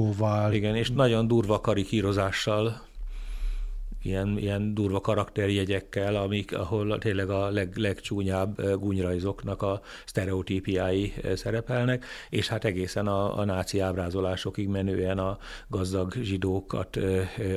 igen, 0.52 0.76
és 0.76 0.90
nagyon 0.92 1.28
durva 1.28 1.62
karikírozással 1.62 2.87
ilyen, 4.08 4.38
ilyen 4.38 4.74
durva 4.74 5.00
karakterjegyekkel, 5.00 6.16
amik, 6.16 6.58
ahol 6.58 6.98
tényleg 6.98 7.30
a 7.30 7.50
leg, 7.50 7.78
legcsúnyább 7.78 8.80
gúnyrajzoknak 8.80 9.62
a 9.62 9.82
sztereotípiái 10.06 11.14
szerepelnek, 11.36 12.06
és 12.30 12.48
hát 12.48 12.66
egészen 12.66 13.08
a, 13.08 13.40
a 13.40 13.46
náci 13.46 13.80
ábrázolásokig 13.80 14.68
menően 14.68 15.18
a 15.18 15.38
gazdag 15.68 16.14
zsidókat 16.22 17.00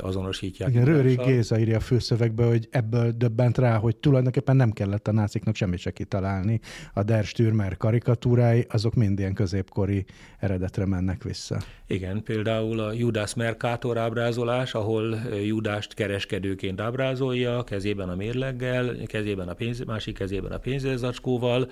azonosítják. 0.01 0.69
Igen, 0.69 0.85
Rőri 0.85 1.15
Géza 1.15 1.59
írja 1.59 1.77
a 1.77 1.81
főszövegbe, 1.81 2.45
hogy 2.45 2.69
ebből 2.71 3.11
döbbent 3.11 3.59
rá, 3.59 3.77
hogy 3.77 3.97
tulajdonképpen 3.97 4.57
nem 4.57 4.71
kellett 4.71 5.09
a 5.09 5.13
náciknak 5.13 5.55
semmit 5.55 5.79
se 5.79 5.91
kitalálni. 5.91 6.61
A 6.95 7.03
Der 7.03 7.25
Stürmer 7.25 7.77
karikatúrái, 7.77 8.67
azok 8.69 8.95
mind 8.95 9.19
ilyen 9.19 9.35
középkori 9.35 10.05
eredetre 10.39 10.87
mennek 10.87 11.23
vissza. 11.23 11.59
Igen, 11.87 12.23
például 12.23 12.81
a 12.81 12.93
Judas 12.93 13.35
Mercator 13.35 13.99
ábrázolás, 13.99 14.75
ahol 14.75 15.19
Judást 15.45 15.95
kereskedőként 16.41 16.81
ábrázolja, 16.81 17.65
kezében 17.65 18.09
a 18.09 18.15
mérleggel, 18.15 18.97
kezében 19.07 19.49
a 19.49 19.55
pénz, 19.55 19.85
másik 19.85 20.15
kezében 20.15 20.53
a 20.53 20.59
pénzérzacskóval, 20.59 21.71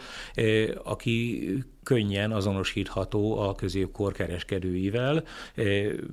aki 0.82 1.48
könnyen 1.82 2.32
azonosítható 2.32 3.38
a 3.38 3.54
középkor 3.54 4.12
kereskedőivel, 4.12 5.24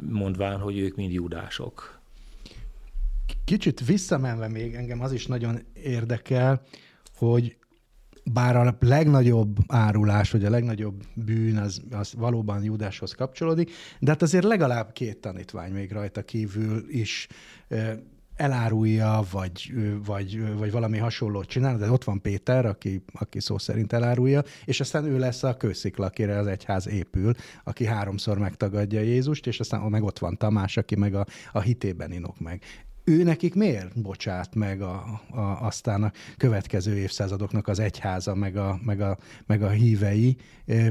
mondván, 0.10 0.60
hogy 0.60 0.78
ők 0.78 0.96
mind 0.96 1.12
judások. 1.12 2.00
Kicsit 3.46 3.86
visszamenve 3.86 4.48
még 4.48 4.74
engem 4.74 5.02
az 5.02 5.12
is 5.12 5.28
nagyon 5.28 5.60
érdekel, 5.84 6.62
hogy 7.16 7.58
bár 8.34 8.56
a 8.56 8.78
legnagyobb 8.80 9.58
árulás, 9.68 10.32
vagy 10.32 10.46
a 10.46 10.50
legnagyobb 10.50 11.04
bűn 11.14 11.58
az, 11.58 11.82
az 11.92 12.14
valóban 12.14 12.64
Júdáshoz 12.64 13.14
kapcsolódik, 13.14 13.72
de 14.00 14.12
hát 14.12 14.22
azért 14.22 14.44
legalább 14.44 14.92
két 14.92 15.18
tanítvány 15.18 15.72
még 15.72 15.92
rajta 15.92 16.22
kívül 16.22 16.86
is 16.90 17.28
elárulja, 18.36 19.24
vagy, 19.32 19.74
vagy, 20.06 20.58
vagy 20.58 20.72
valami 20.72 20.98
hasonlót 20.98 21.48
csinál, 21.48 21.78
de 21.78 21.92
ott 21.92 22.04
van 22.04 22.22
Péter, 22.22 22.66
aki, 22.66 23.04
aki 23.14 23.40
szó 23.40 23.58
szerint 23.58 23.94
elárulja, 23.94 24.44
és 24.66 24.80
aztán 24.80 25.06
ő 25.06 25.18
lesz 25.20 25.44
a 25.44 25.58
kőszikla, 25.58 26.06
akire 26.06 26.38
az 26.38 26.48
egyház 26.48 26.88
épül, 26.88 27.34
aki 27.64 27.86
háromszor 27.86 28.38
megtagadja 28.38 29.00
Jézust, 29.00 29.48
és 29.48 29.60
aztán 29.60 29.82
meg 29.82 30.04
ott 30.04 30.20
van 30.20 30.38
Tamás, 30.38 30.78
aki 30.78 30.96
meg 30.96 31.14
a, 31.14 31.26
a 31.52 31.60
hitében 31.60 32.12
inok 32.12 32.40
meg 32.40 32.62
ő 33.08 33.24
nekik 33.24 33.56
miért 33.56 34.02
bocsát 34.02 34.56
meg 34.56 34.82
a, 34.82 35.22
a, 35.30 35.40
aztán 35.40 36.04
a 36.04 36.12
következő 36.38 36.96
évszázadoknak 36.96 37.68
az 37.68 37.80
egyháza, 37.80 38.36
meg 38.36 38.58
a, 38.58 38.80
meg 38.84 39.02
a, 39.02 39.18
meg 39.46 39.62
a 39.62 39.70
hívei, 39.70 40.38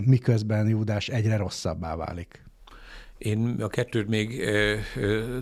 miközben 0.04 0.68
Júdás 0.68 1.08
egyre 1.08 1.36
rosszabbá 1.36 1.96
válik? 1.96 2.43
Én 3.24 3.56
a 3.60 3.68
kettőt 3.68 4.08
még 4.08 4.44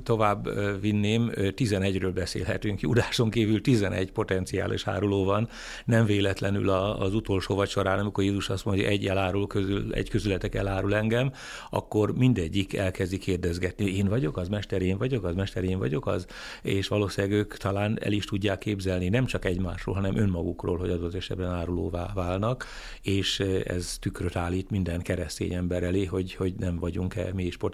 tovább 0.03 0.49
vinném, 0.81 1.31
11-ről 1.35 2.11
beszélhetünk. 2.15 2.81
Judáson 2.81 3.31
kívül 3.31 3.61
11 3.61 4.13
potenciális 4.13 4.87
áruló 4.87 5.25
van. 5.25 5.49
Nem 5.85 6.05
véletlenül 6.05 6.69
az 6.71 7.15
utolsó 7.15 7.55
vacsorán, 7.55 7.99
amikor 7.99 8.25
Jézus 8.25 8.49
azt 8.49 8.65
mondja, 8.65 8.85
hogy 8.85 8.93
egy 8.93 9.07
elárul 9.07 9.47
közül, 9.47 9.95
egy 9.95 10.11
közületek 10.11 10.55
elárul 10.55 10.95
engem, 10.95 11.33
akkor 11.71 12.15
mindegyik 12.15 12.75
elkezdi 12.75 13.19
kérdezgetni, 13.19 13.97
én 13.97 14.09
vagyok 14.09 14.37
az, 14.37 14.49
mester, 14.49 14.83
én 14.83 14.99
vagyok 14.99 15.25
az, 15.25 15.35
mester, 15.35 15.65
én 15.65 15.79
vagyok 15.79 16.07
az, 16.07 16.27
és 16.63 16.89
valószínűleg 16.89 17.37
ők 17.37 17.57
talán 17.57 17.99
el 18.03 18.13
is 18.13 18.25
tudják 18.25 18.59
képzelni 18.59 19.09
nem 19.09 19.25
csak 19.25 19.45
egymásról, 19.45 19.95
hanem 19.95 20.17
önmagukról, 20.17 20.77
hogy 20.77 20.91
az 20.91 21.15
esetben 21.15 21.51
árulóvá 21.51 22.11
válnak, 22.15 22.67
és 23.03 23.41
ez 23.65 23.97
tükröt 24.01 24.37
állít 24.37 24.71
minden 24.71 25.01
keresztény 25.01 25.55
ember 25.55 25.83
elé, 25.83 26.05
hogy, 26.05 26.35
hogy 26.35 26.55
nem 26.59 26.79
vagyunk-e 26.79 27.31
mi 27.33 27.45
is 27.45 27.57
potenciális 27.57 27.71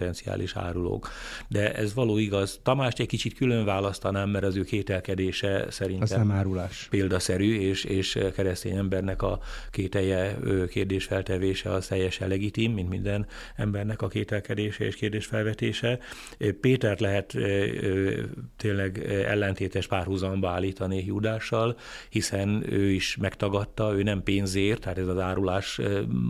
árulók. 0.54 1.08
De 1.48 1.74
ez 1.74 1.94
való 1.94 2.18
igaz. 2.18 2.60
Tamást 2.62 3.00
egy 3.00 3.06
kicsit 3.06 3.34
külön 3.34 3.64
választanám, 3.64 4.30
mert 4.30 4.44
az 4.44 4.56
ő 4.56 4.64
kételkedése 4.64 5.66
szerintem 5.70 6.02
az 6.02 6.26
nem 6.26 6.30
árulás. 6.30 6.86
példaszerű, 6.90 7.60
és, 7.60 7.84
és 7.84 8.18
keresztény 8.34 8.76
embernek 8.76 9.22
a 9.22 9.40
kételje, 9.70 10.36
kérdésfeltevése 10.68 11.70
az 11.72 11.86
teljesen 11.86 12.28
legitim, 12.28 12.72
mint 12.72 12.88
minden 12.88 13.26
embernek 13.56 14.02
a 14.02 14.08
kételkedése 14.08 14.84
és 14.84 14.94
kérdésfelvetése. 14.94 15.98
Pétert 16.60 17.00
lehet 17.00 17.36
tényleg 18.56 19.04
ellentétes 19.26 19.86
párhuzamba 19.86 20.48
állítani 20.48 21.04
Judással, 21.04 21.76
hiszen 22.08 22.72
ő 22.72 22.90
is 22.90 23.16
megtagadta, 23.16 23.94
ő 23.94 24.02
nem 24.02 24.22
pénzért, 24.22 24.80
tehát 24.80 24.98
ez 24.98 25.06
az 25.06 25.18
árulás 25.18 25.80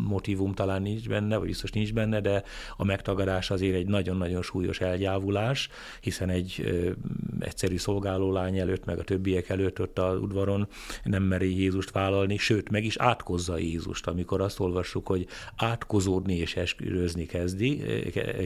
motivum 0.08 0.54
talán 0.54 0.82
nincs 0.82 1.08
benne, 1.08 1.36
vagy 1.36 1.46
biztos 1.46 1.70
nincs 1.70 1.92
benne, 1.92 2.20
de 2.20 2.42
a 2.76 2.84
megtagadás 2.84 3.50
azért 3.58 3.74
egy 3.74 3.86
nagyon-nagyon 3.86 4.42
súlyos 4.42 4.80
elgyávulás, 4.80 5.68
hiszen 6.00 6.28
egy 6.28 6.62
ö, 6.64 6.90
egyszerű 7.40 7.76
szolgálólány 7.76 8.58
előtt, 8.58 8.84
meg 8.84 8.98
a 8.98 9.04
többiek 9.04 9.48
előtt 9.48 9.80
ott 9.80 9.98
a 9.98 10.18
udvaron 10.20 10.68
nem 11.04 11.22
meri 11.22 11.60
Jézust 11.60 11.90
vállalni, 11.90 12.36
sőt, 12.36 12.70
meg 12.70 12.84
is 12.84 12.96
átkozza 12.96 13.58
Jézust, 13.58 14.06
amikor 14.06 14.40
azt 14.40 14.60
olvassuk, 14.60 15.06
hogy 15.06 15.26
átkozódni 15.56 16.34
és 16.34 16.56
esküvőzni 16.56 17.26
kezdi, 17.26 17.76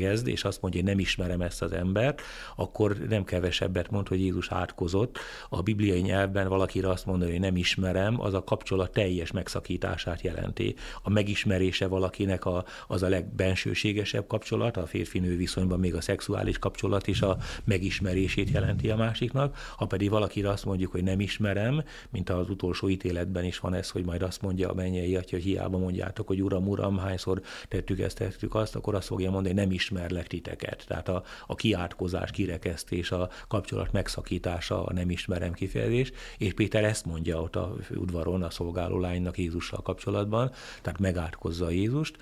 kezd, 0.01 0.27
és 0.29 0.45
azt 0.45 0.63
mondja, 0.63 0.81
hogy 0.81 0.89
nem 0.89 0.99
ismerem 0.99 1.41
ezt 1.41 1.63
az 1.63 1.73
embert, 1.73 2.23
akkor 2.57 2.97
nem 3.09 3.25
kevesebbet 3.25 3.91
mond, 3.91 4.09
hogy 4.09 4.21
Jézus 4.21 4.51
átkozott. 4.51 5.19
A 5.49 5.63
bibliai 5.63 6.01
nyelvben 6.01 6.49
valakire 6.49 6.89
azt 6.89 7.07
mondani, 7.07 7.31
hogy 7.31 7.41
nem 7.41 7.57
ismerem, 7.57 8.21
az 8.21 8.35
a 8.35 8.45
kapcsolat 8.45 8.93
teljes 8.93 9.31
megszakítását 9.31 10.21
jelenti. 10.21 10.75
A 11.03 11.11
megismerése 11.11 11.87
valakinek 11.87 12.45
a, 12.45 12.65
az 12.87 13.03
a 13.03 13.09
legbensőségesebb 13.09 14.27
kapcsolat, 14.27 14.77
a 14.77 14.87
férfinő 14.93 15.37
viszonyban 15.37 15.79
még 15.79 15.95
a 15.95 16.01
szexuális 16.01 16.59
kapcsolat 16.59 17.07
is 17.07 17.23
a 17.23 17.37
megismerését 17.65 18.51
jelenti 18.51 18.91
a 18.91 18.97
másiknak, 18.97 19.57
ha 19.77 19.87
pedig 19.87 20.11
valakire 20.11 20.49
azt 20.49 20.65
mondjuk, 20.65 20.93
hogy 20.93 21.03
nem 21.03 21.21
ismerem, 21.21 21.83
mint 22.11 22.31
az 22.31 22.51
utolsó 22.51 22.89
ítéletben 22.89 23.45
is 23.45 23.59
van 23.59 23.75
ez, 23.75 23.91
hogy 23.91 24.05
majd 24.05 24.23
azt 24.23 24.43
mondja 24.43 24.71
a 24.71 24.75
mennyei 24.75 25.17
atya, 25.17 25.37
hogy 25.37 25.45
hiába 25.45 25.79
mondjátok, 25.79 26.27
hogy 26.27 26.43
uram, 26.43 26.69
uram, 26.69 26.99
hányszor 26.99 27.43
tettük 27.69 28.01
ezt, 28.01 28.17
tettük 28.17 28.55
azt, 28.55 28.77
akkor 28.77 28.95
azt 28.95 29.07
fogja 29.07 29.31
mondani, 29.31 29.55
hogy 29.55 29.65
nem 29.65 29.73
ismerlek 29.73 30.27
titeket. 30.27 30.85
Tehát 30.87 31.09
a, 31.09 31.23
a 31.47 31.55
kiátkozás, 31.55 32.31
kirekesztés, 32.31 33.11
a 33.11 33.31
kapcsolat 33.49 33.93
megszakítása, 33.93 34.85
a 34.85 34.93
nem 34.93 35.11
ismerem 35.11 35.53
kifejezés, 35.53 36.13
és 36.39 36.53
Péter 36.53 36.85
ezt 36.85 37.07
mondja 37.07 37.41
ott 37.41 37.57
a 37.57 37.77
udvaron 37.95 38.43
a 38.43 38.51
szolgáló 38.51 38.99
lánynak 38.99 39.39
Jézussal 39.39 39.83
kapcsolatban, 39.83 40.51
tehát 40.83 40.99
megátkozza 40.99 41.71
Jézust, 41.71 42.17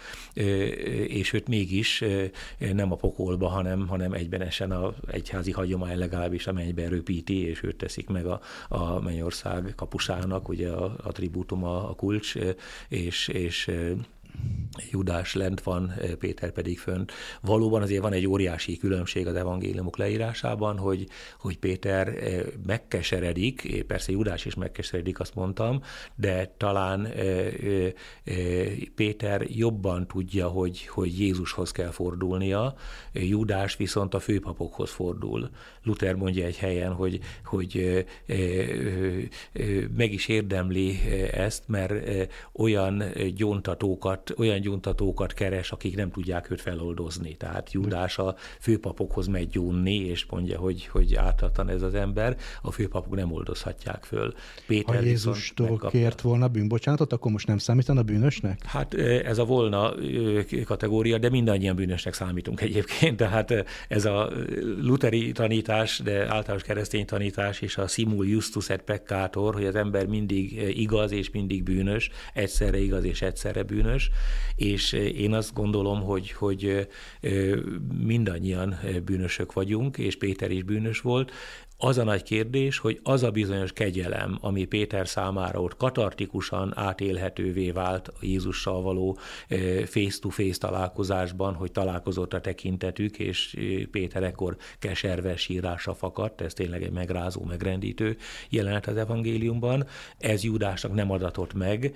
és 1.08 1.32
őt 1.32 1.48
mégis 1.48 2.04
nem 2.72 2.92
a 2.92 2.96
pokolba, 2.96 3.48
hanem, 3.48 3.88
hanem 3.88 4.12
egybenesen 4.12 4.70
a 4.70 4.94
egyházi 5.10 5.52
hagyomány 5.52 5.98
legalábbis 5.98 6.46
a 6.46 6.52
mennybe 6.52 6.88
röpíti, 6.88 7.46
és 7.46 7.62
őt 7.62 7.76
teszik 7.76 8.08
meg 8.08 8.26
a, 8.26 8.40
a 8.68 9.00
mennyország 9.00 9.72
kapusának, 9.76 10.48
ugye 10.48 10.70
a 10.70 10.96
attribútum 11.02 11.64
a, 11.64 11.90
a 11.90 11.94
kulcs, 11.94 12.34
és, 12.88 13.28
és 13.28 13.70
Judás 14.90 15.34
lent 15.34 15.62
van, 15.62 15.92
Péter 16.18 16.50
pedig 16.50 16.78
fönt. 16.78 17.12
Valóban 17.40 17.82
azért 17.82 18.02
van 18.02 18.12
egy 18.12 18.26
óriási 18.26 18.76
különbség 18.76 19.26
az 19.26 19.34
evangéliumok 19.34 19.96
leírásában, 19.96 20.78
hogy, 20.78 21.06
hogy 21.38 21.58
Péter 21.58 22.14
megkeseredik, 22.66 23.84
persze 23.86 24.12
Judás 24.12 24.44
is 24.44 24.54
megkeseredik, 24.54 25.20
azt 25.20 25.34
mondtam, 25.34 25.82
de 26.14 26.54
talán 26.56 27.08
Péter 28.94 29.46
jobban 29.48 30.06
tudja, 30.06 30.48
hogy, 30.48 30.86
hogy 30.86 31.20
Jézushoz 31.20 31.70
kell 31.70 31.90
fordulnia, 31.90 32.74
Judás 33.12 33.76
viszont 33.76 34.14
a 34.14 34.20
főpapokhoz 34.20 34.90
fordul. 34.90 35.50
Luther 35.82 36.14
mondja 36.14 36.44
egy 36.44 36.56
helyen, 36.56 36.92
hogy, 36.92 37.20
hogy 37.44 38.04
meg 39.96 40.12
is 40.12 40.28
érdemli 40.28 40.98
ezt, 41.32 41.68
mert 41.68 41.92
olyan 42.52 43.02
gyóntatókat 43.34 44.29
olyan 44.36 44.60
gyóntatókat 44.60 45.32
keres, 45.32 45.70
akik 45.70 45.96
nem 45.96 46.10
tudják 46.10 46.50
őt 46.50 46.60
feloldozni. 46.60 47.36
Tehát 47.36 47.72
Júdás 47.72 48.18
a 48.18 48.34
főpapokhoz 48.60 49.26
megy 49.26 49.48
gyónni, 49.48 49.94
és 49.94 50.26
mondja, 50.30 50.58
hogy, 50.58 50.86
hogy 50.86 51.14
ártatlan 51.14 51.68
ez 51.68 51.82
az 51.82 51.94
ember, 51.94 52.36
a 52.62 52.70
főpapok 52.70 53.14
nem 53.14 53.32
oldozhatják 53.32 54.04
föl. 54.04 54.34
Péter 54.66 54.94
ha 54.94 55.02
Jézustól 55.02 55.78
kért 55.78 56.20
volna 56.20 56.48
bűnbocsánatot, 56.48 57.12
akkor 57.12 57.32
most 57.32 57.46
nem 57.46 57.58
számítana 57.58 58.02
bűnösnek? 58.02 58.64
Hát 58.64 58.94
ez 58.94 59.38
a 59.38 59.44
volna 59.44 59.94
kategória, 60.64 61.18
de 61.18 61.28
mindannyian 61.28 61.76
bűnösnek 61.76 62.14
számítunk 62.14 62.60
egyébként. 62.60 63.16
Tehát 63.16 63.64
ez 63.88 64.04
a 64.04 64.32
luteri 64.80 65.32
tanítás, 65.32 65.98
de 65.98 66.20
általános 66.20 66.62
keresztény 66.62 67.06
tanítás, 67.06 67.60
és 67.60 67.76
a 67.76 67.86
simul 67.86 68.26
justus 68.26 68.68
et 68.68 68.82
peccator, 68.82 69.54
hogy 69.54 69.64
az 69.64 69.74
ember 69.74 70.06
mindig 70.06 70.52
igaz 70.78 71.12
és 71.12 71.30
mindig 71.30 71.62
bűnös, 71.62 72.10
egyszerre 72.34 72.78
igaz 72.78 73.04
és 73.04 73.22
egyszerre 73.22 73.62
bűnös, 73.62 74.10
és 74.56 74.92
én 74.92 75.34
azt 75.34 75.54
gondolom, 75.54 76.02
hogy, 76.02 76.30
hogy 76.30 76.88
mindannyian 77.98 78.78
bűnösök 79.04 79.52
vagyunk, 79.52 79.98
és 79.98 80.16
Péter 80.16 80.50
is 80.50 80.62
bűnös 80.62 81.00
volt, 81.00 81.32
az 81.82 81.98
a 81.98 82.04
nagy 82.04 82.22
kérdés, 82.22 82.78
hogy 82.78 83.00
az 83.02 83.22
a 83.22 83.30
bizonyos 83.30 83.72
kegyelem, 83.72 84.38
ami 84.40 84.64
Péter 84.64 85.08
számára 85.08 85.60
ott 85.60 85.76
katartikusan 85.76 86.72
átélhetővé 86.76 87.70
vált 87.70 88.08
a 88.08 88.16
Jézussal 88.20 88.82
való 88.82 89.18
face-to-face 89.84 90.58
találkozásban, 90.58 91.54
hogy 91.54 91.72
találkozott 91.72 92.34
a 92.34 92.40
tekintetük, 92.40 93.18
és 93.18 93.56
Péter 93.90 94.22
ekkor 94.22 94.56
keserves 94.78 95.40
sírása 95.40 95.94
fakadt, 95.94 96.40
ez 96.40 96.54
tényleg 96.54 96.82
egy 96.82 96.92
megrázó, 96.92 97.44
megrendítő 97.44 98.16
jelenet 98.48 98.86
az 98.86 98.96
evangéliumban. 98.96 99.86
Ez 100.18 100.42
Júdásnak 100.42 100.94
nem 100.94 101.10
adatott 101.10 101.54
meg, 101.54 101.94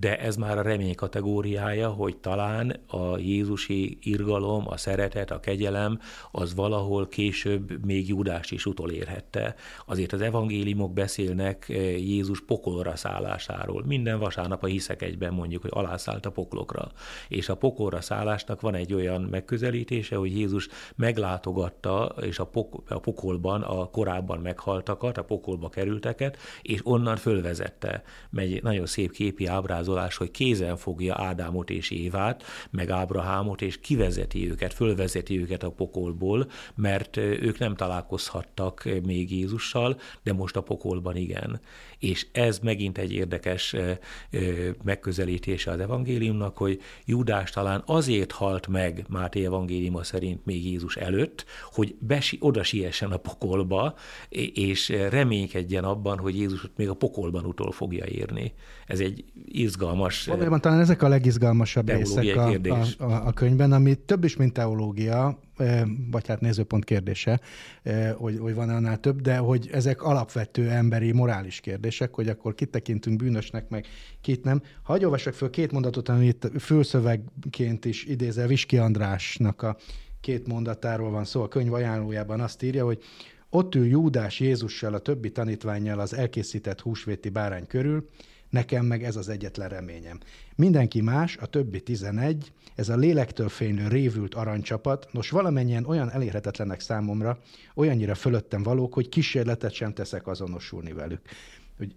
de 0.00 0.18
ez 0.18 0.36
már 0.36 0.58
a 0.58 0.62
remény 0.62 0.94
kategóriája, 0.94 1.88
hogy 1.88 2.16
talán 2.16 2.80
a 2.86 3.18
Jézusi 3.18 3.98
irgalom, 4.00 4.68
a 4.68 4.76
szeretet, 4.76 5.30
a 5.30 5.40
kegyelem, 5.40 6.00
az 6.30 6.54
valahol 6.54 7.08
később 7.08 7.84
még 7.84 8.08
Júdást 8.08 8.52
is 8.52 8.66
utolér 8.66 9.06
elérhette. 9.08 9.54
Azért 9.86 10.12
az 10.12 10.20
evangéliumok 10.20 10.92
beszélnek 10.92 11.68
eh, 11.68 11.76
Jézus 12.08 12.40
pokolra 12.40 12.96
szállásáról. 12.96 13.84
Minden 13.86 14.18
vasárnap 14.18 14.62
a 14.62 14.66
hiszek 14.66 15.02
egyben 15.02 15.32
mondjuk, 15.32 15.62
hogy 15.62 15.70
alászállt 15.74 16.26
a 16.26 16.30
poklokra. 16.30 16.90
És 17.28 17.48
a 17.48 17.54
pokolra 17.54 18.00
szállásnak 18.00 18.60
van 18.60 18.74
egy 18.74 18.94
olyan 18.94 19.22
megközelítése, 19.22 20.16
hogy 20.16 20.36
Jézus 20.36 20.68
meglátogatta, 20.96 22.14
és 22.20 22.38
a, 22.38 22.44
pok- 22.44 22.90
a 22.90 22.98
pokolban 22.98 23.62
a 23.62 23.90
korábban 23.90 24.38
meghaltakat, 24.38 25.18
a 25.18 25.24
pokolba 25.24 25.68
kerülteket, 25.68 26.38
és 26.62 26.80
onnan 26.84 27.16
fölvezette. 27.16 28.02
Megy 28.30 28.62
nagyon 28.62 28.86
szép 28.86 29.12
képi 29.12 29.46
ábrázolás, 29.46 30.16
hogy 30.16 30.30
kézen 30.30 30.76
fogja 30.76 31.14
Ádámot 31.18 31.70
és 31.70 31.90
Évát, 31.90 32.42
meg 32.70 32.90
Ábrahámot, 32.90 33.62
és 33.62 33.80
kivezeti 33.80 34.50
őket, 34.50 34.74
fölvezeti 34.74 35.40
őket 35.40 35.62
a 35.62 35.70
pokolból, 35.70 36.50
mert 36.74 37.16
eh, 37.16 37.42
ők 37.42 37.58
nem 37.58 37.74
találkozhattak 37.74 38.84
még 39.06 39.32
Jézussal, 39.32 40.00
de 40.22 40.32
most 40.32 40.56
a 40.56 40.60
pokolban 40.60 41.16
igen. 41.16 41.60
És 41.98 42.26
ez 42.32 42.58
megint 42.58 42.98
egy 42.98 43.12
érdekes 43.12 43.76
megközelítése 44.84 45.70
az 45.70 45.80
evangéliumnak, 45.80 46.56
hogy 46.56 46.80
Júdás 47.04 47.50
talán 47.50 47.82
azért 47.86 48.32
halt 48.32 48.66
meg 48.66 49.04
Máté 49.08 49.44
evangéliuma 49.44 50.02
szerint 50.02 50.44
még 50.44 50.66
Jézus 50.66 50.96
előtt, 50.96 51.44
hogy 51.72 51.96
besi, 51.98 52.36
oda 52.40 52.62
siessen 52.62 53.10
a 53.10 53.16
pokolba, 53.16 53.94
és 54.54 54.88
reménykedjen 54.88 55.84
abban, 55.84 56.18
hogy 56.18 56.36
Jézus 56.36 56.70
még 56.76 56.88
a 56.88 56.94
pokolban 56.94 57.44
utol 57.44 57.72
fogja 57.72 58.04
érni. 58.04 58.52
Ez 58.86 59.00
egy 59.00 59.24
izgalmas... 59.44 60.26
Valójában 60.26 60.60
talán 60.60 60.80
ezek 60.80 61.02
a 61.02 61.08
legizgalmasabb 61.08 61.88
részek 61.88 62.36
a, 62.36 62.52
a, 62.68 62.84
a, 62.98 63.26
a 63.26 63.32
könyvben, 63.32 63.72
ami 63.72 63.94
több 63.94 64.24
is, 64.24 64.36
mint 64.36 64.52
teológia, 64.52 65.38
vagy 66.10 66.26
hát 66.26 66.40
nézőpont 66.40 66.84
kérdése, 66.84 67.40
hogy, 68.16 68.38
hogy 68.38 68.54
van 68.54 68.68
annál 68.68 68.98
több, 68.98 69.20
de 69.20 69.36
hogy 69.36 69.68
ezek 69.72 70.02
alapvető 70.02 70.68
emberi, 70.68 71.12
morális 71.12 71.60
kérdések, 71.60 72.14
hogy 72.14 72.28
akkor 72.28 72.54
kit 72.54 72.70
tekintünk 72.70 73.16
bűnösnek, 73.16 73.68
meg 73.68 73.86
kit 74.20 74.44
nem. 74.44 74.62
Hagyj 74.82 75.04
olvasok 75.04 75.34
föl 75.34 75.50
két 75.50 75.72
mondatot, 75.72 76.08
amit 76.08 76.50
fülszövegként 76.58 77.84
is 77.84 78.04
idézel 78.04 78.46
Viski 78.46 78.78
Andrásnak 78.78 79.62
a 79.62 79.76
két 80.20 80.46
mondatáról 80.46 81.10
van 81.10 81.24
szó. 81.24 81.42
A 81.42 81.48
könyv 81.48 81.72
ajánlójában 81.72 82.40
azt 82.40 82.62
írja, 82.62 82.84
hogy 82.84 83.02
ott 83.50 83.74
ül 83.74 83.86
Júdás 83.86 84.40
Jézussal, 84.40 84.94
a 84.94 84.98
többi 84.98 85.30
tanítványjal 85.32 86.00
az 86.00 86.14
elkészített 86.14 86.80
húsvéti 86.80 87.28
bárány 87.28 87.66
körül, 87.66 88.08
nekem 88.50 88.86
meg 88.86 89.04
ez 89.04 89.16
az 89.16 89.28
egyetlen 89.28 89.68
reményem. 89.68 90.18
Mindenki 90.56 91.00
más, 91.00 91.36
a 91.36 91.46
többi 91.46 91.80
tizenegy, 91.80 92.52
ez 92.74 92.88
a 92.88 92.96
lélektől 92.96 93.48
fénylő 93.48 93.88
révült 93.88 94.34
aranycsapat, 94.34 95.08
nos 95.12 95.30
valamennyien 95.30 95.84
olyan 95.84 96.10
elérhetetlenek 96.10 96.80
számomra, 96.80 97.38
olyannyira 97.74 98.14
fölöttem 98.14 98.62
valók, 98.62 98.94
hogy 98.94 99.08
kísérletet 99.08 99.72
sem 99.72 99.92
teszek 99.92 100.26
azonosulni 100.26 100.92
velük. 100.92 101.20
Hogy 101.76 101.94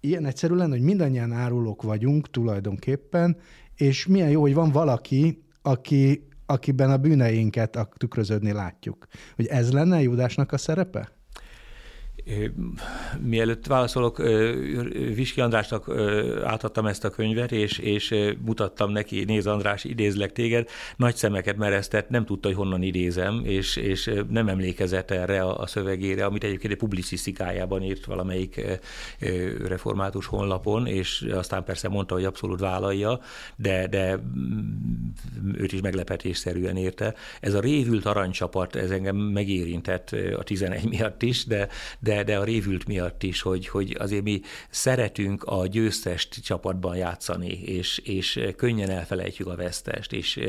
ilyen 0.00 0.26
egyszerű 0.26 0.54
lenne, 0.54 0.72
hogy 0.72 0.84
mindannyian 0.84 1.32
árulók 1.32 1.82
vagyunk 1.82 2.30
tulajdonképpen, 2.30 3.36
és 3.74 4.06
milyen 4.06 4.30
jó, 4.30 4.40
hogy 4.40 4.54
van 4.54 4.70
valaki, 4.70 5.42
aki 5.62 6.28
akiben 6.50 6.90
a 6.90 6.96
bűneinket 6.96 7.88
tükröződni 7.96 8.52
látjuk. 8.52 9.06
Hogy 9.36 9.46
ez 9.46 9.72
lenne 9.72 10.02
Judásnak 10.02 10.52
a 10.52 10.58
szerepe? 10.58 11.19
Mielőtt 13.20 13.66
válaszolok, 13.66 14.18
Viski 15.14 15.40
Andrásnak 15.40 15.88
átadtam 16.44 16.86
ezt 16.86 17.04
a 17.04 17.10
könyvet, 17.10 17.52
és, 17.52 17.78
és 17.78 18.14
mutattam 18.44 18.92
neki, 18.92 19.24
néz 19.24 19.46
András, 19.46 19.84
idézlek 19.84 20.32
téged, 20.32 20.68
nagy 20.96 21.16
szemeket 21.16 21.56
mereztett, 21.56 22.08
nem 22.08 22.24
tudta, 22.24 22.48
hogy 22.48 22.56
honnan 22.56 22.82
idézem, 22.82 23.40
és, 23.44 23.76
és 23.76 24.10
nem 24.28 24.48
emlékezett 24.48 25.10
erre 25.10 25.42
a, 25.42 25.58
a 25.58 25.66
szövegére, 25.66 26.24
amit 26.24 26.44
egyébként 26.44 26.72
egy 26.72 26.78
publicisztikájában 26.78 27.82
írt 27.82 28.04
valamelyik 28.04 28.78
református 29.64 30.26
honlapon, 30.26 30.86
és 30.86 31.26
aztán 31.32 31.64
persze 31.64 31.88
mondta, 31.88 32.14
hogy 32.14 32.24
abszolút 32.24 32.60
vállalja, 32.60 33.20
de, 33.56 33.86
de 33.86 34.16
mm, 34.16 35.08
őt 35.54 35.72
is 35.72 35.80
meglepetésszerűen 35.80 36.76
érte. 36.76 37.14
Ez 37.40 37.54
a 37.54 37.60
révült 37.60 38.06
aranycsapat, 38.06 38.76
ez 38.76 38.90
engem 38.90 39.16
megérintett 39.16 40.16
a 40.36 40.42
11 40.42 40.88
miatt 40.88 41.22
is, 41.22 41.44
de, 41.46 41.68
de 41.98 42.09
de, 42.10 42.22
de 42.22 42.38
a 42.38 42.44
révült 42.44 42.86
miatt 42.86 43.22
is, 43.22 43.40
hogy, 43.40 43.68
hogy 43.68 43.96
azért 43.98 44.22
mi 44.22 44.40
szeretünk 44.70 45.44
a 45.44 45.66
győztest 45.66 46.44
csapatban 46.44 46.96
játszani, 46.96 47.52
és, 47.52 47.98
és 47.98 48.40
könnyen 48.56 48.90
elfelejtjük 48.90 49.48
a 49.48 49.56
vesztest, 49.56 50.12
és 50.12 50.40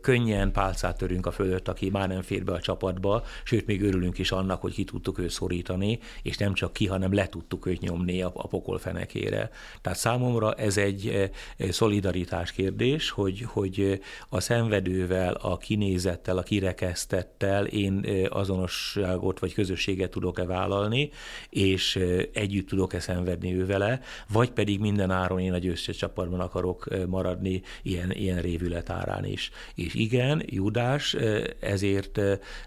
könnyen 0.00 0.52
pálcát 0.52 0.98
törünk 0.98 1.26
a 1.26 1.30
fölött, 1.30 1.68
aki 1.68 1.90
már 1.90 2.08
nem 2.08 2.22
fér 2.22 2.44
be 2.44 2.52
a 2.52 2.60
csapatba, 2.60 3.24
sőt, 3.44 3.66
még 3.66 3.82
örülünk 3.82 4.18
is 4.18 4.32
annak, 4.32 4.60
hogy 4.60 4.72
ki 4.72 4.84
tudtuk 4.84 5.18
őt 5.18 5.30
szorítani, 5.30 5.98
és 6.22 6.36
nem 6.36 6.54
csak 6.54 6.72
ki, 6.72 6.86
hanem 6.86 7.14
le 7.14 7.28
tudtuk 7.28 7.66
őt 7.66 7.80
nyomni 7.80 8.22
a, 8.22 8.30
a 8.34 8.46
pokol 8.46 8.78
fenekére. 8.78 9.50
Tehát 9.80 9.98
számomra 9.98 10.52
ez 10.52 10.76
egy 10.76 11.30
szolidaritás 11.70 12.52
kérdés, 12.52 13.10
hogy, 13.10 13.44
hogy 13.46 14.00
a 14.28 14.40
szenvedővel, 14.40 15.34
a 15.34 15.56
kinézettel, 15.56 16.36
a 16.38 16.42
kirekesztettel 16.42 17.66
én 17.66 18.06
azonosságot 18.28 19.38
vagy 19.38 19.54
közösséget 19.54 20.10
tudok-e 20.10 20.44
vállalni, 20.44 20.72
vállalni, 20.74 21.10
és 21.50 21.98
együtt 22.32 22.68
tudok-e 22.68 23.00
szenvedni 23.00 23.54
ő 23.54 23.66
vele, 23.66 24.00
vagy 24.28 24.50
pedig 24.50 24.80
minden 24.80 25.10
áron 25.10 25.38
én 25.38 25.52
a 25.52 25.58
győztes 25.58 25.96
csapatban 25.96 26.40
akarok 26.40 26.86
maradni 27.06 27.62
ilyen, 27.82 28.10
ilyen 28.10 28.40
révület 28.40 28.90
árán 28.90 29.24
is. 29.24 29.50
És 29.74 29.94
igen, 29.94 30.42
Judás 30.46 31.14
ezért 31.60 32.20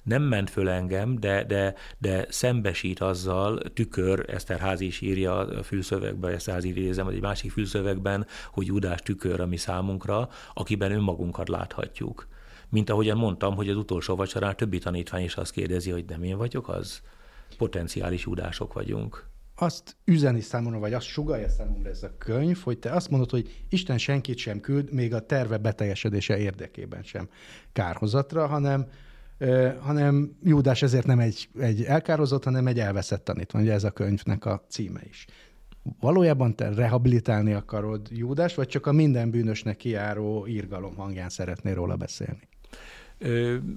nem 0.04 0.24
ment 0.24 0.50
föl 0.50 0.70
engem, 0.70 1.20
de, 1.20 1.44
de, 1.44 1.74
de 1.98 2.26
szembesít 2.30 3.00
azzal, 3.00 3.60
tükör, 3.74 4.26
Eszterházi 4.30 4.86
is 4.86 5.02
írja 5.02 5.38
a 5.38 5.64
fülszövegben, 5.64 6.34
Eszterházi 6.34 6.68
idézem, 6.68 7.08
egy 7.08 7.22
másik 7.22 7.52
fülszövegben, 7.52 8.28
hogy 8.52 8.66
Judás 8.66 9.02
tükör 9.02 9.40
a 9.40 9.46
mi 9.46 9.58
számunkra, 9.58 10.30
akiben 10.54 10.92
önmagunkat 10.92 11.50
láthatjuk 11.50 12.28
mint 12.70 12.90
ahogyan 12.90 13.18
mondtam, 13.18 13.56
hogy 13.56 13.70
az 13.70 13.76
utolsó 13.76 14.16
vacsorán 14.16 14.56
többi 14.56 14.78
tanítvány 14.78 15.24
is 15.24 15.36
azt 15.36 15.52
kérdezi, 15.52 15.92
hogy 15.92 16.06
nem 16.06 16.24
én 16.24 16.38
vagyok 16.38 16.70
az? 16.70 17.02
Potenciális 17.58 18.26
udások 18.26 18.74
vagyunk. 18.74 19.26
Azt 19.56 19.96
üzeni 20.06 20.42
számomra, 20.42 20.80
vagy 20.80 20.94
azt 20.94 21.06
sugalja 21.06 21.50
számomra 21.50 21.90
ez 21.90 22.04
a 22.04 22.18
könyv, 22.18 22.58
hogy 22.64 22.80
te 22.80 22.92
azt 22.92 23.10
mondod, 23.10 23.30
hogy 23.30 23.66
Isten 23.70 23.98
senkit 23.98 24.38
sem 24.38 24.60
küld, 24.60 24.94
még 24.94 25.14
a 25.14 25.26
terve 25.26 25.58
beteljesedése 25.58 26.38
érdekében 26.38 27.04
sem 27.04 27.30
kárhozatra, 27.74 28.48
hanem 28.48 28.88
hanem 29.80 30.38
Júdás 30.44 30.82
ezért 30.82 31.06
nem 31.06 31.20
egy, 31.20 31.50
egy 31.60 31.84
elkározott, 31.84 32.44
hanem 32.44 32.68
egy 32.68 32.80
elveszett 32.80 33.24
tanítvány. 33.24 33.62
Ugye 33.62 33.74
ez 33.74 33.84
a 33.84 33.92
könyvnek 33.92 34.46
a 34.46 34.64
címe 34.70 35.02
is. 35.10 35.26
Valójában 36.00 36.56
te 36.56 36.74
rehabilitálni 36.74 37.54
akarod 37.54 38.08
Júdás, 38.12 38.56
vagy 38.56 38.68
csak 38.68 38.86
a 38.86 38.92
minden 38.92 39.30
bűnösnek 39.30 39.76
kiáró 39.76 40.48
írgalom 40.48 40.96
hangján 40.96 41.30
szeretnél 41.30 41.74
róla 41.74 41.96
beszélni? 41.96 42.47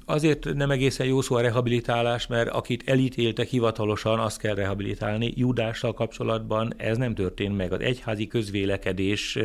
Azért 0.05 0.55
nem 0.55 0.70
egészen 0.70 1.07
jó 1.07 1.20
szó 1.20 1.34
a 1.34 1.41
rehabilitálás, 1.41 2.26
mert 2.26 2.49
akit 2.49 2.88
elítéltek 2.88 3.49
hivatalosan, 3.49 4.18
azt 4.18 4.38
kell 4.38 4.55
rehabilitálni. 4.55 5.32
Judással 5.36 5.93
kapcsolatban 5.93 6.74
ez 6.76 6.97
nem 6.97 7.14
történt 7.14 7.57
meg. 7.57 7.72
Az 7.72 7.80
egyházi 7.80 8.26
közvélekedés 8.26 9.38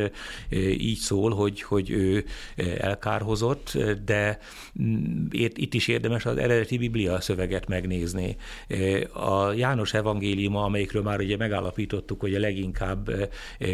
így 0.78 0.96
szól, 0.96 1.34
hogy, 1.34 1.62
hogy 1.62 1.90
ő 1.90 2.24
elkárhozott, 2.78 3.78
de 4.04 4.38
mm, 4.82 5.26
itt 5.30 5.74
is 5.74 5.88
érdemes 5.88 6.26
az 6.26 6.36
eredeti 6.36 6.78
Biblia 6.78 7.20
szöveget 7.20 7.68
megnézni. 7.68 8.36
A 9.12 9.52
János 9.52 9.94
evangéliuma, 9.94 10.64
amelyikről 10.64 11.02
már 11.02 11.20
ugye 11.20 11.36
megállapítottuk, 11.36 12.20
hogy 12.20 12.34
a 12.34 12.40
leginkább 12.40 13.30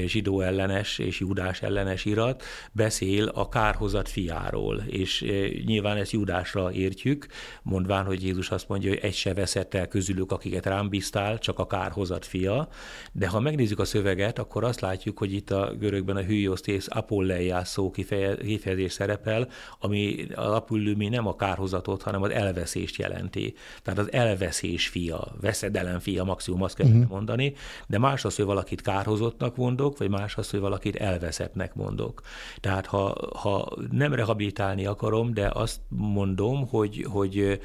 zsidó 0.07 0.41
ellenes 0.41 0.99
és 0.99 1.21
judás 1.21 1.63
ellenes 1.63 2.05
irat, 2.05 2.43
beszél 2.73 3.25
a 3.35 3.49
kárhozat 3.49 4.09
fiáról, 4.09 4.83
és 4.87 5.25
nyilván 5.65 5.97
ez 5.97 6.11
Júdásra 6.13 6.73
értjük, 6.73 7.27
mondván, 7.63 8.05
hogy 8.05 8.23
Jézus 8.25 8.51
azt 8.51 8.69
mondja, 8.69 8.89
hogy 8.89 8.99
egy 9.03 9.15
se 9.15 9.35
veszett 9.35 9.75
el 9.75 9.89
közülük, 9.89 10.33
akiket 10.33 10.67
rám 10.67 10.89
bíztál, 10.89 11.39
csak 11.39 11.59
a 11.59 11.67
kárhozat 11.67 12.25
fia. 12.25 12.69
De 13.13 13.29
ha 13.29 13.41
megnézzük 13.41 13.79
a 13.79 13.85
szöveget, 13.85 14.39
akkor 14.39 14.65
azt 14.65 14.81
látjuk, 14.81 15.19
hogy 15.19 15.33
itt 15.33 15.51
a 15.51 15.75
görögben 15.79 16.17
a 16.17 16.23
hűjosztész 16.23 16.87
apolleiás 16.91 17.69
szó 17.69 17.91
kifejezés 17.91 18.93
szerepel, 18.93 19.49
ami 19.79 20.27
a 20.35 20.45
lapüllőmi 20.45 21.09
nem 21.09 21.27
a 21.27 21.37
kárhozatot, 21.37 22.03
hanem 22.03 22.23
az 22.23 22.31
elveszést 22.31 22.97
jelenti. 22.97 23.55
Tehát 23.83 23.99
az 23.99 24.13
elveszés 24.13 24.89
fia, 24.89 25.35
veszedelem 25.41 25.99
fia, 25.99 26.25
maximum 26.25 26.63
azt 26.63 26.75
kell 26.75 26.87
uh-huh. 26.87 27.09
mondani, 27.09 27.55
de 27.87 27.99
más 27.99 28.25
az, 28.25 28.37
hogy 28.37 28.45
valakit 28.45 28.81
kárhozottnak 28.81 29.57
mondok, 29.57 29.99
vagy 29.99 30.09
más 30.11 30.37
az, 30.37 30.51
hogy 30.51 30.61
valakit 30.61 30.97
elveszettnek 30.97 31.75
mondok. 31.75 32.21
Tehát 32.61 32.87
ha, 32.87 33.15
ha 33.35 33.77
nem 33.91 34.15
rehabilitálni 34.15 34.87
akarom, 34.87 35.35
de 35.35 35.51
azt 35.53 35.81
mondom, 36.03 36.69
hogy, 36.69 37.07
hogy 37.09 37.61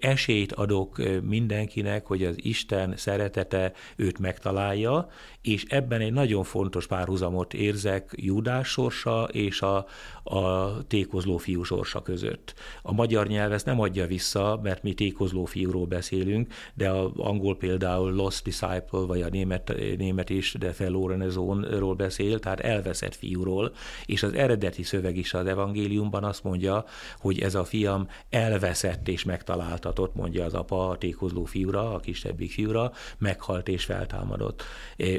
esélyt 0.00 0.52
adok 0.52 1.02
mindenkinek, 1.22 2.06
hogy 2.06 2.24
az 2.24 2.34
Isten 2.36 2.96
szeretete 2.96 3.72
őt 3.96 4.18
megtalálja, 4.18 5.08
és 5.42 5.64
ebben 5.68 6.00
egy 6.00 6.12
nagyon 6.12 6.44
fontos 6.44 6.86
párhuzamot 6.86 7.54
érzek 7.54 8.10
Júdás 8.16 8.68
sorsa 8.68 9.28
és 9.32 9.60
a, 9.62 9.86
a 10.24 10.78
tékozló 10.86 11.36
fiú 11.36 11.62
sorsa 11.62 12.02
között. 12.02 12.54
A 12.82 12.92
magyar 12.92 13.26
nyelv 13.26 13.52
ezt 13.52 13.66
nem 13.66 13.80
adja 13.80 14.06
vissza, 14.06 14.60
mert 14.62 14.82
mi 14.82 14.94
tékozló 14.94 15.44
fiúról 15.44 15.86
beszélünk, 15.86 16.52
de 16.74 16.90
a 16.90 17.12
angol 17.16 17.56
például 17.56 18.12
Lost 18.12 18.44
Disciple, 18.44 18.98
vagy 19.06 19.22
a 19.22 19.28
német, 19.28 19.74
német 19.98 20.30
is, 20.30 20.54
de 20.58 20.72
Fellorenezonról 20.72 21.94
beszél, 21.94 22.38
tehát 22.38 22.60
elveszett 22.60 23.14
fiúról, 23.14 23.72
és 24.06 24.22
az 24.22 24.32
eredeti 24.32 24.82
szöveg 24.82 25.16
is 25.16 25.34
az 25.34 25.46
evangéliumban 25.46 26.24
azt 26.24 26.44
mondja, 26.44 26.84
hogy 27.18 27.40
ez 27.40 27.54
a 27.54 27.64
fiam 27.64 28.08
elveszett 28.30 29.08
és 29.08 29.24
megtaláltatott, 29.24 30.14
mondja 30.14 30.44
az 30.44 30.54
apa 30.54 30.88
a 30.88 30.98
tékozló 30.98 31.44
fiúra, 31.44 31.94
a 31.94 31.98
kisebbik 31.98 32.52
fiúra, 32.52 32.92
meghalt 33.18 33.68
és 33.68 33.84
feltámadott. 33.84 34.62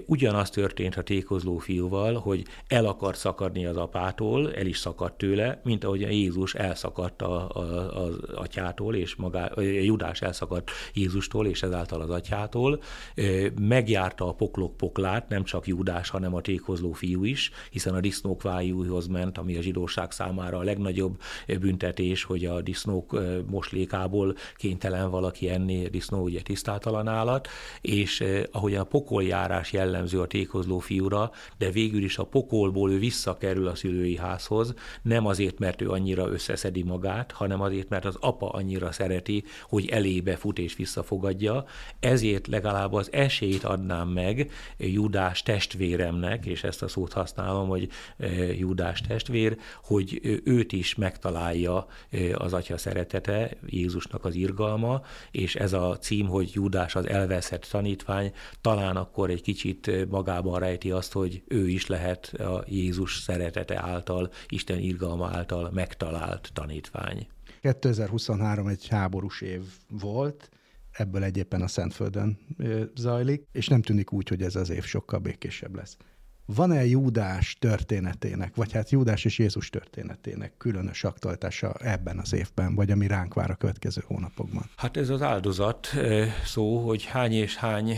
Ugyanaz 0.06 0.50
történt 0.50 0.96
a 0.96 1.02
tékozló 1.02 1.58
fiúval, 1.58 2.14
hogy 2.14 2.46
el 2.68 2.86
akart 2.86 3.18
szakadni 3.18 3.66
az 3.66 3.78
apától, 3.78 4.54
el 4.54 4.66
is 4.66 4.78
szakadt 4.78 4.94
tőle, 5.18 5.62
mint 5.64 5.84
ahogy 5.84 6.02
Jézus 6.02 6.54
elszakadt 6.54 7.22
a, 7.22 7.50
a, 7.50 7.60
az 8.06 8.18
atyától, 8.36 8.96
és 8.96 9.16
magá, 9.16 9.52
Judás 9.62 10.22
elszakadt 10.22 10.72
Jézustól, 10.94 11.48
és 11.48 11.64
ezáltal 11.64 12.02
az 12.02 12.10
atyától. 12.10 12.82
Megjárta 13.62 14.28
a 14.28 14.34
poklok 14.34 14.78
poklát, 14.78 15.30
nem 15.30 15.44
csak 15.44 15.68
Judás, 15.68 16.10
hanem 16.10 16.36
a 16.36 16.42
tékozló 16.42 16.92
fiú 16.92 17.24
is, 17.24 17.52
hiszen 17.72 17.94
a 17.94 18.00
disznók 18.00 18.42
vájúhoz 18.42 19.08
ment, 19.08 19.38
ami 19.38 19.58
a 19.58 19.62
zsidóság 19.62 20.12
számára 20.12 20.58
a 20.58 20.64
legnagyobb 20.64 21.22
büntetés, 21.60 22.24
hogy 22.24 22.46
a 22.46 22.62
disznók 22.62 23.20
moslékából 23.50 24.36
kénytelen 24.56 25.10
valaki 25.10 25.50
enni, 25.50 25.88
disznó 25.88 26.24
ugye 26.24 26.42
tisztátalan 26.42 27.08
állat, 27.08 27.48
és 27.82 28.24
ahogyan 28.52 28.82
a 28.82 28.84
pokoljárás 28.84 29.74
jellemző 29.74 30.20
a 30.20 30.28
tékozló 30.28 30.80
fiúra, 30.80 31.32
de 31.58 31.72
végül 31.72 32.04
is 32.04 32.18
a 32.18 32.24
pokolból 32.24 32.92
ő 32.92 33.00
visszakerül 33.00 33.68
a 33.68 33.76
szülői 33.76 34.18
házhoz, 34.18 34.74
nem 35.02 35.26
azért, 35.26 35.60
mert 35.60 35.82
ő 35.82 35.90
annyira 35.90 36.30
összeszedi 36.30 36.84
magát, 36.84 37.32
hanem 37.32 37.62
azért, 37.62 37.90
mert 37.90 38.06
az 38.06 38.18
apa 38.20 38.50
annyira 38.50 38.92
szereti, 38.92 39.44
hogy 39.64 39.90
elébe 39.90 40.36
fut 40.36 40.60
és 40.60 40.76
visszafogadja, 40.76 41.66
ezért 42.00 42.48
legalább 42.48 42.94
az 42.94 43.12
esélyt 43.12 43.64
adnám 43.64 44.08
meg 44.08 44.52
Judás 44.78 45.44
testvéremnek, 45.44 46.46
és 46.46 46.64
ezt 46.64 46.82
a 46.82 46.88
szót 46.88 47.14
használom, 47.14 47.68
hogy 47.68 47.90
Judás 48.58 49.02
testvér, 49.02 49.58
hogy 49.84 50.40
őt 50.44 50.72
is 50.72 50.96
megtalálja 50.96 51.88
az 52.34 52.54
atya 52.54 52.78
szeretete, 52.78 53.52
Jézusnak 53.66 54.26
az 54.26 54.36
irgalma, 54.36 55.02
és 55.32 55.56
ez 55.56 55.74
a 55.74 55.98
cím, 55.98 56.28
hogy 56.28 56.52
Judás 56.54 56.96
az 56.96 57.08
elveszett 57.08 57.68
tanítvány, 57.72 58.34
talán 58.62 58.96
akkor 58.96 59.30
egy 59.30 59.42
kicsit 59.42 60.10
magában 60.10 60.60
rejti 60.60 60.92
azt, 60.92 61.14
hogy 61.14 61.44
ő 61.48 61.70
is 61.70 61.88
lehet 61.88 62.26
a 62.26 62.64
Jézus 62.68 63.18
szeretete 63.18 63.82
által, 63.82 64.30
Isten 64.48 64.75
irgalma 64.80 65.30
által 65.34 65.72
megtalált 65.72 66.50
tanítvány. 66.54 67.28
2023 67.62 68.68
egy 68.68 68.88
háborús 68.88 69.42
év 69.42 69.62
volt, 69.90 70.50
ebből 70.92 71.24
egyébben 71.24 71.62
a 71.62 71.68
Szentföldön 71.68 72.38
zajlik, 72.96 73.48
és 73.52 73.68
nem 73.68 73.82
tűnik 73.82 74.12
úgy, 74.12 74.28
hogy 74.28 74.42
ez 74.42 74.56
az 74.56 74.70
év 74.70 74.84
sokkal 74.84 75.20
békésebb 75.20 75.76
lesz. 75.76 75.98
Van-e 76.46 76.86
Júdás 76.86 77.58
történetének, 77.60 78.56
vagy 78.56 78.72
hát 78.72 78.90
Júdás 78.90 79.26
és 79.26 79.40
Jézus 79.40 79.70
történetének 79.70 80.58
különös 80.58 81.04
aktualitása 81.04 81.74
ebben 81.74 82.20
az 82.20 82.34
évben, 82.34 82.76
vagy 82.76 82.92
ami 82.92 83.08
ránk 83.08 83.34
vár 83.34 83.50
a 83.50 83.56
következő 83.56 84.04
hónapokban? 84.08 84.70
Hát 84.76 84.98
ez 84.98 85.10
az 85.10 85.22
áldozat 85.22 85.88
szó, 86.46 86.78
hogy 86.88 87.06
hány 87.06 87.32
és 87.32 87.56
hány 87.56 87.98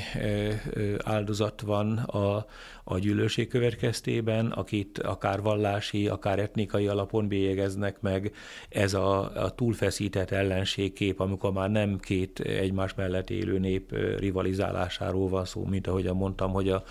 áldozat 1.03 1.61
van 1.61 1.97
a, 1.97 2.45
a 2.89 2.99
gyűlölség 2.99 3.47
következtében, 3.47 4.47
akit 4.47 4.99
akár 4.99 5.41
vallási, 5.41 6.07
akár 6.07 6.39
etnikai 6.39 6.87
alapon 6.87 7.27
bélyegeznek 7.27 8.01
meg. 8.01 8.31
Ez 8.69 8.93
a, 8.93 9.43
a 9.43 9.49
túlfeszített 9.49 10.31
ellenségkép, 10.31 11.19
amikor 11.19 11.51
már 11.51 11.69
nem 11.71 11.97
két 11.99 12.39
egymás 12.39 12.93
mellett 12.93 13.29
élő 13.29 13.59
nép 13.59 13.95
rivalizálásáról 14.17 15.29
van 15.29 15.45
szó, 15.45 15.65
mint 15.65 15.87
ahogy 15.87 16.13
mondtam, 16.13 16.51
hogy 16.51 16.69
a, 16.69 16.83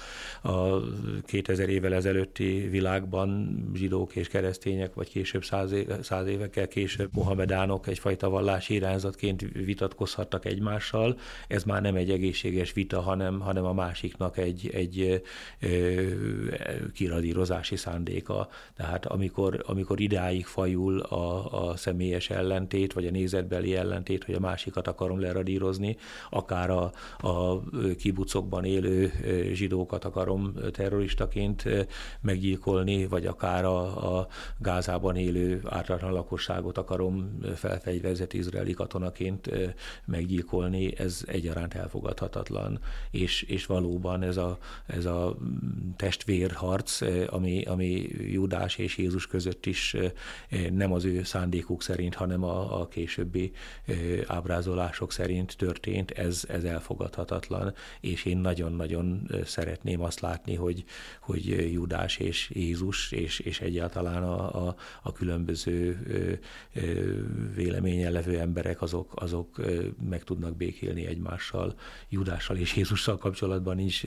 a 0.43 0.83
2000 1.25 1.69
évvel 1.69 1.95
ezelőtti 1.95 2.69
világban 2.71 3.59
zsidók 3.75 4.17
és 4.17 4.29
keresztények, 4.29 4.95
vagy 4.95 5.09
később 5.09 5.45
száz, 5.45 5.73
éve, 5.73 6.03
száz 6.03 6.27
évekkel 6.27 6.69
később 6.69 7.09
mohamedánok 7.13 7.87
egyfajta 7.87 8.29
vallási 8.29 8.75
irányzatként 8.75 9.43
vitatkozhattak 9.53 10.45
egymással. 10.45 11.19
Ez 11.49 11.65
már 11.65 11.83
nem 11.83 11.95
egy 11.95 12.11
egészséges 12.11 12.73
vita, 12.73 13.01
hanem, 13.01 13.41
hanem 13.41 13.65
a 13.65 13.73
másiknak 13.73 14.39
egy, 14.39 14.71
egy 14.73 15.23
kiradírozási 16.95 17.77
szándéka. 17.77 18.49
Tehát 18.77 19.07
amikor, 19.07 19.65
amikor 19.67 20.01
idáig 20.01 20.47
fajul 20.47 21.01
a, 21.01 21.69
a 21.69 21.77
személyes 21.77 22.31
ellentét, 22.31 22.93
vagy 22.93 23.07
a 23.07 23.11
nézetbeli 23.11 23.77
ellentét, 23.77 24.25
hogy 24.25 24.35
a 24.35 24.41
másikat 24.41 24.89
akarom 24.89 25.21
leradírozni, 25.21 25.97
akár 26.31 26.71
a, 26.71 26.93
a 27.19 27.63
kibucokban 27.99 28.65
élő 28.65 29.13
zsidókat 29.53 30.05
akarom 30.05 30.55
terroristaként 30.71 31.65
meggyilkolni, 32.21 33.07
vagy 33.07 33.27
akár 33.27 33.65
a, 33.65 34.19
a 34.19 34.27
Gázában 34.59 35.17
élő 35.17 35.61
ártatlan 35.65 36.13
lakosságot 36.13 36.79
akarom 36.79 37.39
felfegyverzett 37.55 38.33
izraeli 38.33 38.73
katonaként 38.73 39.51
meggyilkolni, 40.05 40.99
ez 40.99 41.23
egyaránt 41.27 41.75
elfogadhatatlan, 41.75 42.81
és, 43.11 43.43
és 43.43 43.67
valóban 43.67 44.23
ez 44.23 44.37
a, 44.37 44.59
ez 44.87 45.05
a 45.05 45.37
testvérharc, 45.97 47.01
ami, 47.27 47.63
ami 47.63 48.09
Judás 48.19 48.77
és 48.77 48.97
Jézus 48.97 49.27
között 49.27 49.67
is 49.67 49.97
nem 50.73 50.93
az 50.93 51.05
ő 51.05 51.23
szándékuk 51.23 51.83
szerint, 51.83 52.15
hanem 52.15 52.45
a, 52.45 52.81
a 52.81 52.89
későbbi 52.89 53.53
ábrázolások 54.27 55.13
szerint 55.13 55.57
történt, 55.57 56.11
ez, 56.11 56.45
ez 56.49 56.65
elfogadhatatlan, 56.65 57.75
és 58.01 58.25
én 58.25 58.39
nagyon-nagyon 58.39 59.31
szeretném 59.45 60.01
azt 60.01 60.21
látni, 60.21 60.55
hogy, 60.55 60.85
hogy 61.21 61.73
Judás 61.73 62.17
és 62.17 62.51
Jézus, 62.55 63.13
és, 63.13 63.39
és 63.39 63.61
egyáltalán 63.61 64.23
a, 64.23 64.67
a, 64.67 64.77
a 65.03 65.13
különböző 65.13 65.99
véleményen 67.55 68.13
levő 68.13 68.39
emberek, 68.39 68.83
azok, 68.83 69.13
azok 69.15 69.61
meg 70.09 70.25
tudnak 70.25 70.57
békélni 70.57 71.07
egymással. 71.07 71.75
Judással 72.09 72.57
és 72.57 72.77
Jézussal 72.77 73.19
kapcsolatban 73.19 73.77
nincs 73.77 74.03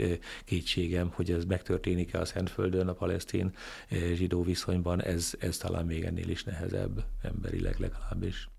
kétségem, 0.45 1.11
hogy 1.13 1.31
ez 1.31 1.45
meg 1.45 1.58
megtörténik-e 1.59 2.19
a 2.19 2.25
Szentföldön, 2.25 2.87
a 2.87 2.93
palesztin 2.93 3.51
eh, 3.89 3.99
zsidó 4.13 4.43
viszonyban, 4.43 5.03
ez, 5.03 5.33
ez 5.39 5.57
talán 5.57 5.85
még 5.85 6.03
ennél 6.03 6.29
is 6.29 6.43
nehezebb, 6.43 7.05
emberileg 7.21 7.75
legalábbis. 7.79 8.49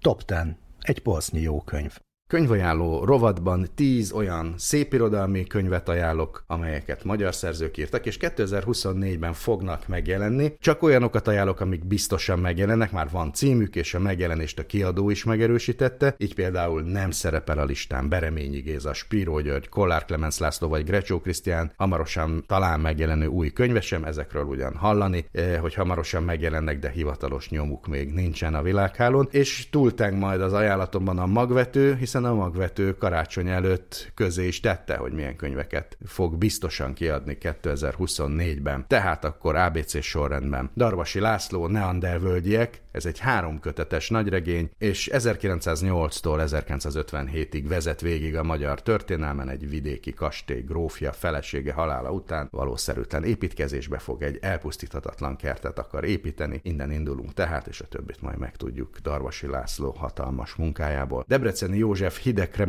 Top 0.00 0.22
10. 0.22 0.38
Egy 0.80 0.98
polsznyi 0.98 1.40
jó 1.40 1.60
könyv. 1.60 1.98
Könyvajánló 2.34 3.04
rovatban 3.04 3.66
tíz 3.74 4.12
olyan 4.12 4.54
szépirodalmi 4.56 5.44
könyvet 5.44 5.88
ajánlok, 5.88 6.44
amelyeket 6.46 7.04
magyar 7.04 7.34
szerzők 7.34 7.76
írtak, 7.76 8.06
és 8.06 8.16
2024-ben 8.20 9.32
fognak 9.32 9.88
megjelenni. 9.88 10.56
Csak 10.60 10.82
olyanokat 10.82 11.28
ajánlok, 11.28 11.60
amik 11.60 11.86
biztosan 11.86 12.38
megjelennek, 12.38 12.92
már 12.92 13.08
van 13.10 13.32
címük, 13.32 13.76
és 13.76 13.94
a 13.94 13.98
megjelenést 13.98 14.58
a 14.58 14.66
kiadó 14.66 15.10
is 15.10 15.24
megerősítette, 15.24 16.14
így 16.18 16.34
például 16.34 16.82
nem 16.82 17.10
szerepel 17.10 17.58
a 17.58 17.64
listán 17.64 18.08
Bereményi 18.08 18.60
Géza, 18.60 18.94
Spíró 18.94 19.40
György, 19.40 19.68
Kollár 19.68 20.04
Clemens 20.04 20.38
László 20.38 20.68
vagy 20.68 20.84
Grecsó 20.84 21.20
Krisztián, 21.20 21.72
hamarosan 21.76 22.44
talán 22.46 22.80
megjelenő 22.80 23.26
új 23.26 23.52
könyve 23.52 23.80
sem, 23.80 24.04
ezekről 24.04 24.44
ugyan 24.44 24.74
hallani, 24.76 25.26
eh, 25.32 25.58
hogy 25.60 25.74
hamarosan 25.74 26.22
megjelennek, 26.22 26.78
de 26.78 26.90
hivatalos 26.90 27.48
nyomuk 27.48 27.86
még 27.86 28.12
nincsen 28.12 28.54
a 28.54 28.62
világhálón, 28.62 29.28
és 29.30 29.68
túlteng 29.70 30.18
majd 30.18 30.40
az 30.40 30.52
ajánlatomban 30.52 31.18
a 31.18 31.26
magvető, 31.26 31.96
hiszen 31.96 32.22
hiszen 32.24 32.38
a 32.38 32.42
magvető 32.44 32.94
karácsony 32.94 33.48
előtt 33.48 34.12
közé 34.14 34.46
is 34.46 34.60
tette, 34.60 34.96
hogy 34.96 35.12
milyen 35.12 35.36
könyveket 35.36 35.98
fog 36.06 36.36
biztosan 36.36 36.94
kiadni 36.94 37.38
2024-ben. 37.40 38.84
Tehát 38.88 39.24
akkor 39.24 39.56
ABC 39.56 40.02
sorrendben. 40.02 40.70
Darvasi 40.76 41.20
László, 41.20 41.66
Neandervölgyiek, 41.66 42.82
ez 42.94 43.06
egy 43.06 43.18
háromkötetes 43.18 44.08
nagyregény, 44.08 44.70
és 44.78 45.10
1908-tól 45.12 46.44
1957-ig 46.46 47.64
vezet 47.68 48.00
végig 48.00 48.36
a 48.36 48.42
magyar 48.42 48.82
történelmen 48.82 49.48
egy 49.48 49.68
vidéki 49.68 50.12
kastély 50.14 50.60
grófja 50.60 51.12
felesége 51.12 51.72
halála 51.72 52.10
után 52.10 52.48
valószerűtlen 52.50 53.24
építkezésbe 53.24 53.98
fog 53.98 54.22
egy 54.22 54.38
elpusztíthatatlan 54.40 55.36
kertet 55.36 55.78
akar 55.78 56.04
építeni. 56.04 56.60
Innen 56.62 56.92
indulunk 56.92 57.32
tehát, 57.32 57.66
és 57.66 57.80
a 57.80 57.86
többit 57.86 58.22
majd 58.22 58.38
megtudjuk 58.38 58.98
Darvasi 58.98 59.46
László 59.46 59.90
hatalmas 59.98 60.54
munkájából. 60.54 61.24
Debreceni 61.28 61.78
József 61.78 62.22
hideg 62.22 62.68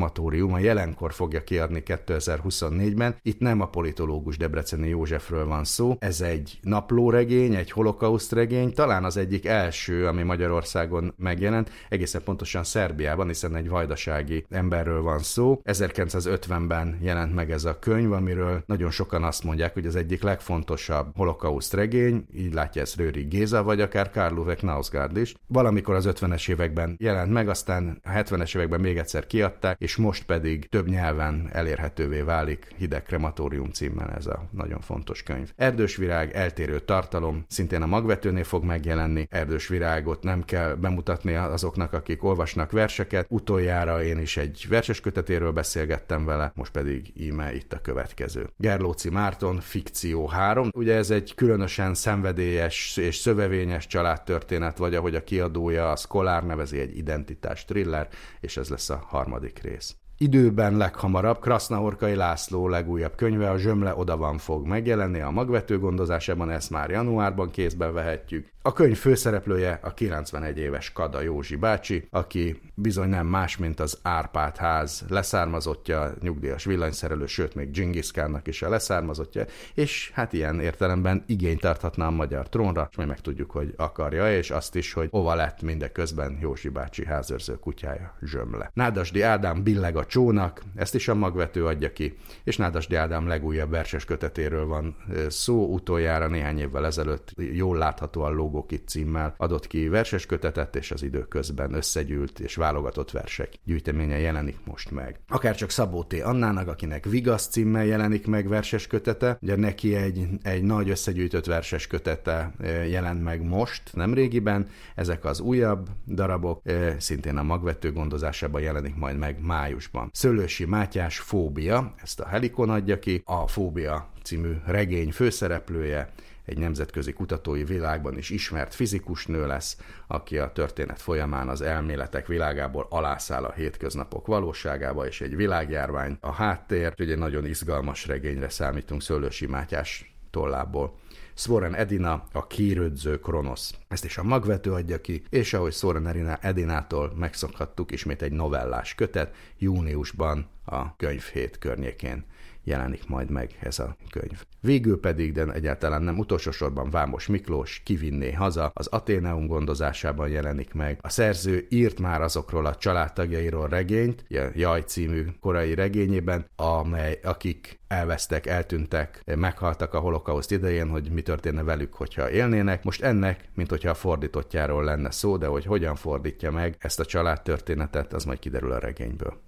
a 0.51 0.59
jelenkor 0.59 1.13
fogja 1.13 1.43
kiadni 1.43 1.84
2024-ben. 1.86 3.15
Itt 3.21 3.39
nem 3.39 3.61
a 3.61 3.69
politológus 3.69 4.38
Debreceni 4.38 4.88
Józsefről 4.88 5.45
van 5.45 5.63
szó, 5.63 5.95
ez 5.99 6.21
egy 6.21 6.59
naplóregény, 6.61 7.55
egy 7.55 7.71
holokauszt 7.71 8.32
regény, 8.32 8.73
talán 8.73 9.03
az 9.03 9.17
egyik 9.17 9.45
első, 9.45 10.07
ami 10.16 10.24
Magyarországon 10.24 11.13
megjelent, 11.18 11.72
egészen 11.89 12.24
pontosan 12.24 12.63
Szerbiában, 12.63 13.28
hiszen 13.28 13.55
egy 13.55 13.70
vajdasági 13.70 14.45
emberről 14.49 15.01
van 15.01 15.20
szó. 15.20 15.61
1950-ben 15.63 16.97
jelent 17.01 17.36
meg 17.36 17.51
ez 17.51 17.66
a 17.66 17.80
könyv, 17.80 18.11
amiről 18.11 18.63
nagyon 18.66 18.91
sokan 18.91 19.24
azt 19.24 19.43
mondják, 19.43 19.74
hogy 19.74 19.86
az 19.86 19.95
egyik 19.95 20.24
legfontosabb 20.24 21.16
holokauszt 21.16 21.74
regény, 21.74 22.26
így 22.34 22.53
látja 22.53 22.82
ezt 22.82 22.95
Rőri 22.95 23.22
Géza, 23.22 23.63
vagy 23.63 23.82
akár 23.82 24.11
Karl 24.11 24.38
Uwe 24.38 24.55
Knausgaard 24.55 25.18
is. 25.18 25.34
Valamikor 25.47 25.95
az 25.95 26.09
50-es 26.09 26.49
években 26.49 26.95
jelent 26.99 27.32
meg, 27.32 27.49
aztán 27.49 28.01
a 28.03 28.09
70-es 28.09 28.55
években 28.55 28.80
még 28.80 28.97
egyszer 28.97 29.28
kiadták, 29.28 29.80
és 29.80 29.95
most 29.95 30.26
pedig 30.26 30.70
több 30.70 30.88
nyelven 30.88 31.49
elérhetővé 31.51 32.22
válik 32.22 32.68
Hideg 32.78 33.03
Krematórium 33.03 33.70
címmel 33.70 34.09
ez 34.09 34.26
a 34.26 34.49
nagyon 34.51 34.82
fontos 34.82 35.24
könyv. 35.24 35.51
Erdős 35.55 35.95
virág, 35.95 36.32
eltérő 36.34 36.80
tartalom, 36.80 37.45
szintén 37.47 37.82
a 37.82 37.86
magvetőnél 37.86 38.43
fog 38.43 38.63
megjelenni. 38.63 39.28
Erdős 39.30 39.68
virág 39.68 40.05
világot 40.06 40.24
nem 40.24 40.43
kell 40.43 40.76
bemutatni 40.76 41.34
azoknak, 41.34 41.93
akik 41.93 42.24
olvasnak 42.24 42.72
verseket. 42.72 43.26
Utoljára 43.30 44.03
én 44.03 44.20
is 44.20 44.38
egy 44.38 44.66
verses 44.70 44.99
kötetéről 44.99 45.51
beszélgettem 45.51 46.26
vele, 46.26 46.51
most 46.56 46.72
pedig 46.72 47.14
íme 47.16 47.53
itt 47.53 47.74
a 47.74 47.82
következő. 47.82 48.49
Gerlóci 48.58 49.10
Márton, 49.10 49.60
Fikció 49.60 50.28
3. 50.28 50.70
Ugye 50.76 50.95
ez 50.95 51.10
egy 51.10 51.34
különösen 51.36 51.93
szenvedélyes 51.93 52.97
és 52.97 53.16
szövevényes 53.16 53.88
családtörténet, 53.88 54.78
vagy 54.78 54.95
ahogy 54.95 55.16
a 55.16 55.24
kiadója 55.24 55.91
a 55.91 55.95
Scholar 55.95 56.43
nevezi 56.43 56.80
egy 56.80 56.97
identitás 56.97 57.66
thriller, 57.66 58.08
és 58.39 58.58
ez 58.58 58.70
lesz 58.70 58.89
a 58.89 59.03
harmadik 59.08 59.62
rész. 59.62 59.95
időben 60.18 60.78
leghamarabb 60.78 61.39
Krasznahorkai 61.39 62.16
László 62.16 62.68
legújabb 62.68 63.16
könyve, 63.16 63.49
a 63.49 63.58
Zsömle 63.58 63.95
oda 63.95 64.18
van 64.18 64.38
fog 64.38 64.66
megjelenni 64.66 65.20
a 65.20 65.30
magvető 65.30 65.80
gondozásában, 65.80 66.49
ezt 66.49 66.70
már 66.70 66.89
januárban 66.89 67.51
kézbe 67.51 67.91
vehetjük. 67.91 68.55
A 68.66 68.74
könyv 68.74 68.97
főszereplője 68.97 69.80
a 69.84 69.93
91 69.93 70.57
éves 70.57 70.91
Kada 70.91 71.22
Józsi 71.22 71.55
bácsi, 71.55 72.07
aki 72.09 72.61
bizony 72.74 73.09
nem 73.09 73.28
más, 73.28 73.57
mint 73.57 73.80
az 73.80 73.99
Árpád 74.01 74.57
ház 74.57 75.05
leszármazottja, 75.09 76.13
nyugdíjas 76.22 76.66
villanyszerelő, 76.66 77.26
sőt 77.26 77.55
még 77.55 77.72
Genghis 77.72 78.11
is 78.43 78.61
a 78.61 78.70
leszármazottja, 78.70 79.45
és 79.74 80.11
hát 80.13 80.34
ilyen 80.34 80.59
értelemben 80.59 81.24
igényt 81.28 81.59
tarthatná 81.59 82.07
a 82.07 82.11
magyar 82.11 82.49
trónra, 82.49 82.88
és 82.89 82.95
majd 82.95 83.09
megtudjuk, 83.09 83.51
hogy 83.51 83.74
akarja, 83.78 84.38
és 84.38 84.51
azt 84.51 84.76
is, 84.76 84.93
hogy 84.93 85.07
hova 85.11 85.36
lett 85.36 85.61
mindeközben 85.61 86.38
Józsi 86.41 86.70
bácsi 86.70 87.05
házőrző 87.05 87.59
kutyája 87.59 88.18
Zsömle. 88.22 88.72
Nádasdi 88.74 89.22
Ádám 89.22 89.63
billeg 89.63 89.97
a 89.97 90.05
csónak, 90.05 90.61
ezt 90.76 90.95
is 90.95 91.07
a 91.07 91.16
magvető 91.16 91.66
adja 91.66 91.91
ki, 91.91 92.18
és 92.43 92.57
Nádasdi 92.57 92.95
Ádám 92.95 93.28
legújabb 93.28 93.70
verses 93.70 94.05
kötetéről 94.05 94.66
van 94.66 94.95
szó, 95.28 95.74
utoljára 95.74 96.28
néhány 96.28 96.59
évvel 96.59 96.86
ezelőtt 96.86 97.34
jól 97.36 97.78
láthatóan 97.78 98.34
Logokit 98.56 98.88
címmel 98.88 99.34
adott 99.38 99.68
ki 99.68 99.88
verses 99.88 100.26
kötetet, 100.26 100.76
és 100.76 100.91
az 100.91 101.03
időközben 101.03 101.74
összegyűlt 101.74 102.39
és 102.39 102.56
válogatott 102.56 103.12
versek 103.12 103.49
gyűjteménye 103.64 104.20
jelenik 104.20 104.58
most 104.66 104.91
meg. 104.91 105.20
Akár 105.28 105.56
csak 105.56 105.70
Szabó 105.70 106.03
T. 106.03 106.14
Annának, 106.14 106.68
akinek 106.68 107.06
Vigasz 107.06 107.47
címmel 107.47 107.86
jelenik 107.86 108.28
meg 108.28 108.47
verses 108.47 108.88
kötete, 108.88 109.38
ugye 109.41 109.56
neki 109.56 109.95
egy, 109.95 110.28
egy 110.41 110.64
nagy 110.64 110.89
összegyűjtött 110.89 111.45
verses 111.45 111.88
kötete 111.88 112.51
jelent 112.89 113.24
meg 113.24 113.43
most, 113.43 113.82
nem 113.93 114.14
régiben, 114.14 114.68
ezek 114.95 115.26
az 115.26 115.39
újabb 115.39 115.89
darabok, 116.08 116.62
szintén 116.97 117.38
a 117.38 117.43
magvető 117.43 117.91
gondozásában 117.91 118.62
jelenik 118.62 118.95
majd 118.95 119.18
meg 119.18 119.38
májusban. 119.41 120.10
Szőlősi 120.14 120.66
Mátyás 120.66 121.20
Fóbia, 121.20 121.93
ezt 122.01 122.20
a 122.20 122.28
Helikon 122.28 122.70
adja 122.70 122.99
ki, 122.99 123.22
a 123.26 123.47
Fóbia 123.47 124.10
című 124.24 124.51
regény 124.66 125.12
főszereplője, 125.12 126.14
egy 126.46 126.58
nemzetközi 126.58 127.14
kutatói 127.14 127.64
világban 127.64 128.18
is 128.18 128.30
ismert 128.30 128.74
fizikus 128.76 129.26
nő 129.26 129.48
lesz, 129.48 129.78
aki 130.08 130.38
a 130.38 130.52
történet 130.52 131.02
folyamán 131.02 131.50
az 131.50 131.62
elméletek 131.62 132.28
világából 132.28 132.88
alászáll 132.89 133.43
a 133.43 133.52
hétköznapok 133.52 134.28
valóságába, 134.28 135.08
és 135.08 135.22
egy 135.22 135.36
világjárvány 135.36 136.18
a 136.22 136.32
háttér, 136.32 136.93
hogy 136.98 137.12
egy 137.12 137.18
nagyon 137.18 137.46
izgalmas 137.46 138.08
regényre 138.08 138.50
számítunk 138.50 139.02
Szőlősi 139.02 139.46
Mátyás 139.46 140.16
tollából. 140.30 140.96
Svoren 141.38 141.76
Edina, 141.76 142.24
a 142.32 142.48
kérődző 142.48 143.20
Kronosz. 143.20 143.74
Ezt 143.88 144.06
is 144.06 144.18
a 144.18 144.24
magvető 144.24 144.72
adja 144.72 145.02
ki, 145.02 145.24
és 145.30 145.54
ahogy 145.54 145.74
Svoren 145.74 146.38
Edinától 146.41 147.14
megszokhattuk, 147.16 147.91
ismét 147.91 148.22
egy 148.22 148.32
novellás 148.32 148.96
kötet, 148.96 149.36
júniusban 149.58 150.48
a 150.66 150.96
könyvhét 150.96 151.58
környékén 151.58 152.26
jelenik 152.66 153.07
majd 153.07 153.30
meg 153.30 153.57
ez 153.59 153.80
a 153.80 153.95
könyv. 154.09 154.43
Végül 154.61 154.99
pedig, 154.99 155.34
de 155.34 155.45
egyáltalán 155.45 156.01
nem 156.01 156.20
utolsó 156.20 156.51
sorban 156.51 156.89
Vámos 156.89 157.28
Miklós 157.28 157.82
kivinné 157.86 158.32
haza, 158.32 158.72
az 158.74 158.88
Ateneum 158.88 159.47
gondozásában 159.47 160.30
jelenik 160.30 160.74
meg. 160.74 160.99
A 161.01 161.09
szerző 161.09 161.66
írt 161.70 161.99
már 161.99 162.22
azokról 162.22 162.66
a 162.66 162.76
családtagjairól 162.76 163.68
regényt, 163.68 164.26
Jaj 164.55 164.82
című 164.82 165.26
korai 165.39 165.74
regényében, 165.74 166.45
amely 166.55 167.20
akik 167.24 167.80
elvesztek, 167.88 168.45
eltűntek, 168.45 169.22
meghaltak 169.36 169.93
a 169.93 169.99
holokauszt 169.99 170.51
idején, 170.51 170.89
hogy 170.89 171.11
mi 171.11 171.22
történne 171.22 171.63
velük, 171.63 171.93
hogyha 171.93 172.32
élnének. 172.32 172.84
Most 172.84 173.01
ennek, 173.01 173.49
mint 173.53 173.70
hogyha 173.70 173.89
a 173.89 173.93
fordítottjáról 173.93 174.84
lenne 174.84 175.11
szó, 175.11 175.38
de 175.38 175.47
hogy 175.47 175.66
hogyan 175.66 175.95
fordítja 175.95 176.51
meg 176.51 176.76
ezt 176.80 176.99
a 176.99 177.05
családtörténetet, 177.05 178.13
az 178.13 178.24
majd 178.24 178.39
kiderül 178.39 178.72
a 178.72 178.80
regényből. 178.80 179.41